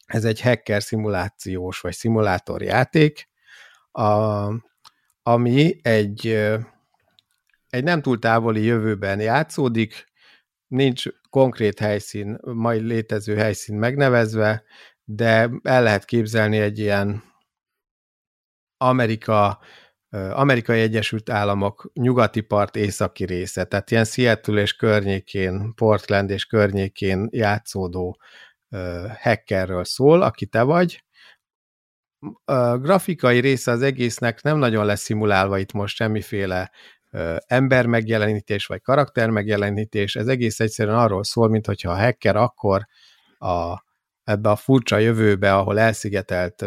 [0.06, 3.30] ez egy hacker szimulációs vagy szimulátor játék,
[3.92, 4.48] a,
[5.24, 6.28] ami egy,
[7.70, 10.06] egy nem túl távoli jövőben játszódik,
[10.68, 14.64] nincs konkrét helyszín, majd létező helyszín megnevezve,
[15.04, 17.24] de el lehet képzelni egy ilyen
[18.78, 19.60] Amerika,
[20.14, 27.28] Amerikai Egyesült Államok nyugati part északi része, tehát ilyen Seattle és környékén, Portland és környékén
[27.32, 28.20] játszódó
[29.22, 31.04] hackerről szól, aki te vagy.
[32.46, 36.72] A grafikai része az egésznek nem nagyon lesz szimulálva itt most semmiféle
[37.46, 42.86] ember megjelenítés, vagy karakter megjelenítés, ez egész egyszerűen arról szól, mint hogyha a hacker akkor
[43.38, 43.84] a,
[44.24, 46.66] ebbe a furcsa jövőbe, ahol elszigetelt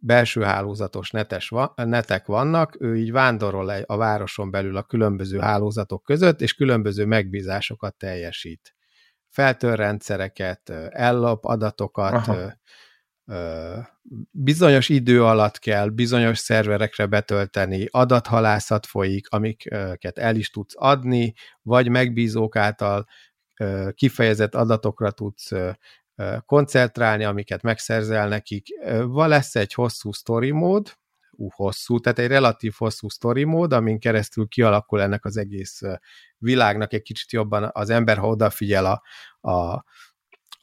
[0.00, 6.40] belső hálózatos netes netek vannak, ő így vándorol a városon belül a különböző hálózatok között,
[6.40, 8.74] és különböző megbízásokat teljesít
[9.30, 12.58] feltör rendszereket, ellop adatokat, Aha.
[14.30, 21.88] bizonyos idő alatt kell bizonyos szerverekre betölteni, adathalászat folyik, amiket el is tudsz adni, vagy
[21.88, 23.06] megbízók által
[23.94, 25.50] kifejezett adatokra tudsz
[26.46, 28.66] koncentrálni, amiket megszerzel nekik.
[29.04, 30.98] Van lesz egy hosszú story mód,
[31.30, 35.80] ú, hosszú, tehát egy relatív hosszú story mód, amin keresztül kialakul ennek az egész
[36.38, 39.02] világnak egy kicsit jobban az ember, ha odafigyel a,
[39.50, 39.84] a,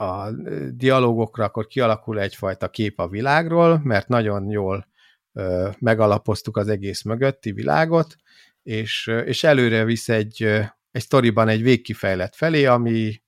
[0.03, 0.31] a
[0.71, 4.87] dialógokra, akkor kialakul egyfajta kép a világról, mert nagyon jól
[5.33, 8.15] ö, megalapoztuk az egész mögötti világot,
[8.63, 10.43] és, és előre visz egy,
[10.91, 13.21] egy sztoriban egy végkifejlet felé, ami,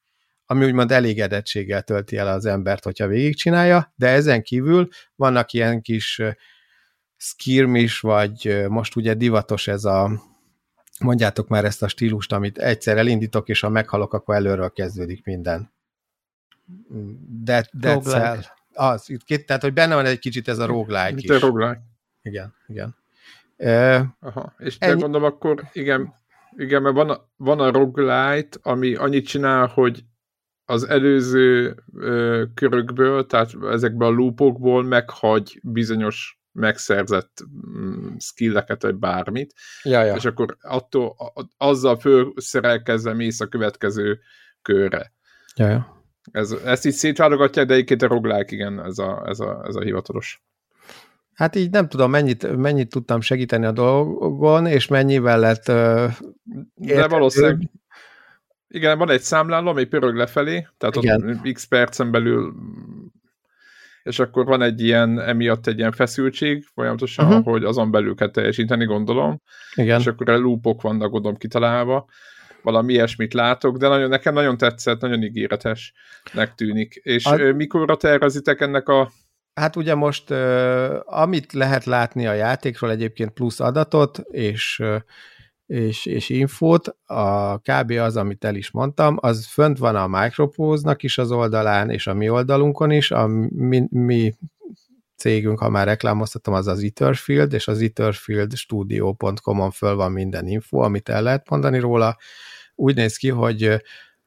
[0.52, 6.22] ami úgymond elégedettséggel tölti el az embert, hogyha végigcsinálja, de ezen kívül vannak ilyen kis
[7.18, 10.12] skirmish, vagy most ugye divatos ez a,
[11.00, 15.74] mondjátok már ezt a stílust, amit egyszer elindítok, és ha meghalok, akkor előről kezdődik minden.
[17.44, 18.40] Dead, dead Cell.
[18.74, 21.30] Az, itt, tehát, hogy benne van egy kicsit ez a roguelike is.
[21.30, 21.82] A roguelike.
[22.22, 22.96] Igen, igen.
[23.58, 25.02] Uh, Aha, és te ennyi...
[25.02, 26.14] gondolom akkor, igen,
[26.56, 30.04] igen, mert van a, van a roguelite, ami annyit csinál, hogy
[30.70, 37.44] az előző ö, körökből, tehát ezekből a loopokból meghagy bizonyos megszerzett
[37.78, 40.16] mm, skilleket, vagy bármit, ja, ja.
[40.16, 41.16] és akkor attól,
[41.58, 44.20] azzal fölszerelkezve mész a következő
[44.62, 45.14] körre.
[45.56, 46.04] Ja, ja.
[46.32, 49.82] Ez, ezt így szétválogatják, de egyébként a roguelike, igen, ez a, ez a, ez a
[49.82, 50.44] hivatalos.
[51.34, 56.12] Hát így nem tudom, mennyit, mennyit tudtam segíteni a dolgon, és mennyivel lett uh,
[56.74, 57.70] De valószínűleg
[58.70, 61.30] igen, van egy számláló, ami pörög lefelé, tehát igen.
[61.30, 62.54] ott x percen belül
[64.04, 67.44] és akkor van egy ilyen, emiatt egy ilyen feszültség folyamatosan, uh-huh.
[67.44, 69.42] hogy azon belül kell teljesíteni, gondolom.
[69.76, 70.00] Igen.
[70.00, 72.06] És akkor a loopok vannak, gondolom, kitalálva.
[72.62, 76.96] Valami ilyesmit látok, de nagyon, nekem nagyon tetszett, nagyon ígéretesnek tűnik.
[77.04, 77.54] És a...
[77.54, 79.12] mikorra tervezitek ennek a
[79.54, 80.32] Hát ugye most,
[81.06, 84.84] amit lehet látni a játékról egyébként plusz adatot, és
[85.70, 87.92] és, és infót, a kb.
[87.92, 92.14] az, amit el is mondtam, az fönt van a Micropose-nak is az oldalán, és a
[92.14, 94.34] mi oldalunkon is, a mi, mi
[95.16, 101.10] cégünk, ha már reklámoztatom, az az Etherfield, és az etherfieldstudio.com-on föl van minden info, amit
[101.10, 102.18] el lehet mondani róla.
[102.76, 103.82] Úgy néz ki, hogy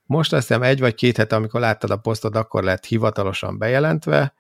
[0.05, 4.35] most azt hiszem egy vagy két hete, amikor láttad a posztot, akkor lett hivatalosan bejelentve,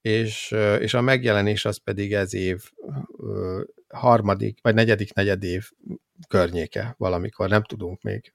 [0.00, 2.62] és, és a megjelenés az pedig ez év
[3.88, 5.70] harmadik, vagy negyedik negyed év
[6.28, 8.34] környéke valamikor, nem tudunk még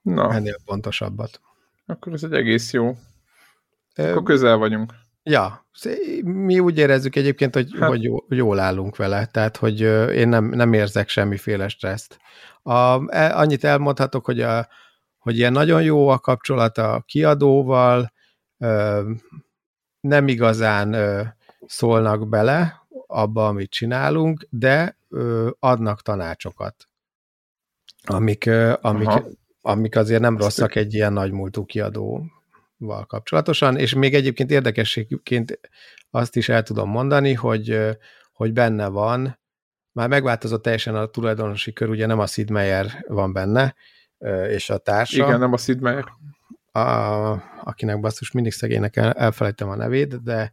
[0.00, 0.32] Na.
[0.32, 1.40] ennél pontosabbat.
[1.86, 2.96] Akkor ez egy egész jó.
[3.94, 4.94] Akkor közel vagyunk.
[5.22, 5.66] Ja,
[6.24, 7.88] mi úgy érezzük egyébként, hogy, hát.
[7.88, 9.80] hogy jól állunk vele, tehát hogy
[10.14, 12.18] én nem, nem érzek semmiféle stresszt.
[12.62, 14.68] A, e, annyit elmondhatok, hogy, a,
[15.18, 18.12] hogy ilyen nagyon jó a kapcsolat a kiadóval,
[20.00, 20.96] nem igazán
[21.66, 24.98] szólnak bele abba, amit csinálunk, de
[25.58, 26.88] adnak tanácsokat,
[28.06, 28.50] amik,
[28.80, 29.10] amik,
[29.60, 35.60] amik azért nem rosszak egy ilyen nagy múltú kiadóval kapcsolatosan, és még egyébként érdekességként
[36.10, 37.78] azt is el tudom mondani, hogy,
[38.32, 39.38] hogy benne van,
[39.92, 43.74] már megváltozott teljesen a tulajdonosi kör, ugye nem a Sid Meier van benne,
[44.48, 45.26] és a társa.
[45.26, 46.04] Igen, nem a Sid Meier.
[46.72, 46.80] A,
[47.64, 50.52] akinek basszus mindig szegénynek el, elfelejtem a nevét, de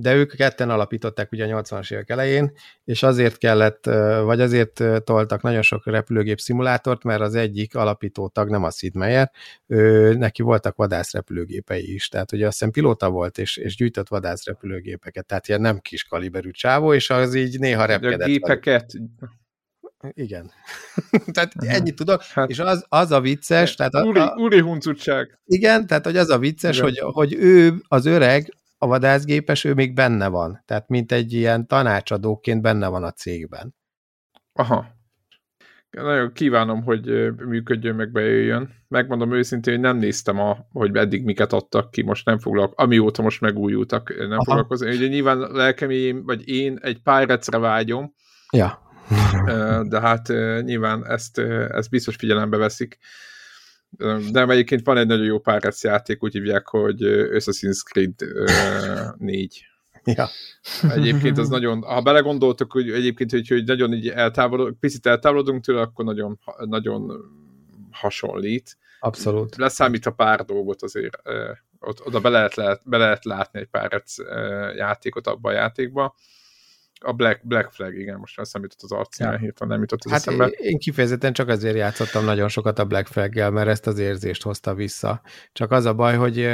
[0.00, 2.52] de ők ketten alapították ugye a 80-as évek elején,
[2.84, 3.84] és azért kellett,
[4.24, 8.94] vagy azért toltak nagyon sok repülőgép szimulátort, mert az egyik alapító tag nem a Sid
[8.94, 9.30] Meier,
[9.66, 15.26] ő, neki voltak vadászrepülőgépei is, tehát ugye azt hiszem pilóta volt, és, és gyűjtött vadászrepülőgépeket,
[15.26, 18.20] tehát ilyen nem kis kaliberű csávó, és az így néha repkedett.
[18.20, 18.92] A gépeket,
[20.12, 20.50] igen.
[21.34, 25.38] tehát ennyit tudok, hát, és az, az a vicces, tehát a, úri, úri huncutság.
[25.44, 29.94] Igen, tehát hogy az a vicces, hogy, hogy ő, az öreg, a vadászgépes, ő még
[29.94, 30.62] benne van.
[30.64, 33.74] Tehát mint egy ilyen tanácsadóként benne van a cégben.
[34.52, 34.96] Aha.
[35.90, 38.70] Nagyon kívánom, hogy működjön, meg bejöjjön.
[38.88, 43.22] Megmondom őszintén, hogy nem néztem, a, hogy eddig miket adtak ki, most nem foglalkozom, amióta
[43.22, 44.44] most megújultak, nem Aha.
[44.44, 44.88] foglalkozom.
[44.88, 45.90] Ugye nyilván lelkem,
[46.24, 48.14] vagy én egy Pirates-re vágyom,
[48.50, 48.78] ja.
[49.88, 50.28] de hát
[50.62, 51.38] nyilván ezt,
[51.68, 52.98] ezt biztos figyelembe veszik.
[54.30, 56.96] De egyébként van egy nagyon jó Pirates játék, úgy hívják, hogy
[57.32, 58.14] Assassin's Creed
[59.16, 59.66] 4.
[60.04, 60.28] Ja.
[60.94, 65.80] Egyébként az nagyon, ha belegondoltok, hogy egyébként, hogy, hogy nagyon így eltávolodunk, picit eltávolodunk tőle,
[65.80, 67.12] akkor nagyon, nagyon
[67.90, 68.76] hasonlít.
[69.00, 69.56] Abszolút.
[69.56, 71.22] Leszámít a pár dolgot azért,
[71.80, 74.02] ott, oda be lehet, lehet, be lehet látni egy pár
[74.76, 76.14] játékot abba a játékba.
[77.00, 79.38] A Black, Black Flag, igen, most azt jutott az arcíme, ja.
[79.38, 80.46] hirtelen nem jutott az hát eszembe.
[80.46, 84.74] Én kifejezetten csak azért játszottam nagyon sokat a Black Flag-gel, mert ezt az érzést hozta
[84.74, 85.22] vissza.
[85.52, 86.48] Csak az a baj, hogy,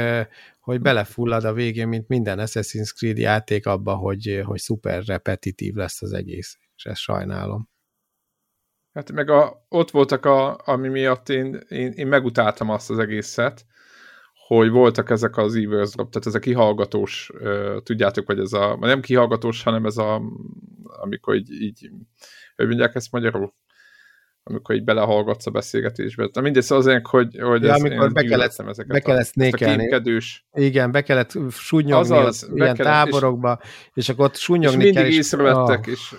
[0.59, 6.01] hogy belefullad a végén, mint minden Assassin's Creed játék abba, hogy, hogy szuper repetitív lesz
[6.01, 7.69] az egész, és ezt sajnálom.
[8.93, 13.65] Hát meg a, ott voltak, a, ami miatt én, én, én megutáltam azt az egészet,
[14.47, 17.31] hogy voltak ezek az eavesdrop, tehát ez a kihallgatós,
[17.83, 20.21] tudjátok, vagy ez a, nem kihallgatós, hanem ez a,
[20.83, 21.89] amikor így, így
[22.55, 23.53] hogy mondják ezt magyarul?
[24.47, 26.29] amikor így belehallgatsz a beszélgetésbe.
[26.33, 29.39] Na mindegy, szóval azért, hogy, hogy ja, ez, amikor be kellett, ezeket be kellett a,
[30.53, 34.93] Igen, be kellett súnyogni Azaz, az, ilyen kellett, táborokba, és, és akkor ott súnyogni és
[34.93, 35.19] mindig kell.
[35.19, 35.91] észrevettek, oh.
[35.91, 36.15] és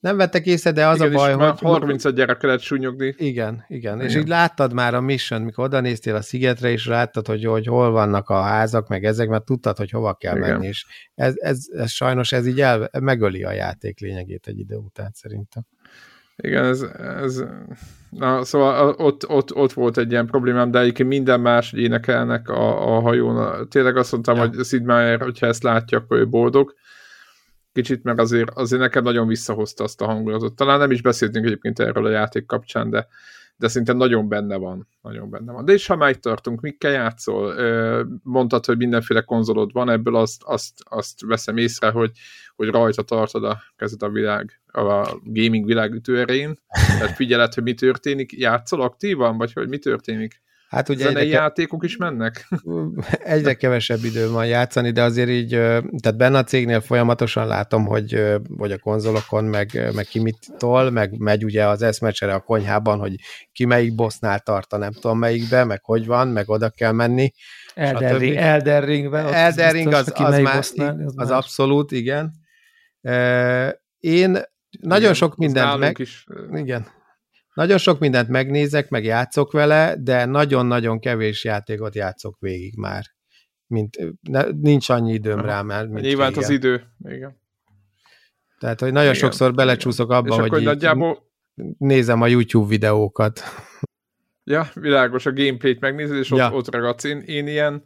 [0.00, 1.58] nem vettek észre, de az igen, a baj, hogy...
[1.58, 3.06] 30 gyerek kellett súnyogni.
[3.06, 4.00] Igen, igen, igen.
[4.00, 7.66] És így láttad már a mission, mikor oda néztél a szigetre, és láttad, hogy, hogy
[7.66, 10.50] hol vannak a házak, meg ezek, mert tudtad, hogy hova kell igen.
[10.50, 14.76] menni, és ez, ez, ez sajnos ez így el, megöli a játék lényegét egy idő
[14.76, 15.62] után szerintem.
[16.42, 16.82] Igen, ez,
[17.22, 17.44] ez
[18.10, 22.96] na, szóval ott, ott, ott volt egy ilyen problémám, de egyébként minden más, énekelnek a,
[22.96, 23.68] a hajón.
[23.68, 24.46] Tényleg azt mondtam, ja.
[24.46, 26.74] hogy Sid Meier, hogyha ezt látja, akkor ő boldog
[27.82, 30.56] kicsit, meg azért, azért nekem nagyon visszahozta azt a hangulatot.
[30.56, 33.06] Talán nem is beszéltünk egyébként erről a játék kapcsán, de,
[33.56, 34.88] de szerintem nagyon benne van.
[35.02, 35.64] Nagyon benne van.
[35.64, 37.54] De és ha már tartunk, mikkel játszol?
[38.22, 42.10] Mondtad, hogy mindenféle konzolod van, ebből azt, azt, azt veszem észre, hogy,
[42.56, 46.58] hogy rajta tartod a kezed a világ, a gaming világ ütőerén.
[46.98, 48.32] Tehát figyeled, hogy mi történik.
[48.32, 50.42] Játszol aktívan, vagy hogy mi történik?
[50.68, 52.48] Hát ugye Zenei egyre játékok is mennek?
[53.24, 55.48] Egyre kevesebb idő van játszani, de azért így,
[56.00, 58.24] tehát benne a cégnél folyamatosan látom, hogy,
[58.56, 62.98] hogy a konzolokon meg, meg ki mit tol, meg megy ugye az eszmecsere a konyhában,
[62.98, 63.14] hogy
[63.52, 67.32] ki melyik bossnál tart, nem tudom melyikbe, meg hogy van, meg oda kell menni.
[67.74, 68.36] Elder, Ring,
[68.84, 72.32] Ring az, az, az, már, bossnál, az, az abszolút, igen.
[73.98, 74.38] Én
[74.80, 75.98] nagyon igen, sok mindent meg...
[75.98, 76.26] Is.
[76.52, 76.86] Igen,
[77.58, 83.04] nagyon sok mindent megnézek, meg játszok vele, de nagyon-nagyon kevés játékot játszok végig már.
[83.66, 87.40] Mint, ne, nincs annyi időm rá, mert mint Nyilván az idő, igen.
[88.58, 89.20] Tehát, hogy nagyon igen.
[89.20, 91.30] sokszor belecsúszok abba, És hogy nagyjából...
[91.78, 93.40] nézem a YouTube videókat.
[94.44, 96.46] Ja, világos, a gameplayt megnézed, és ja.
[96.46, 97.04] ott, ott ragadsz.
[97.04, 97.84] Én, én ilyen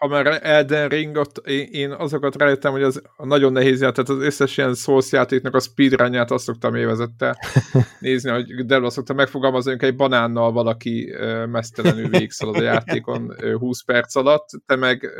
[0.00, 4.20] ha már Elden Ring, ott én, én azokat rájöttem, hogy az nagyon nehéz játék, tehát
[4.20, 7.36] az összes ilyen Souls játéknak a speedrunját azt szoktam évezette
[8.00, 11.14] nézni, hogy Debla szoktam megfogalmazni, hogy egy banánnal valaki
[11.46, 15.10] mesztelenül végszalad a játékon 20 perc alatt, te meg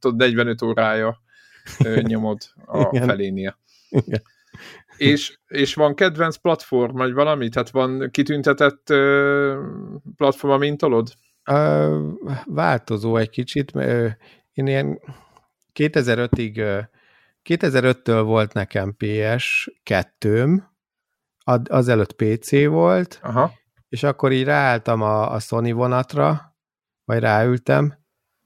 [0.00, 1.20] tudod 45 órája
[2.02, 3.06] nyomod a Igen.
[3.06, 3.58] felénél.
[3.88, 4.22] Igen.
[4.96, 7.48] És, és van kedvenc platform, vagy valami?
[7.48, 8.84] Tehát van kitüntetett
[10.16, 11.08] platform, amint tolod?
[12.44, 13.72] Változó egy kicsit.
[14.52, 15.00] Én ilyen
[15.74, 16.80] 2005-ig, ö,
[17.44, 20.62] 2005-től volt nekem PS2-m,
[21.44, 23.52] ad- azelőtt PC volt, Aha.
[23.88, 26.56] és akkor így ráálltam a, a Sony vonatra,
[27.04, 27.98] vagy ráültem,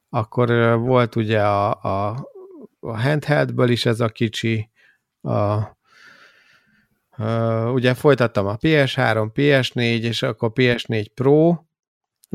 [0.09, 2.29] akkor volt ugye a, a,
[2.81, 4.71] a handheldből is ez a kicsi,
[5.21, 5.73] a,
[7.19, 11.57] Uh, ugye folytattam a PS3, PS4, és akkor PS4 Pro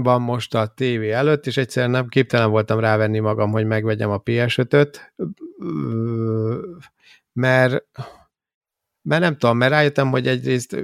[0.04, 4.22] van most a tévé előtt, és egyszerűen nem képtelen voltam rávenni magam, hogy megvegyem a
[4.22, 5.14] PS5-öt,
[7.34, 7.86] mert,
[9.02, 10.76] mert nem tudom, mert rájöttem, hogy egyrészt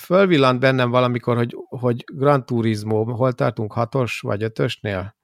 [0.00, 5.16] fölvillant bennem valamikor, hogy, hogy Gran Turismo, hol tartunk, hatos vagy ötösnél?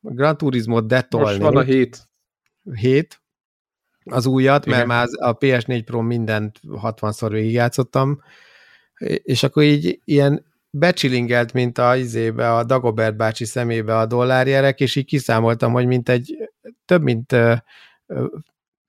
[0.00, 1.26] Gran Turismo detolni.
[1.26, 2.08] Most van a hét.
[2.74, 3.22] 7,
[4.04, 4.76] az újat, Igen.
[4.76, 8.22] mert már az- a PS4 Pro mindent 60-szor végigjátszottam,
[9.22, 14.96] és akkor így ilyen becsilingelt, mint a izébe, a Dagobert bácsi szemébe a dollárjerek, és
[14.96, 16.50] így kiszámoltam, hogy mint egy
[16.84, 17.36] több mint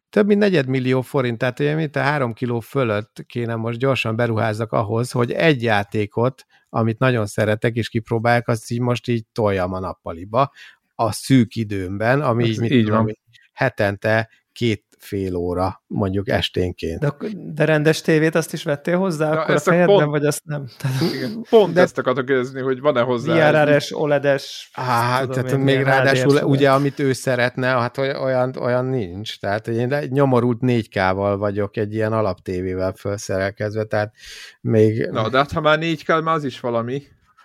[0.10, 4.72] több mint negyedmillió forint, tehát olyan, mint a három kiló fölött kéne most gyorsan beruházzak
[4.72, 9.80] ahhoz, hogy egy játékot, amit nagyon szeretek, és kipróbálják, azt így most így toljam a
[9.80, 10.52] nappaliba,
[10.96, 13.18] a szűk időmben, ami Ez így, mit így tudom, van.
[13.54, 17.00] hetente két fél óra, mondjuk esténként.
[17.00, 17.16] De,
[17.54, 20.66] de rendes tévét azt is vettél hozzá, Na, akkor a fejedben, pont- vagy azt nem?
[20.80, 21.46] Tehát Igen.
[21.50, 21.82] Pont De- De...
[21.82, 23.52] ezt akartok kérdezni, hogy van-e hozzá.
[23.52, 28.86] VRR-es, OLED-es, Á, tehát én, még ráadásul ugye, amit ő szeretne, hát oly- olyan, olyan
[28.86, 29.40] nincs.
[29.40, 34.14] Tehát én nyomorult 4K-val vagyok egy ilyen alaptévével felszerelkezve, tehát
[34.62, 37.04] még, Na, de hát ha már négy kell, már az is valami.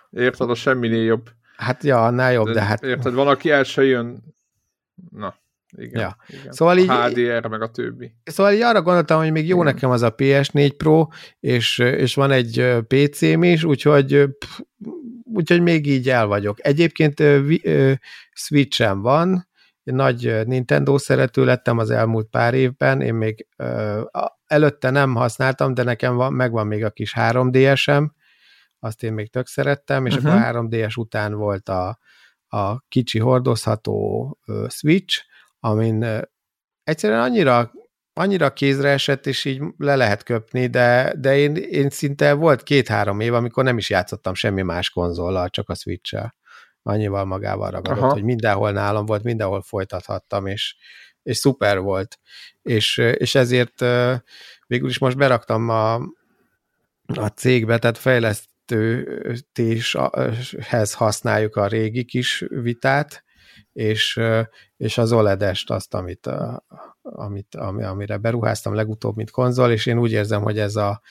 [0.09, 1.29] Érted, a semminél jobb.
[1.57, 4.23] hát ja, annál jobb, de hát Érted, van, aki el se jön.
[5.11, 5.35] Na,
[5.71, 6.01] igen.
[6.01, 6.15] Ja.
[6.27, 6.51] igen.
[6.51, 8.13] Szóval így- A HDR, meg a többi.
[8.23, 9.73] Szóval így arra gondoltam, hogy még jó Igen.
[9.73, 11.07] nekem az a PS4 Pro,
[11.39, 14.59] és, és van egy PC-m is, úgyhogy, pff,
[15.23, 16.65] úgyhogy még így el vagyok.
[16.65, 17.23] Egyébként
[18.33, 19.49] Switch-em van,
[19.83, 24.01] nagy Nintendo szerető lettem az elmúlt pár évben, én még ö,
[24.45, 28.11] előtte nem használtam, de nekem van, megvan még a kis 3DS-em,
[28.79, 30.31] azt én még tök szerettem, és uh-huh.
[30.31, 30.41] Mhm.
[30.41, 31.99] akkor a 3DS után volt a,
[32.47, 35.21] a kicsi hordozható ö, Switch,
[35.63, 36.25] amin
[36.83, 37.71] egyszerűen annyira,
[38.13, 43.19] annyira kézre esett, és így le lehet köpni, de, de én, én szinte volt két-három
[43.19, 46.35] év, amikor nem is játszottam semmi más konzollal, csak a Switch-el.
[46.83, 48.11] Annyival magával ragadott, Aha.
[48.11, 50.75] hogy mindenhol nálam volt, mindenhol folytathattam, és,
[51.23, 52.19] és szuper volt.
[52.61, 53.79] És, és ezért
[54.67, 55.93] végül is most beraktam a,
[57.05, 63.23] a cégbe, tehát fejlesztőtéshez használjuk a régi kis vitát,
[63.73, 64.19] és,
[64.77, 66.29] és az OLED-est, azt, amit,
[67.01, 71.01] amit, ami- amire beruháztam legutóbb, mint konzol, és én úgy érzem, hogy ez a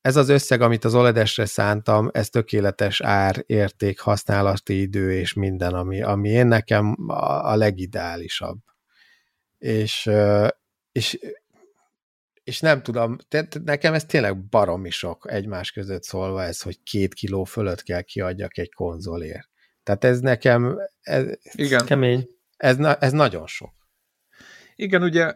[0.00, 5.74] ez az összeg, amit az OLED-esre szántam, ez tökéletes ár, érték, használati idő és minden,
[5.74, 8.58] ami, ami én nekem a, a legideálisabb.
[9.58, 10.10] És,
[10.92, 11.18] és,
[12.44, 17.14] és nem tudom, te- nekem ez tényleg baromi sok egymás között szólva ez, hogy két
[17.14, 19.48] kiló fölött kell kiadjak egy konzolért.
[19.88, 21.84] Tehát ez nekem, ez, Igen.
[21.86, 22.28] Kemény.
[22.56, 23.72] ez, ez nagyon sok.
[24.76, 25.34] Igen, ugye,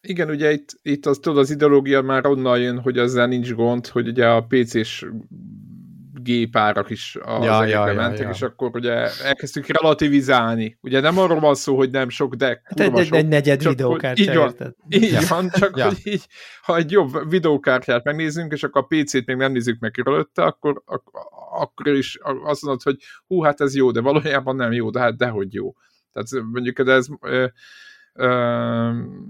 [0.00, 3.86] igen, ugye itt, itt az, tudod, az ideológia már onnan jön, hogy ezzel nincs gond,
[3.86, 5.06] hogy ugye a PC-s
[6.22, 8.30] gépárak is az Ja, ja, mentek, ja.
[8.30, 8.92] és akkor ugye
[9.24, 10.78] elkezdtük relativizálni.
[10.80, 13.16] Ugye nem arról van szó, hogy nem sok, de Hát kurva egy, egy, sok.
[13.16, 14.44] egy negyed Csak videókártya, így van.
[14.46, 14.72] érted?
[14.88, 15.20] Így Ja.
[15.28, 15.84] van, csak Ja.
[15.86, 16.26] hogy így,
[16.62, 20.82] ha egy jobb videókártyát megnézzünk, és akkor a PC-t még nem nézzük meg körülötte, akkor,
[20.84, 21.10] ak-
[21.52, 25.16] akkor is azt mondod, hogy hú, hát ez jó, de valójában nem jó, de hát
[25.16, 25.72] dehogy jó.
[26.12, 27.46] Tehát mondjuk ez, ö, ö,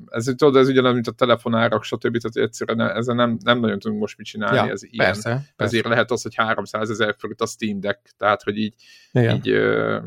[0.06, 2.18] ez, tudod, ez ugyanaz, mint a telefonárak, stb.
[2.18, 5.06] Tehát egyszerűen ezzel nem, nem nagyon tudunk most mit csinálni, Ja, ez ilyen.
[5.06, 5.52] persze, persze.
[5.56, 8.74] Ezért lehet az, hogy 300 ezer forint a Steam Deck, tehát hogy így,
[9.12, 9.36] Igen.
[9.36, 9.98] így, ö,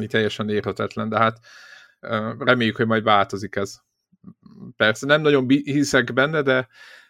[0.00, 1.38] így teljesen érhetetlen, de hát
[2.00, 3.80] ö, reméljük, hogy majd változik ez.
[4.76, 6.68] Persze nem nagyon hiszek benne, de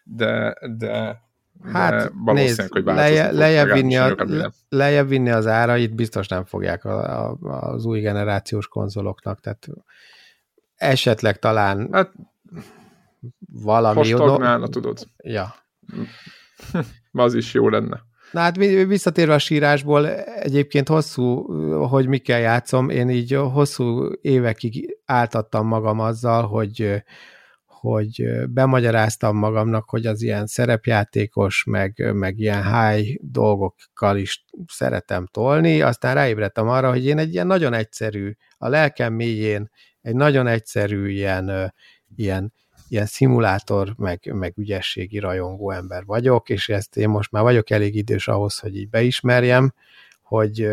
[0.09, 1.27] de, de,
[1.65, 4.15] Hát nézd, hogy leje, lejjebb, vinni a,
[4.69, 7.39] lejjebb vinni az árait, biztos nem fogják a, a,
[7.73, 9.69] az új generációs konzoloknak, tehát
[10.79, 12.13] esetleg talán Hát
[13.53, 13.97] valami...
[13.97, 15.07] ha stagnálna, tudod.
[15.17, 15.55] Ja.
[17.13, 18.07] Az is jó lenne.
[18.33, 21.53] Na hát vi- visszatérve a sírásból, egyébként hosszú,
[21.87, 27.03] hogy mikkel játszom, én így hosszú évekig áltattam magam azzal, hogy
[27.81, 35.83] hogy bemagyaráztam magamnak, hogy az ilyen szerepjátékos, meg, meg ilyen high dolgokkal is szeretem tolni,
[35.83, 39.71] aztán ráébredtem arra, hogy én egy ilyen nagyon egyszerű, a lelkem mélyén
[40.09, 41.75] egy nagyon egyszerű ilyen,
[42.17, 42.53] ilyen,
[42.89, 47.95] ilyen szimulátor, meg, meg ügyességi rajongó ember vagyok, és ezt én most már vagyok elég
[47.95, 49.75] idős ahhoz, hogy így beismerjem,
[50.23, 50.69] hogy,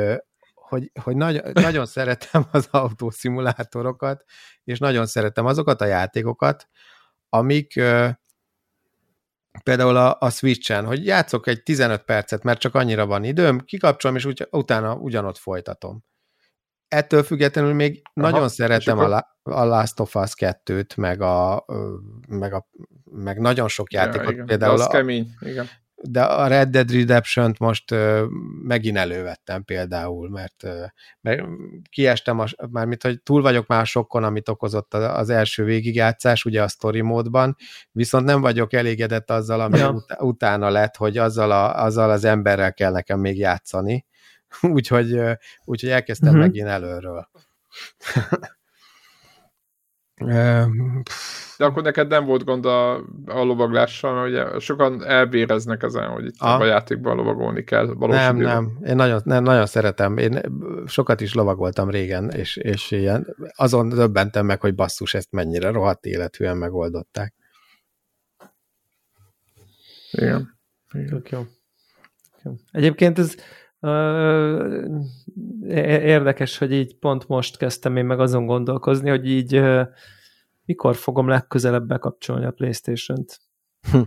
[0.54, 4.24] hogy, hogy nagy, nagyon szeretem az autószimulátorokat,
[4.64, 6.68] és nagyon szeretem azokat a játékokat,
[7.30, 7.74] amik
[9.64, 14.16] például a, a Switch-en, hogy játszok egy 15 percet, mert csak annyira van időm, kikapcsolom,
[14.16, 16.04] és úgy, utána ugyanott folytatom.
[16.88, 19.26] Ettől függetlenül még Aha, nagyon szeretem akkor...
[19.44, 21.66] a, Last of Us 2-t, meg, a,
[22.28, 22.68] meg, a,
[23.04, 24.26] meg nagyon sok játékot.
[24.26, 24.46] Ja, igen.
[24.46, 25.68] Például az a, kemény, igen
[26.08, 28.22] de a Red Dead Redemption-t most uh,
[28.64, 30.84] megint elővettem például, mert, uh,
[31.22, 31.42] mert
[31.90, 36.68] kiestem, a, mármint, hogy túl vagyok már sokkon, amit okozott az első végigjátszás, ugye a
[36.68, 37.56] story módban,
[37.92, 39.90] viszont nem vagyok elégedett azzal, ami ja.
[39.92, 44.06] ut- utána lett, hogy azzal, a, azzal az emberrel kell nekem még játszani,
[44.76, 45.22] úgyhogy,
[45.66, 46.44] úgyhogy elkezdtem uh-huh.
[46.46, 47.30] megint előről.
[51.58, 52.96] De akkor neked nem volt gond a,
[53.26, 57.86] a lovaglással, mert ugye sokan elbéreznek ezen, hogy itt a, a játékban lovagolni kell.
[57.86, 58.64] Nem, időben.
[58.64, 58.78] nem.
[58.86, 60.18] Én nagyon, nem, nagyon szeretem.
[60.18, 60.42] Én
[60.86, 66.06] sokat is lovagoltam régen, és, és ilyen, azon döbbentem meg, hogy basszus, ezt mennyire rohadt
[66.06, 67.34] életűen megoldották.
[70.12, 70.58] Igen.
[71.10, 71.46] Tök jó.
[72.44, 72.54] jó.
[72.72, 73.36] Egyébként ez
[75.68, 79.62] érdekes, hogy így pont most kezdtem én meg azon gondolkozni, hogy így
[80.66, 83.40] mikor fogom legközelebb bekapcsolni a Playstation-t.
[83.92, 84.02] Hm.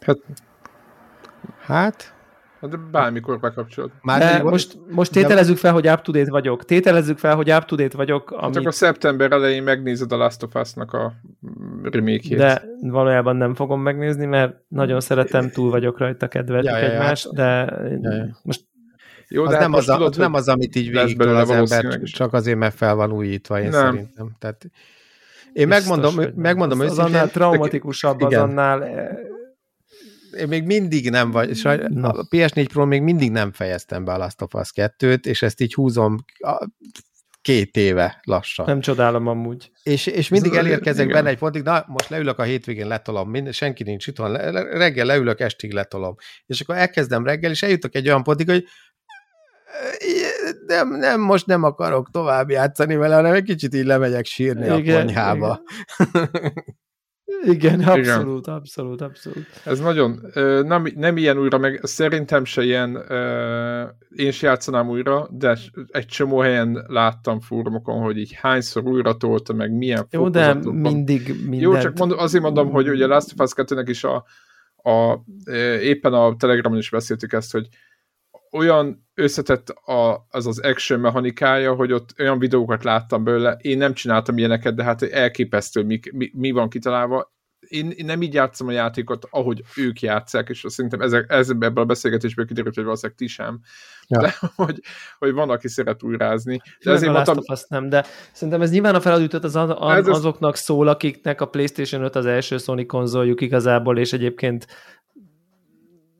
[0.00, 0.18] Hát,
[1.60, 2.13] hát
[2.68, 3.90] de bármikor bekapcsolod.
[4.02, 6.64] Már de most, most tételezzük fel, hogy up-to-date vagyok.
[6.64, 8.30] Tételezzük fel, hogy up-to-date vagyok.
[8.30, 8.54] Hát amit...
[8.54, 11.12] Csak a szeptember elején megnézed a Last of Us-nak a
[11.82, 16.90] remake De valójában nem fogom megnézni, mert nagyon szeretem, túl vagyok rajta kedveltük ja, ja,
[16.92, 18.38] egymást, ja, de ja, ja.
[18.42, 18.64] most
[19.28, 22.00] jó, de az, hát nem, az, tudod, az nem az, amit így végig az ember,
[22.02, 23.84] csak azért, mert fel van újítva, én nem.
[23.84, 24.36] szerintem.
[24.38, 24.66] Tehát
[25.52, 28.88] én Biztos, megmondom, megmondom az, az annál traumatikusabb, az annál
[30.38, 34.16] én még mindig nem vagy, saj, a PS4 Pro még mindig nem fejeztem be a
[34.16, 36.16] Last of Us 2-t, és ezt így húzom
[37.42, 38.66] két éve lassan.
[38.66, 39.70] Nem csodálom amúgy.
[39.82, 43.82] És, és mindig elérkezek benne egy pontig, na most leülök a hétvégén, letolom, mind, senki
[43.82, 46.14] nincs itt, van, reggel leülök, estig letolom.
[46.46, 48.64] És akkor elkezdem reggel, és eljutok egy olyan pontig, hogy
[50.66, 54.96] nem, nem, most nem akarok tovább játszani vele, hanem egy kicsit így lemegyek sírni igen,
[54.96, 55.62] a konyhába.
[55.98, 56.30] Igen.
[57.44, 58.54] Igen, abszolút, Igen.
[58.54, 59.46] abszolút, abszolút.
[59.64, 60.20] Ez nagyon,
[60.66, 62.96] nem, nem ilyen újra, meg szerintem se ilyen,
[64.16, 69.52] én is játszanám újra, de egy csomó helyen láttam fórumokon, hogy így hányszor újra tolta,
[69.52, 71.62] meg milyen Jó, de mindig mindent.
[71.62, 74.24] Jó, csak mond, azért mondom, hogy ugye Last of Us 2 is a,
[74.76, 75.24] a,
[75.80, 77.68] éppen a Telegramon is beszéltük ezt, hogy
[78.54, 83.94] olyan összetett a, az az action mechanikája, hogy ott olyan videókat láttam belőle, én nem
[83.94, 87.32] csináltam ilyeneket, de hát elképesztő, mi, mi, mi van kitalálva.
[87.68, 91.82] Én, én nem így játszom a játékot, ahogy ők játszák, és szerintem ezek, ez, ebből
[91.82, 93.60] a beszélgetésből kiderült, hogy valószínűleg ti sem.
[94.08, 94.20] Ja.
[94.20, 94.80] De hogy,
[95.18, 96.60] hogy van, aki szeret újrázni.
[96.84, 97.36] De ezért mondtam...
[97.44, 102.02] Azt nem, de szerintem ez nyilván a feladutat az, az, azoknak szól, akiknek a PlayStation
[102.02, 104.66] 5 az első Sony konzoljuk igazából, és egyébként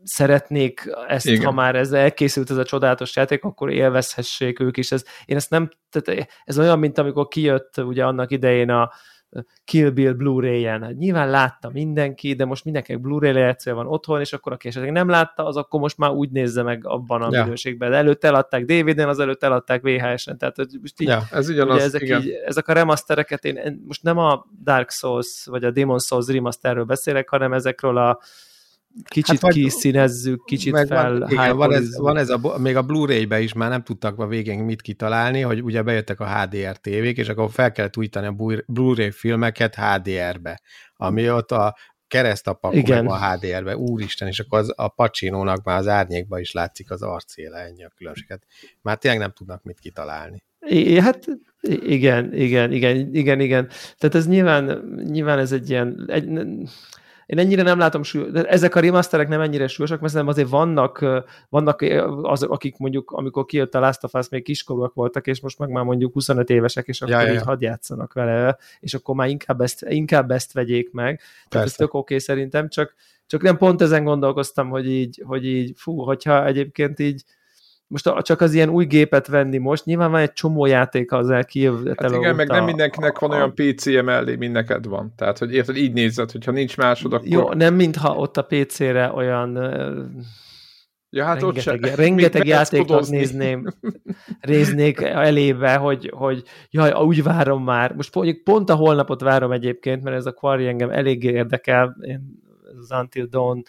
[0.04, 1.44] szeretnék ezt, Igen.
[1.44, 4.92] ha már ez elkészült ez a csodálatos játék, akkor élvezhessék ők is.
[4.92, 8.90] Ez, én ezt nem, tehát ez olyan, mint amikor kijött ugye annak idején a
[9.64, 10.82] Kill Bill Blu-ray-en.
[10.82, 14.92] Hát nyilván látta mindenki, de most mindenkinek Blu-ray lejátszója van otthon, és akkor aki esetleg
[14.92, 17.42] nem látta, az akkor most már úgy nézze meg abban a ja.
[17.42, 17.90] minőségben.
[17.90, 20.38] De előtt eladták DVD-n, az előtt eladták VHS-en.
[20.38, 22.22] Tehát most így, ja, ez ugyanaz, ezek, igen.
[22.22, 26.84] így, ezek a remastereket, én most nem a Dark Souls, vagy a Demon Souls remasterről
[26.84, 28.20] beszélek, hanem ezekről a
[29.08, 33.40] kicsit hát, kiszínezzük, kicsit meg fel van, van, ez, van ez a, még a Blu-ray-be
[33.40, 37.28] is már nem tudtak a végén mit kitalálni, hogy ugye bejöttek a HDR tévék, és
[37.28, 40.60] akkor fel kellett újítani a Blu-ray filmeket HDR-be,
[40.96, 41.76] ami ott a
[42.08, 47.02] keresztapakon a HDR-be, úristen, és akkor az, a pacsinónak már az árnyékban is látszik az
[47.02, 48.42] arcéle, ennyi a különbséget.
[48.82, 50.42] Már tényleg nem tudnak mit kitalálni.
[50.66, 51.26] I, hát
[51.86, 53.68] igen, igen, igen, igen, igen.
[53.98, 56.28] Tehát ez nyilván, nyilván ez egy ilyen, egy,
[57.26, 60.52] én ennyire nem látom súlyos, de ezek a remasterek nem ennyire súlyosak, mert szerintem azért
[60.52, 61.04] vannak,
[61.48, 61.84] vannak
[62.22, 65.68] azok, akik mondjuk, amikor kijött a Last of Us, még kiskorúak voltak, és most meg
[65.68, 67.44] már mondjuk 25 évesek, és akkor ja, így ja.
[67.44, 71.16] hadd játszanak vele, és akkor már inkább ezt, inkább ezt vegyék meg.
[71.16, 71.48] Persze.
[71.48, 72.94] Tehát ez tök oké okay, szerintem, csak,
[73.26, 77.24] csak nem pont ezen gondolkoztam, hogy így, hogy így, fú, hogyha egyébként így
[77.86, 81.44] most csak az ilyen új gépet venni most, nyilván van egy csomó játék az el
[81.96, 85.12] Hát igen, meg nem mindenkinek van olyan PC-je mellé, mint neked van.
[85.16, 87.28] Tehát, hogy érted, így nézed, hogyha nincs másod, akkor...
[87.28, 89.56] Jó, nem mintha ott a PC-re olyan
[91.14, 91.94] Ja, hát rengeteg, ott se.
[91.94, 93.66] rengeteg játékot nézném,
[94.40, 97.94] néznék elébe, hogy, hogy jaj, úgy várom már.
[97.94, 101.96] Most mondjuk pont a holnapot várom egyébként, mert ez a Quarry engem elég érdekel.
[102.00, 102.42] Én,
[102.78, 103.62] az Until Dawn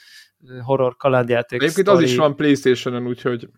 [0.62, 1.62] horror kalandjáték.
[1.62, 2.04] Egyébként story.
[2.04, 3.50] az is van Playstation-on, úgyhogy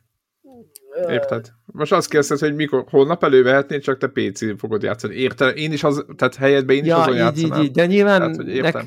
[1.10, 1.46] Érted?
[1.66, 5.16] Most azt kérdezted, hogy mikor, holnap elővehetnéd, csak te PC-n fogod játszani.
[5.16, 5.58] Érted?
[5.58, 7.62] Én is az, tehát helyedben én is ja, azon így, játszanám.
[7.62, 8.86] Így, de nyilván tehát, nek,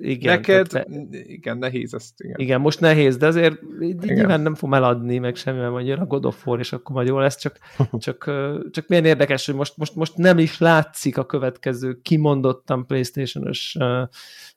[0.00, 2.12] igen, Neked, tehát, igen, nehéz ezt.
[2.16, 2.38] Igen.
[2.38, 4.14] igen, most nehéz, de azért igen.
[4.14, 6.94] nyilván nem fogom eladni, meg semmi, mert majd jön a God of War, és akkor
[6.94, 7.58] majd jó lesz, csak,
[7.98, 8.30] csak,
[8.70, 13.76] csak milyen érdekes, hogy most, most, most nem is látszik a következő kimondottan Playstation-ös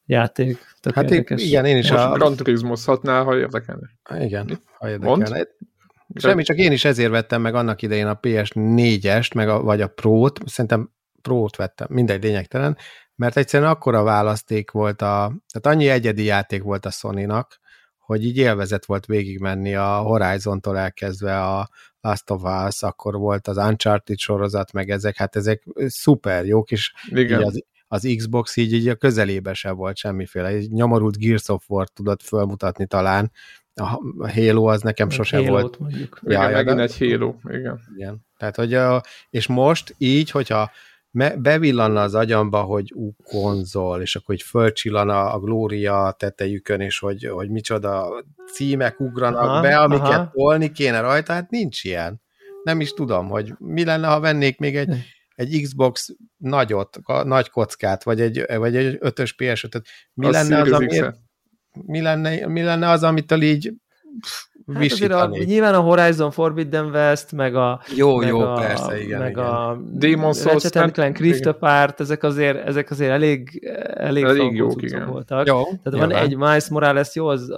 [0.05, 0.57] játék.
[0.79, 1.43] Tehát hát érdekes.
[1.43, 2.11] igen, én is most a...
[2.11, 3.89] Gran Turismo-hatnál, ha érdekelne.
[4.19, 5.27] Igen, ha érdekelne.
[5.29, 5.47] Mond?
[6.13, 9.87] Semmi, csak én is ezért vettem meg annak idején a PS4-est, meg a, vagy a
[9.87, 12.77] Pro-t, szerintem Pro-t vettem, mindegy, lényegtelen,
[13.15, 17.59] mert egyszerűen akkora választék volt a, tehát annyi egyedi játék volt a Sony-nak,
[17.97, 21.69] hogy így élvezet volt végigmenni a Horizon-tól elkezdve a
[22.01, 26.93] Last of Us, akkor volt az Uncharted sorozat, meg ezek, hát ezek szuper jók, és
[27.09, 27.43] Igen.
[27.43, 30.47] az, az Xbox így, így a közelébe se volt semmiféle.
[30.47, 33.31] Egy nyomorult Gears of War tudott fölmutatni talán,
[33.73, 35.79] a Halo az nekem a sose Halo-t volt.
[35.79, 36.19] Mondjuk.
[36.23, 36.81] Ja, igen, ja, megint de...
[36.81, 37.79] egy Halo, igen.
[37.95, 38.25] igen.
[38.37, 40.71] Tehát, hogy a, és most így, hogyha
[41.11, 46.99] me, bevillanna az agyamba, hogy ú, konzol, és akkor hogy fölcsillana a Glória tetejükön, és
[46.99, 48.23] hogy, hogy micsoda
[48.53, 50.31] címek ugranak aha, be, amiket aha.
[50.33, 52.21] tolni kéne rajta, hát nincs ilyen.
[52.63, 54.95] Nem is tudom, hogy mi lenne, ha vennék még egy,
[55.35, 59.85] egy Xbox nagyot, nagy kockát, vagy egy, vagy egy 5-ös PS5-öt.
[60.13, 61.19] Mi a lenne az, amiért,
[61.85, 63.73] mi lenne, mi lenne az, amitől így
[64.73, 69.01] Hát azért a, nyilván a Horizon Forbidden West, meg a jó, meg jó, a, persze,
[69.01, 69.45] igen, meg igen.
[69.45, 74.81] a Demon Souls Ratchet Clank Rift Apart, ezek azért, ezek azért elég, elég, elég jók,
[74.81, 75.05] igen.
[75.05, 75.47] voltak.
[75.47, 76.09] Jó, Tehát nyilván.
[76.09, 77.49] van egy Miles Morales, jó, az,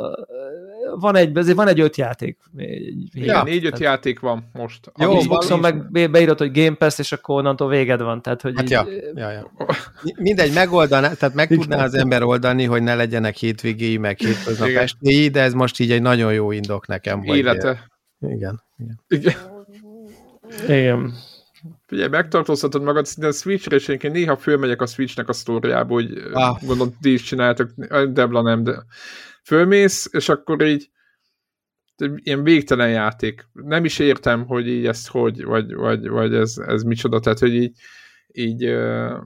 [0.99, 2.37] van egy, azért van egy öt játék.
[2.55, 4.91] Egy, ja, négy-öt játék van most.
[4.99, 8.21] Jó, Xboxon meg beírod, hogy Game Pass, és akkor onnantól véged van.
[8.21, 9.51] Tehát, hogy hát így, ja, ja, ja.
[10.17, 15.27] Mindegy, megoldaná, tehát meg tudná az ember oldani, hogy ne legyenek hétvégéi, meg hétköznap estéi,
[15.27, 17.25] de ez most így egy nagyon jó indok nekem.
[17.25, 17.89] Hogy Élete.
[18.19, 18.61] Igen.
[18.77, 19.01] Igen.
[19.07, 19.35] igen.
[20.67, 21.13] igen.
[21.85, 26.11] Figyelj, megtartóztatod magad, de a Switch-re és én néha fölmegyek a Switch-nek a sztóriába, hogy
[26.33, 26.57] ah.
[26.59, 27.69] gondolom, ti is csináltok,
[28.09, 28.83] Debla nem, de
[29.43, 30.89] fölmész, és akkor így
[32.15, 33.47] ilyen végtelen játék.
[33.53, 37.55] Nem is értem, hogy így ezt hogy, vagy, vagy, vagy ez, ez micsoda, tehát hogy
[37.55, 37.77] így,
[38.27, 38.75] így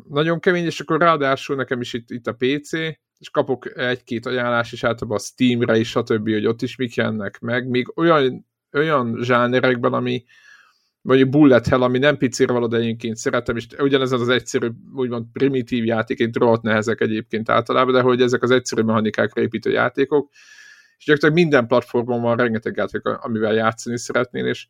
[0.09, 2.71] nagyon kemény, és akkor ráadásul nekem is itt, itt a PC,
[3.17, 7.39] és kapok egy-két ajánlás is általában a Steamre is, stb., hogy ott is mik jönnek
[7.39, 10.23] meg, még olyan, olyan zsánerekben, ami
[11.01, 15.25] vagy bullet hell, ami nem picire való, de egyébként szeretem, és ugyanez az egyszerű, úgymond
[15.33, 20.29] primitív játék, rohadt nehezek egyébként általában, de hogy ezek az egyszerű mechanikákra építő játékok,
[20.97, 24.67] és gyakorlatilag minden platformon van rengeteg játék, amivel játszani szeretnél, és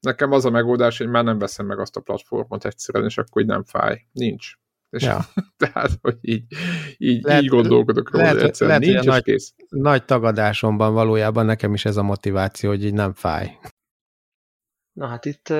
[0.00, 3.42] nekem az a megoldás, hogy már nem veszem meg azt a platformot egyszerűen, és akkor
[3.42, 4.06] így nem fáj.
[4.12, 4.52] Nincs.
[4.90, 5.24] És ja.
[5.72, 6.44] tehát, hogy így,
[6.96, 9.54] így, lehet, így gondolkodok róla, lehet, egyszerűen lehet, nincs, nagy, kész.
[9.68, 13.58] nagy tagadásomban valójában nekem is ez a motiváció, hogy így nem fáj.
[14.96, 15.52] Na hát itt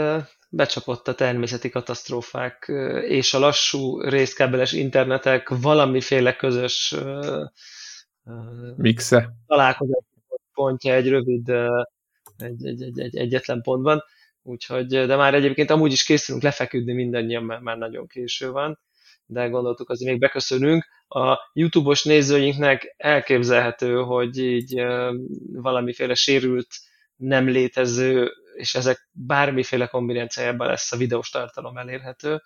[0.49, 2.73] becsapott a természeti katasztrófák
[3.03, 6.95] és a lassú részkábeles internetek valamiféle közös
[8.77, 10.05] mixe találkozás
[10.53, 11.49] pontja egy rövid
[12.37, 14.05] egy, egy, egy, egy egyetlen pontban.
[14.43, 18.79] Úgyhogy, de már egyébként amúgy is készülünk lefeküdni mindannyian, mert már nagyon késő van,
[19.27, 20.87] de gondoltuk azért még beköszönünk.
[21.09, 24.83] A YouTube-os nézőinknek elképzelhető, hogy így
[25.53, 26.69] valamiféle sérült,
[27.17, 32.43] nem létező és ezek bármiféle kombinációjában lesz a videós tartalom elérhető.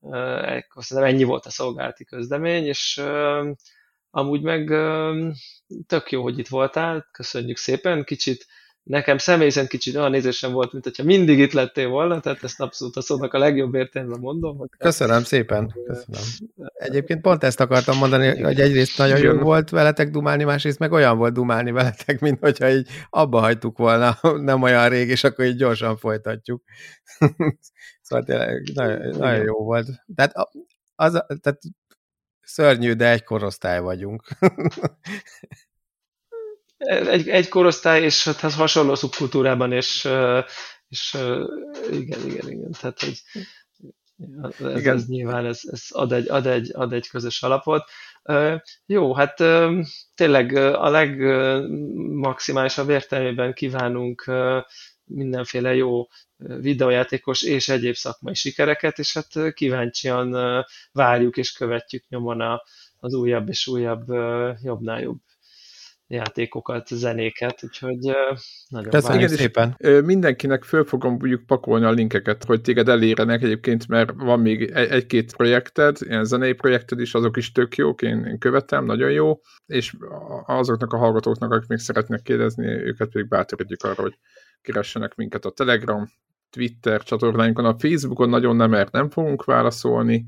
[0.00, 3.02] Akkor szerintem ennyi volt a szolgálati közlemény, és
[4.10, 4.68] amúgy meg
[5.86, 8.46] tök jó, hogy itt voltál, köszönjük szépen, kicsit
[8.88, 12.60] nekem személy szerint kicsit olyan nézésem volt, mint hogyha mindig itt lettél volna, tehát ezt
[12.60, 14.56] abszolút a szónak a legjobb értelemben mondom.
[14.56, 15.74] Hogy Köszönöm szépen.
[15.86, 16.20] Köszönöm.
[16.74, 21.18] Egyébként pont ezt akartam mondani, hogy egyrészt nagyon jó volt veletek dumálni, másrészt meg olyan
[21.18, 24.18] volt dumálni veletek, mint hogyha így abba hagytuk volna
[24.50, 26.62] nem olyan rég, és akkor így gyorsan folytatjuk.
[28.02, 29.86] szóval tényleg nagyon, nagyon jó volt.
[30.14, 30.32] Tehát,
[30.94, 31.58] az, tehát
[32.40, 34.22] szörnyű, de egy korosztály vagyunk
[36.86, 40.08] egy, egy korosztály, és hát hasonló szubkultúrában, és,
[40.88, 41.16] és
[41.90, 43.22] igen, igen, igen, tehát hogy
[44.58, 44.96] ez, igen.
[44.96, 47.90] ez nyilván ez, ez ad, egy, ad, egy, ad egy közös alapot.
[48.86, 49.42] Jó, hát
[50.14, 54.30] tényleg a legmaximálisabb értelmében kívánunk
[55.04, 56.06] mindenféle jó
[56.36, 60.36] videójátékos és egyéb szakmai sikereket, és hát kíváncsian
[60.92, 62.62] várjuk és követjük nyomon a,
[62.98, 64.08] az újabb és újabb,
[64.62, 65.18] jobbnál jobb
[66.08, 67.98] játékokat, zenéket, úgyhogy
[68.68, 69.76] nagyon Köszönjük Igen, szépen.
[70.04, 74.90] Mindenkinek föl fogom mondjuk pakolni a linkeket, hogy téged elérjenek egyébként, mert van még egy-
[74.90, 79.40] egy-két projekted, ilyen zenei projekted is, azok is tök jók, én, én követem, nagyon jó,
[79.66, 79.96] és
[80.46, 84.18] azoknak a hallgatóknak, akik még szeretnek kérdezni, őket pedig bátorítjuk arra, hogy
[84.62, 86.08] keressenek minket a Telegram,
[86.50, 90.24] Twitter csatornáinkon, a Facebookon nagyon nem, mert nem fogunk válaszolni,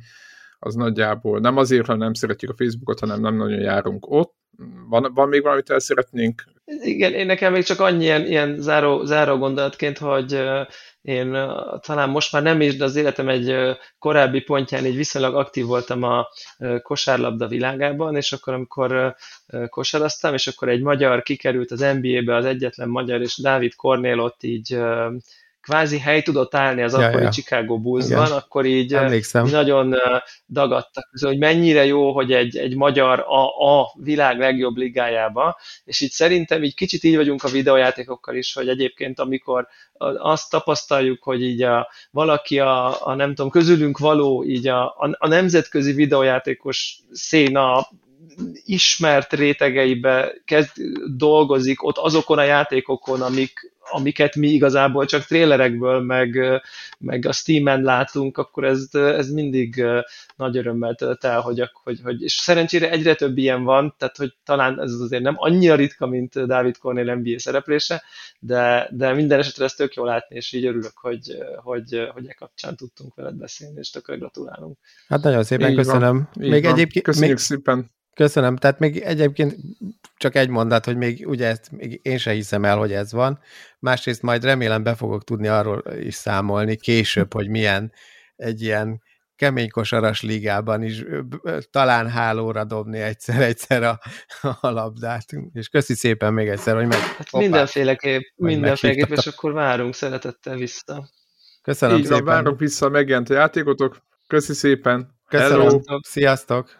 [0.58, 4.34] az nagyjából nem azért, ha nem szeretjük a Facebookot, hanem nem nagyon járunk ott.
[4.88, 6.44] Van, van még valamit el szeretnénk?
[6.82, 10.42] Igen, én nekem még csak annyi ilyen, ilyen záró, záró gondolatként, hogy
[11.02, 11.30] én
[11.80, 16.02] talán most már nem is, de az életem egy korábbi pontján így viszonylag aktív voltam
[16.02, 16.28] a
[16.82, 19.16] kosárlabda világában, és akkor amikor
[19.68, 24.42] kosaraztam, és akkor egy magyar kikerült az NBA-be, az egyetlen magyar, és Dávid Kornél ott
[24.42, 24.78] így
[25.60, 27.30] kvázi hely tudott állni az Ja, akkori ja.
[27.30, 29.46] Chicago Bulls-ban, akkor így ö, Emlékszem.
[29.46, 30.16] nagyon ö,
[30.48, 36.10] dagadtak, hogy mennyire jó, hogy egy, egy magyar a, a világ legjobb ligájába, és így
[36.10, 39.68] szerintem így kicsit így vagyunk a videójátékokkal is, hogy egyébként amikor
[40.18, 45.16] azt tapasztaljuk, hogy így a, valaki a, a nem tudom, közülünk való így a, a,
[45.18, 47.88] a nemzetközi videójátékos széna
[48.64, 50.70] ismert rétegeibe kezd,
[51.16, 56.38] dolgozik ott azokon a játékokon, amik, amiket mi igazából csak trélerekből, meg,
[56.98, 59.84] meg a Steam-en látunk, akkor ez, ez mindig
[60.36, 64.34] nagy örömmel tölt el, hogy, hogy, hogy, és szerencsére egyre több ilyen van, tehát hogy
[64.44, 68.02] talán ez azért nem annyira ritka, mint Dávid Cornél NBA szereplése,
[68.38, 72.34] de, de minden esetre ezt tök jól látni, és így örülök, hogy, hogy, hogy e
[72.38, 74.78] kapcsán tudtunk veled beszélni, és tökre gratulálunk.
[75.08, 76.28] Hát nagyon szépen Így van, köszönöm.
[76.40, 76.72] Így még van.
[76.72, 77.90] egyébként, Köszönjük még, szépen.
[78.14, 78.56] Köszönöm.
[78.56, 79.56] Tehát még egyébként
[80.16, 83.40] csak egy mondat, hogy még ugye ezt még én se hiszem el, hogy ez van.
[83.78, 87.92] Másrészt majd remélem be fogok tudni arról is számolni később, hogy milyen
[88.36, 89.02] egy ilyen
[89.36, 91.04] kemény kosaras ligában is
[91.70, 94.00] talán hálóra dobni egyszer-egyszer a,
[94.60, 95.26] a labdát.
[95.52, 96.98] És köszi szépen még egyszer, hogy meg...
[96.98, 101.08] Hát mindenféleképp, mindenféleképp, és akkor várunk szeretettel vissza.
[101.62, 102.34] Köszönöm Így van, szépen.
[102.34, 104.02] várok vissza a megjelent a játékotok.
[104.26, 105.20] Köszi szépen.
[105.28, 105.66] Köszönöm.
[105.66, 105.80] Hello.
[106.02, 106.79] Sziasztok.